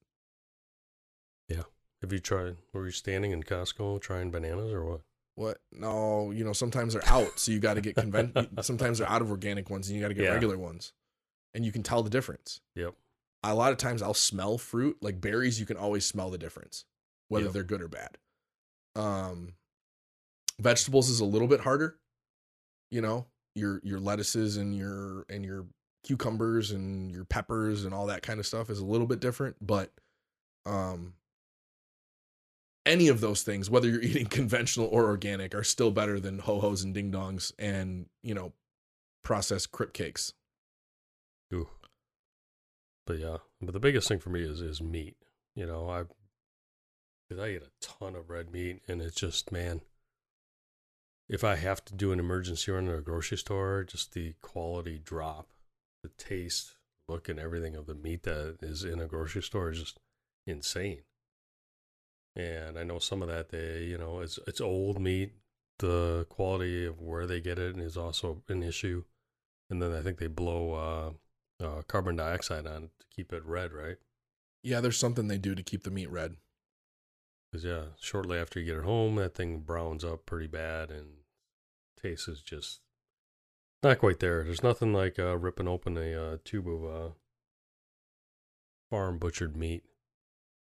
Yeah. 1.47 1.63
Have 2.01 2.11
you 2.11 2.19
tried? 2.19 2.57
Were 2.73 2.85
you 2.85 2.91
standing 2.91 3.31
in 3.31 3.43
Costco 3.43 4.01
trying 4.01 4.31
bananas 4.31 4.71
or 4.71 4.83
what? 4.85 5.01
What? 5.35 5.59
No, 5.71 6.31
you 6.31 6.43
know, 6.43 6.51
sometimes 6.53 6.93
they're 6.93 7.07
out, 7.07 7.39
so 7.39 7.51
you 7.51 7.59
got 7.59 7.75
to 7.75 7.81
get 7.81 7.95
convent. 7.95 8.35
sometimes 8.65 8.97
they're 8.97 9.09
out 9.09 9.21
of 9.21 9.29
organic 9.29 9.69
ones, 9.69 9.87
and 9.87 9.95
you 9.95 10.01
got 10.01 10.07
to 10.09 10.13
get 10.13 10.23
Yeah. 10.25 10.31
regular 10.33 10.57
ones, 10.57 10.93
and 11.57 11.65
you 11.65 11.71
can 11.73 11.81
tell 11.83 12.03
the 12.03 12.09
difference. 12.09 12.61
Yep. 12.75 12.93
A 13.43 13.55
lot 13.55 13.71
of 13.71 13.77
times, 13.77 14.01
I'll 14.01 14.13
smell 14.13 14.57
fruit 14.59 14.97
like 15.01 15.19
berries. 15.19 15.59
You 15.59 15.65
can 15.65 15.75
always 15.75 16.05
smell 16.05 16.29
the 16.29 16.37
difference, 16.37 16.85
whether 17.29 17.45
Yep. 17.45 17.53
they're 17.53 17.63
good 17.63 17.81
or 17.81 17.87
bad. 17.87 18.17
Um, 18.95 19.55
vegetables 20.59 21.09
is 21.09 21.19
a 21.19 21.25
little 21.25 21.47
bit 21.47 21.61
harder. 21.61 21.97
You 22.91 23.01
know, 23.01 23.25
your 23.55 23.81
your 23.83 23.99
lettuces 23.99 24.55
and 24.57 24.75
your 24.75 25.25
and 25.29 25.43
your 25.43 25.65
cucumbers 26.03 26.71
and 26.71 27.11
your 27.11 27.25
peppers 27.25 27.83
and 27.85 27.93
all 27.93 28.05
that 28.05 28.21
kind 28.21 28.39
of 28.39 28.45
stuff 28.45 28.69
is 28.69 28.79
a 28.79 28.85
little 28.85 29.07
bit 29.07 29.19
different, 29.19 29.55
but 29.59 29.91
um 30.65 31.15
any 32.85 33.09
of 33.09 33.19
those 33.19 33.43
things, 33.43 33.69
whether 33.69 33.89
you're 33.89 34.01
eating 34.03 34.27
conventional 34.27 34.87
or 34.87 35.05
organic, 35.07 35.53
are 35.53 35.63
still 35.63 35.91
better 35.91 36.19
than 36.19 36.39
ho 36.39 36.59
hos 36.61 36.83
and 36.83 36.93
ding 36.93 37.11
dongs 37.11 37.51
and 37.59 38.05
you 38.23 38.33
know 38.33 38.53
processed 39.23 39.71
crip 39.71 39.91
cakes. 39.93 40.33
Ooh. 41.53 41.69
But 43.05 43.19
yeah, 43.19 43.37
but 43.61 43.73
the 43.73 43.79
biggest 43.79 44.07
thing 44.07 44.19
for 44.19 44.29
me 44.29 44.41
is 44.41 44.61
is 44.61 44.81
meat. 44.81 45.15
You 45.55 45.65
know, 45.65 45.89
I 45.89 46.03
because 47.27 47.43
I 47.43 47.49
eat 47.49 47.63
a 47.63 47.85
ton 47.85 48.15
of 48.15 48.29
red 48.29 48.51
meat, 48.51 48.81
and 48.87 49.01
it's 49.01 49.15
just 49.15 49.51
man. 49.51 49.81
If 51.29 51.43
I 51.43 51.55
have 51.55 51.83
to 51.85 51.93
do 51.93 52.11
an 52.11 52.19
emergency 52.19 52.71
run 52.71 52.87
at 52.87 52.97
a 52.97 53.01
grocery 53.01 53.37
store, 53.37 53.83
just 53.83 54.13
the 54.13 54.33
quality 54.41 54.97
drop, 54.97 55.49
the 56.01 56.09
taste, 56.17 56.75
look, 57.09 57.27
and 57.27 57.37
everything 57.37 57.75
of 57.75 57.85
the 57.85 57.95
meat 57.95 58.23
that 58.23 58.57
is 58.61 58.85
in 58.85 59.01
a 59.01 59.07
grocery 59.07 59.41
store 59.43 59.71
is 59.71 59.79
just 59.79 59.99
insane. 60.45 61.01
And 62.35 62.77
I 62.77 62.83
know 62.83 62.99
some 62.99 63.21
of 63.21 63.27
that 63.29 63.49
they, 63.49 63.83
you 63.83 63.97
know, 63.97 64.19
it's 64.19 64.39
it's 64.47 64.61
old 64.61 64.99
meat. 64.99 65.33
The 65.79 66.25
quality 66.29 66.85
of 66.85 67.01
where 67.01 67.27
they 67.27 67.39
get 67.39 67.59
it 67.59 67.77
is 67.77 67.97
also 67.97 68.43
an 68.47 68.63
issue. 68.63 69.03
And 69.69 69.81
then 69.81 69.93
I 69.93 70.01
think 70.01 70.17
they 70.17 70.27
blow 70.27 70.73
uh, 70.73 71.11
uh, 71.61 71.81
carbon 71.87 72.15
dioxide 72.15 72.67
on 72.67 72.83
it 72.83 72.91
to 72.99 73.05
keep 73.15 73.33
it 73.33 73.45
red, 73.45 73.71
right? 73.73 73.97
Yeah, 74.63 74.81
there's 74.81 74.99
something 74.99 75.27
they 75.27 75.37
do 75.37 75.55
to 75.55 75.63
keep 75.63 75.83
the 75.83 75.91
meat 75.91 76.09
red. 76.09 76.35
Because 77.51 77.63
yeah, 77.63 77.83
shortly 77.99 78.37
after 78.37 78.59
you 78.59 78.65
get 78.65 78.79
it 78.79 78.83
home, 78.83 79.15
that 79.15 79.35
thing 79.35 79.59
browns 79.59 80.03
up 80.03 80.25
pretty 80.25 80.47
bad, 80.47 80.91
and 80.91 81.07
taste 82.01 82.27
is 82.27 82.41
just 82.41 82.81
not 83.83 83.99
quite 83.99 84.19
there. 84.19 84.43
There's 84.43 84.63
nothing 84.63 84.93
like 84.93 85.17
uh, 85.19 85.37
ripping 85.37 85.67
open 85.67 85.97
a 85.97 86.13
uh, 86.13 86.37
tube 86.43 86.67
of 86.67 86.83
uh, 86.83 87.09
farm 88.89 89.17
butchered 89.17 89.55
meat, 89.55 89.83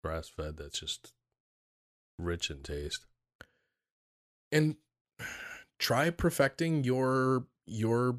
grass 0.04 0.28
fed. 0.28 0.56
That's 0.58 0.80
just 0.80 1.12
rich 2.18 2.50
in 2.50 2.62
taste. 2.62 3.06
And 4.52 4.76
try 5.78 6.10
perfecting 6.10 6.84
your 6.84 7.46
your 7.66 8.18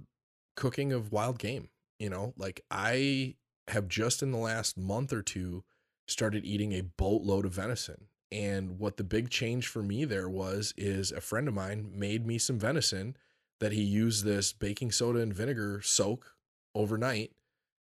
cooking 0.55 0.91
of 0.91 1.11
wild 1.11 1.39
game. 1.39 1.69
You 1.99 2.09
know, 2.09 2.33
like 2.37 2.61
I 2.71 3.35
have 3.67 3.87
just 3.87 4.23
in 4.23 4.31
the 4.31 4.37
last 4.37 4.77
month 4.77 5.13
or 5.13 5.21
two 5.21 5.63
started 6.07 6.45
eating 6.45 6.73
a 6.73 6.81
boatload 6.81 7.45
of 7.45 7.53
venison. 7.53 8.05
And 8.31 8.79
what 8.79 8.97
the 8.97 9.03
big 9.03 9.29
change 9.29 9.67
for 9.67 9.83
me 9.83 10.05
there 10.05 10.29
was 10.29 10.73
is 10.77 11.11
a 11.11 11.21
friend 11.21 11.47
of 11.47 11.53
mine 11.53 11.91
made 11.93 12.25
me 12.25 12.37
some 12.37 12.59
venison 12.59 13.15
that 13.59 13.71
he 13.71 13.81
used 13.81 14.23
this 14.23 14.53
baking 14.53 14.91
soda 14.91 15.19
and 15.19 15.33
vinegar 15.33 15.81
soak 15.81 16.35
overnight 16.75 17.31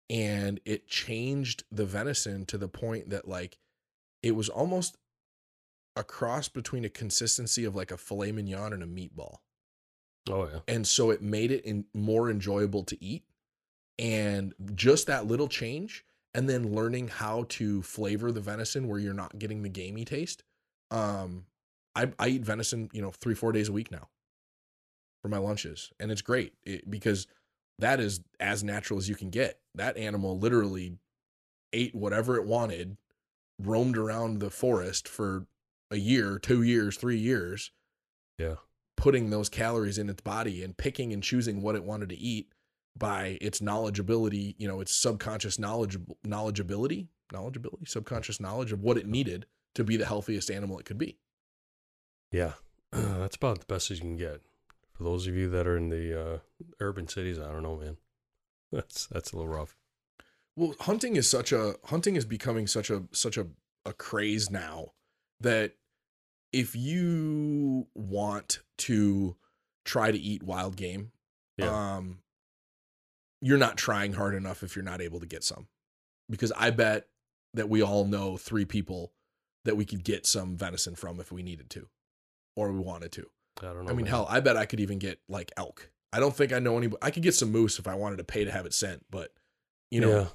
and 0.10 0.60
it 0.66 0.88
changed 0.88 1.64
the 1.72 1.86
venison 1.86 2.46
to 2.46 2.58
the 2.58 2.68
point 2.68 3.10
that 3.10 3.28
like 3.28 3.58
it 4.24 4.36
was 4.36 4.50
almost 4.50 4.98
a 5.96 6.04
cross 6.04 6.48
between 6.48 6.86
a 6.86 6.90
consistency 6.90 7.66
of 7.66 7.76
like 7.76 7.92
a 7.92 7.98
filet 7.98 8.32
mignon 8.32 8.74
and 8.74 8.84
a 8.84 8.88
meatball 8.88 9.38
Oh 10.30 10.48
yeah, 10.52 10.60
and 10.68 10.88
so 10.88 11.10
it 11.10 11.22
made 11.22 11.52
it 11.52 11.64
in, 11.66 11.86
more 11.94 12.30
enjoyable 12.30 12.84
to 12.86 13.04
eat 13.04 13.24
and 14.00 14.54
just 14.76 15.08
that 15.08 15.26
little 15.26 15.48
change 15.48 16.06
and 16.34 16.48
then 16.48 16.74
learning 16.74 17.08
how 17.08 17.46
to 17.50 17.82
flavor 17.82 18.32
the 18.32 18.42
venison 18.42 18.88
where 18.88 19.00
you're 19.00 19.14
not 19.14 19.40
getting 19.40 19.64
the 19.64 19.70
gamey 19.70 20.06
taste 20.06 20.44
um 20.92 21.46
i, 21.96 22.12
I 22.20 22.30
eat 22.30 22.44
venison 22.44 22.90
you 22.94 23.02
know 23.02 23.12
three 23.12 23.36
four 23.36 23.52
days 23.52 23.70
a 23.70 23.74
week 23.74 23.92
now 23.92 24.10
for 25.22 25.30
my 25.30 25.38
lunches 25.38 25.92
and 26.00 26.12
it's 26.12 26.22
great 26.22 26.54
it, 26.64 26.90
because 26.90 27.28
that 27.80 28.00
is 28.00 28.22
as 28.40 28.64
natural 28.64 29.00
as 29.00 29.10
you 29.10 29.16
can 29.16 29.30
get 29.30 29.60
that 29.76 29.98
animal 29.98 30.38
literally 30.38 30.98
ate 31.74 31.96
whatever 31.96 32.38
it 32.38 32.46
wanted 32.46 32.98
roamed 33.60 33.98
around 33.98 34.40
the 34.40 34.52
forest 34.52 35.08
for 35.08 35.48
a 35.90 35.98
year 35.98 36.38
two 36.38 36.62
years 36.62 36.98
three 36.98 37.18
years 37.18 37.72
yeah. 38.38 38.56
putting 38.96 39.32
those 39.32 39.50
calories 39.50 39.98
in 39.98 40.10
its 40.10 40.22
body 40.22 40.64
and 40.64 40.78
picking 40.78 41.12
and 41.12 41.24
choosing 41.24 41.62
what 41.62 41.76
it 41.76 41.84
wanted 41.84 42.10
to 42.10 42.18
eat 42.18 42.52
by 42.98 43.38
its 43.42 43.60
knowledgeability, 43.60 44.56
you 44.58 44.68
know, 44.68 44.82
its 44.82 44.94
subconscious 44.96 45.60
knowledge 45.60 45.98
knowledgeability, 46.26 47.08
knowledgeability, 47.34 47.88
subconscious 47.88 48.40
knowledge 48.40 48.72
of 48.72 48.82
what 48.82 48.98
it 48.98 49.08
needed 49.08 49.46
to 49.76 49.84
be 49.84 49.98
the 49.98 50.06
healthiest 50.06 50.50
animal 50.50 50.80
it 50.80 50.86
could 50.86 50.98
be. 50.98 51.18
Yeah, 52.32 52.54
that's 52.92 53.36
about 53.36 53.60
the 53.60 53.66
best 53.66 53.92
as 53.92 53.98
you 54.00 54.06
can 54.06 54.18
get. 54.18 54.42
For 54.94 55.04
those 55.04 55.28
of 55.28 55.36
you 55.36 55.50
that 55.50 55.68
are 55.68 55.78
in 55.78 55.90
the 55.90 56.20
uh, 56.20 56.38
urban 56.80 57.08
cities, 57.08 57.38
I 57.40 57.52
don't 57.52 57.64
know, 57.64 57.76
man. 57.78 57.98
That's 58.72 59.06
that's 59.08 59.32
a 59.32 59.38
little 59.38 59.48
rough. 59.50 59.78
Well, 60.58 60.74
hunting 60.82 61.16
is 61.16 61.30
such 61.30 61.54
a 61.54 61.76
hunting 61.86 62.18
is 62.18 62.26
becoming 62.26 62.68
such 62.68 62.90
a 62.90 63.04
such 63.14 63.38
a 63.38 63.48
a 63.86 63.94
craze 63.94 64.50
now 64.52 64.88
that 65.40 65.76
if 66.52 66.76
you 66.76 67.88
want 67.96 68.60
to 68.80 69.38
try 69.86 70.12
to 70.12 70.18
eat 70.18 70.44
wild 70.44 70.76
game, 70.76 71.12
Yeah. 71.58 71.96
um 71.96 72.20
you're 73.42 73.58
not 73.58 73.78
trying 73.78 74.14
hard 74.14 74.36
enough 74.36 74.64
if 74.64 74.76
you're 74.76 74.86
not 74.86 75.02
able 75.02 75.20
to 75.20 75.26
get 75.26 75.44
some. 75.44 75.68
Because 76.30 76.52
I 76.58 76.72
bet 76.72 77.08
that 77.54 77.70
we 77.70 77.82
all 77.82 78.06
know 78.06 78.38
three 78.38 78.66
people 78.66 79.14
that 79.66 79.78
we 79.78 79.86
could 79.86 80.04
get 80.04 80.26
some 80.26 80.56
venison 80.58 80.96
from 80.96 81.20
if 81.20 81.32
we 81.32 81.44
needed 81.44 81.70
to 81.72 81.88
or 82.56 82.72
we 82.72 82.80
wanted 82.80 83.12
to. 83.14 83.30
I 83.62 83.66
don't 83.68 83.86
know. 83.86 83.92
I 83.92 83.94
mean, 83.94 84.06
man. 84.06 84.12
hell, 84.12 84.28
I 84.30 84.40
bet 84.40 84.58
I 84.58 84.66
could 84.66 84.80
even 84.80 85.00
get 85.00 85.20
like 85.28 85.52
elk. 85.58 85.90
I 86.14 86.20
don't 86.20 86.36
think 86.36 86.54
I 86.54 86.60
know 86.60 86.78
any 86.78 86.90
I 87.02 87.12
could 87.12 87.24
get 87.24 87.36
some 87.36 87.52
moose 87.52 87.80
if 87.80 87.88
I 87.88 87.96
wanted 87.96 88.18
to 88.18 88.24
pay 88.24 88.46
to 88.46 88.52
have 88.52 88.66
it 88.66 88.74
sent, 88.74 89.06
but 89.10 89.32
you 89.92 90.02
know, 90.02 90.20
Yeah. 90.20 90.28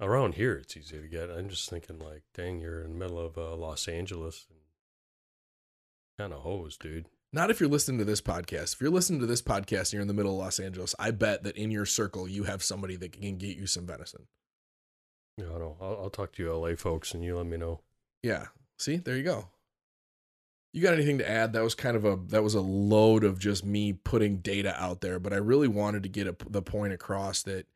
Around 0.00 0.34
here, 0.34 0.54
it's 0.54 0.76
easy 0.76 1.00
to 1.00 1.06
get. 1.06 1.30
I'm 1.30 1.48
just 1.48 1.70
thinking, 1.70 2.00
like, 2.00 2.24
dang, 2.34 2.58
you're 2.58 2.82
in 2.82 2.90
the 2.90 2.98
middle 2.98 3.24
of 3.24 3.38
uh, 3.38 3.54
Los 3.54 3.86
Angeles, 3.86 4.46
and 4.50 4.58
kind 6.18 6.32
of 6.32 6.40
hose, 6.40 6.76
dude. 6.76 7.06
Not 7.34 7.50
if 7.50 7.60
you're 7.60 7.68
listening 7.68 7.98
to 7.98 8.04
this 8.04 8.20
podcast. 8.20 8.74
If 8.74 8.80
you're 8.82 8.90
listening 8.90 9.20
to 9.20 9.26
this 9.26 9.40
podcast 9.40 9.80
and 9.80 9.92
you're 9.94 10.02
in 10.02 10.08
the 10.08 10.14
middle 10.14 10.32
of 10.32 10.38
Los 10.38 10.60
Angeles, 10.60 10.94
I 10.98 11.12
bet 11.12 11.44
that 11.44 11.56
in 11.56 11.70
your 11.70 11.86
circle 11.86 12.28
you 12.28 12.44
have 12.44 12.62
somebody 12.62 12.96
that 12.96 13.12
can 13.12 13.38
get 13.38 13.56
you 13.56 13.66
some 13.66 13.86
venison. 13.86 14.26
Yeah, 15.38 15.46
I 15.46 15.58
know. 15.58 15.76
I'll, 15.80 15.98
I'll 16.02 16.10
talk 16.10 16.32
to 16.32 16.42
you, 16.42 16.52
LA 16.52 16.74
folks, 16.74 17.14
and 17.14 17.24
you 17.24 17.36
let 17.36 17.46
me 17.46 17.56
know. 17.56 17.80
Yeah. 18.22 18.48
See, 18.78 18.96
there 18.96 19.16
you 19.16 19.22
go. 19.22 19.48
You 20.74 20.82
got 20.82 20.92
anything 20.92 21.18
to 21.18 21.28
add? 21.28 21.54
That 21.54 21.62
was 21.62 21.74
kind 21.74 21.96
of 21.96 22.04
a 22.04 22.18
that 22.28 22.42
was 22.42 22.54
a 22.54 22.60
load 22.60 23.24
of 23.24 23.38
just 23.38 23.64
me 23.64 23.92
putting 23.92 24.38
data 24.38 24.74
out 24.78 25.00
there, 25.00 25.18
but 25.18 25.32
I 25.32 25.36
really 25.36 25.68
wanted 25.68 26.02
to 26.02 26.08
get 26.08 26.26
a, 26.26 26.36
the 26.48 26.62
point 26.62 26.92
across 26.92 27.42
that 27.42 27.66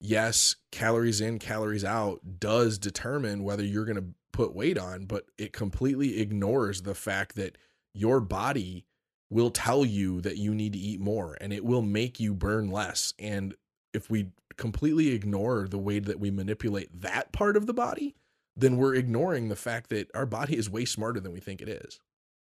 yes, 0.00 0.56
calories 0.70 1.20
in, 1.20 1.38
calories 1.38 1.84
out 1.84 2.20
does 2.40 2.78
determine 2.78 3.44
whether 3.44 3.64
you're 3.64 3.86
going 3.86 3.96
to 3.96 4.14
put 4.32 4.54
weight 4.54 4.76
on, 4.76 5.04
but 5.04 5.26
it 5.38 5.52
completely 5.52 6.20
ignores 6.20 6.82
the 6.82 6.94
fact 6.94 7.36
that 7.36 7.56
your 7.94 8.20
body 8.20 8.86
will 9.32 9.50
tell 9.50 9.84
you 9.84 10.20
that 10.20 10.36
you 10.36 10.54
need 10.54 10.74
to 10.74 10.78
eat 10.78 11.00
more 11.00 11.36
and 11.40 11.52
it 11.52 11.64
will 11.64 11.82
make 11.82 12.20
you 12.20 12.34
burn 12.34 12.70
less. 12.70 13.14
And 13.18 13.54
if 13.94 14.10
we 14.10 14.28
completely 14.56 15.08
ignore 15.08 15.66
the 15.66 15.78
way 15.78 15.98
that 15.98 16.20
we 16.20 16.30
manipulate 16.30 17.00
that 17.00 17.32
part 17.32 17.56
of 17.56 17.66
the 17.66 17.72
body, 17.72 18.14
then 18.54 18.76
we're 18.76 18.94
ignoring 18.94 19.48
the 19.48 19.56
fact 19.56 19.88
that 19.88 20.10
our 20.14 20.26
body 20.26 20.56
is 20.56 20.68
way 20.68 20.84
smarter 20.84 21.18
than 21.18 21.32
we 21.32 21.40
think 21.40 21.62
it 21.62 21.68
is. 21.68 21.98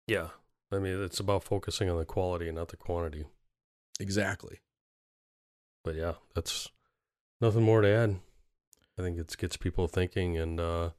Yeah. 0.06 0.28
I 0.70 0.78
mean, 0.78 1.02
it's 1.02 1.20
about 1.20 1.44
focusing 1.44 1.88
on 1.88 1.96
the 1.96 2.04
quality 2.04 2.46
and 2.46 2.56
not 2.56 2.68
the 2.68 2.76
quantity. 2.76 3.24
Exactly. 3.98 4.58
But 5.82 5.94
yeah, 5.94 6.14
that's 6.34 6.68
nothing 7.40 7.62
more 7.62 7.80
to 7.80 7.88
add. 7.88 8.16
I 8.98 9.02
think 9.02 9.18
it 9.18 9.34
gets 9.38 9.56
people 9.56 9.88
thinking, 9.88 10.36
and 10.36 10.58
uh, 10.58 10.90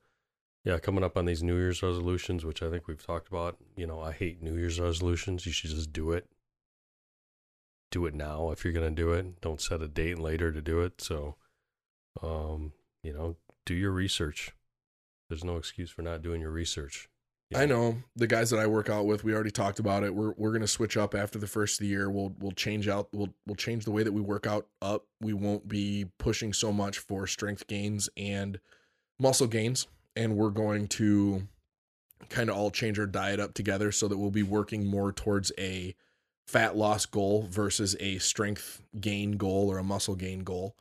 yeah, 0.68 0.80
coming 0.80 1.04
up 1.04 1.18
on 1.18 1.24
these 1.24 1.42
New 1.42 1.56
Year's 1.56 1.82
resolutions, 1.82 2.44
which 2.44 2.62
I 2.62 2.70
think 2.70 2.88
we've 2.88 3.06
talked 3.06 3.30
about. 3.30 3.56
You 3.78 3.88
know, 3.88 4.02
I 4.02 4.12
hate 4.12 4.44
New 4.44 4.58
Year's 4.58 4.80
resolutions. 4.80 5.46
You 5.46 5.54
should 5.54 5.70
just 5.70 5.94
do 5.94 6.12
it. 6.12 6.28
Do 7.90 8.06
it 8.06 8.14
now 8.14 8.52
if 8.52 8.66
you're 8.66 8.74
gonna 8.74 8.92
do 8.92 9.14
it. 9.14 9.40
Don't 9.40 9.62
set 9.62 9.82
a 9.82 9.88
date 9.88 10.20
later 10.20 10.52
to 10.52 10.62
do 10.62 10.82
it. 10.82 11.02
So, 11.02 11.36
um, 12.22 12.74
you 13.02 13.14
know, 13.14 13.38
do 13.66 13.74
your 13.74 13.92
research. 13.92 14.52
There's 15.30 15.44
no 15.44 15.56
excuse 15.56 15.90
for 15.90 16.02
not 16.02 16.22
doing 16.22 16.42
your 16.42 16.52
research. 16.52 17.08
You 17.50 17.60
I 17.60 17.66
know 17.66 17.96
the 18.18 18.28
guys 18.28 18.50
that 18.50 18.60
I 18.60 18.68
work 18.68 18.90
out 18.90 19.06
with. 19.06 19.24
We 19.24 19.34
already 19.34 19.52
talked 19.52 19.80
about 19.80 20.04
it. 20.04 20.14
We're 20.14 20.34
we're 20.36 20.52
gonna 20.52 20.68
switch 20.68 20.98
up 20.98 21.16
after 21.16 21.40
the 21.40 21.48
first 21.48 21.80
of 21.80 21.86
the 21.86 21.88
year. 21.88 22.10
We'll 22.10 22.36
we'll 22.40 22.52
change 22.52 22.90
out. 22.90 23.08
We'll 23.14 23.34
we'll 23.46 23.56
change 23.56 23.86
the 23.86 23.92
way 23.92 24.04
that 24.04 24.12
we 24.12 24.20
work 24.20 24.46
out 24.46 24.68
up. 24.82 25.06
We 25.22 25.32
won't 25.32 25.70
be 25.70 26.08
pushing 26.18 26.52
so 26.52 26.74
much 26.74 26.98
for 27.00 27.26
strength 27.26 27.68
gains 27.68 28.10
and 28.18 28.60
muscle 29.18 29.48
gains, 29.48 29.88
and 30.18 30.36
we're 30.36 30.50
going 30.50 30.88
to 30.88 31.48
kind 32.30 32.50
of 32.50 32.58
all 32.58 32.72
change 32.72 33.00
our 33.00 33.06
diet 33.06 33.40
up 33.40 33.54
together 33.54 33.92
so 33.92 34.08
that 34.08 34.18
we'll 34.18 34.32
be 34.32 34.44
working 34.44 34.86
more 34.86 35.12
towards 35.12 35.52
a 35.60 35.96
fat 36.48 36.76
loss 36.76 37.06
goal 37.06 37.48
versus 37.50 37.96
a 38.00 38.18
strength 38.18 38.82
gain 39.00 39.34
goal 39.34 39.72
or 39.72 39.78
a 39.78 39.84
muscle 39.84 40.16
gain 40.16 40.40
goal. 40.40 40.76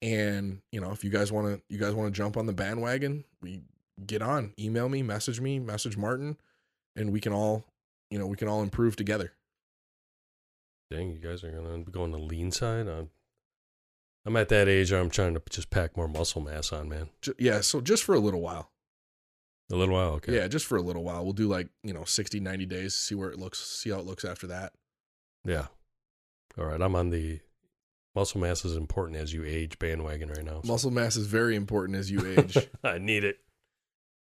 And 0.00 0.60
you 0.72 0.80
know, 0.80 0.90
if 0.90 1.04
you 1.04 1.10
guys 1.10 1.30
want 1.30 1.48
to, 1.48 1.62
you 1.68 1.78
guys 1.78 1.92
want 1.92 2.12
to 2.12 2.16
jump 2.16 2.36
on 2.36 2.46
the 2.46 2.52
bandwagon, 2.52 3.24
we 3.42 3.60
get 4.06 4.22
on. 4.22 4.54
Email 4.58 4.88
me, 4.88 5.02
message 5.02 5.40
me, 5.40 5.58
message 5.58 5.96
Martin, 5.96 6.36
and 6.96 7.12
we 7.12 7.20
can 7.20 7.32
all, 7.32 7.64
you 8.10 8.18
know, 8.18 8.26
we 8.26 8.36
can 8.36 8.48
all 8.48 8.62
improve 8.62 8.96
together. 8.96 9.32
Dang, 10.90 11.10
you 11.10 11.18
guys 11.18 11.44
are 11.44 11.50
gonna 11.50 11.78
be 11.78 11.92
going 11.92 12.12
the 12.12 12.18
lean 12.18 12.52
side. 12.52 12.88
I'm, 12.88 13.10
I'm 14.24 14.36
at 14.36 14.48
that 14.48 14.68
age. 14.68 14.92
where 14.92 15.00
I'm 15.00 15.10
trying 15.10 15.34
to 15.34 15.42
just 15.50 15.68
pack 15.68 15.96
more 15.96 16.08
muscle 16.08 16.40
mass 16.40 16.72
on, 16.72 16.88
man. 16.88 17.10
Yeah, 17.38 17.60
so 17.60 17.80
just 17.80 18.04
for 18.04 18.14
a 18.14 18.20
little 18.20 18.40
while. 18.40 18.70
A 19.70 19.76
little 19.76 19.94
while, 19.94 20.12
okay. 20.14 20.34
Yeah, 20.34 20.48
just 20.48 20.64
for 20.66 20.76
a 20.78 20.82
little 20.82 21.04
while. 21.04 21.22
We'll 21.24 21.34
do 21.34 21.46
like, 21.46 21.68
you 21.82 21.92
know, 21.92 22.04
60, 22.04 22.40
90 22.40 22.66
days, 22.66 22.94
see 22.94 23.14
where 23.14 23.30
it 23.30 23.38
looks, 23.38 23.58
see 23.60 23.90
how 23.90 23.98
it 23.98 24.06
looks 24.06 24.24
after 24.24 24.46
that. 24.46 24.72
Yeah. 25.44 25.66
All 26.58 26.64
right. 26.64 26.80
I'm 26.80 26.96
on 26.96 27.10
the 27.10 27.40
muscle 28.14 28.40
mass 28.40 28.64
is 28.64 28.74
important 28.76 29.18
as 29.18 29.32
you 29.34 29.44
age 29.44 29.78
bandwagon 29.78 30.28
right 30.30 30.44
now. 30.44 30.60
so 30.62 30.72
Muscle 30.72 30.90
mass 30.90 31.16
is 31.16 31.26
very 31.26 31.54
important 31.54 31.98
as 31.98 32.10
you 32.10 32.26
age. 32.38 32.56
I 32.82 32.98
need 32.98 33.24
it. 33.24 33.38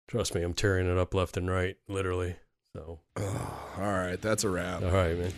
Trust 0.07 0.33
me, 0.33 0.41
I'm 0.41 0.53
tearing 0.53 0.89
it 0.89 0.97
up 0.97 1.13
left 1.13 1.37
and 1.37 1.49
right, 1.49 1.77
literally. 1.87 2.35
So, 2.75 2.99
all 3.17 3.23
right, 3.77 4.19
that's 4.21 4.43
a 4.43 4.49
wrap. 4.49 4.81
all 4.83 4.91
right, 4.91 5.17
man. 5.17 5.33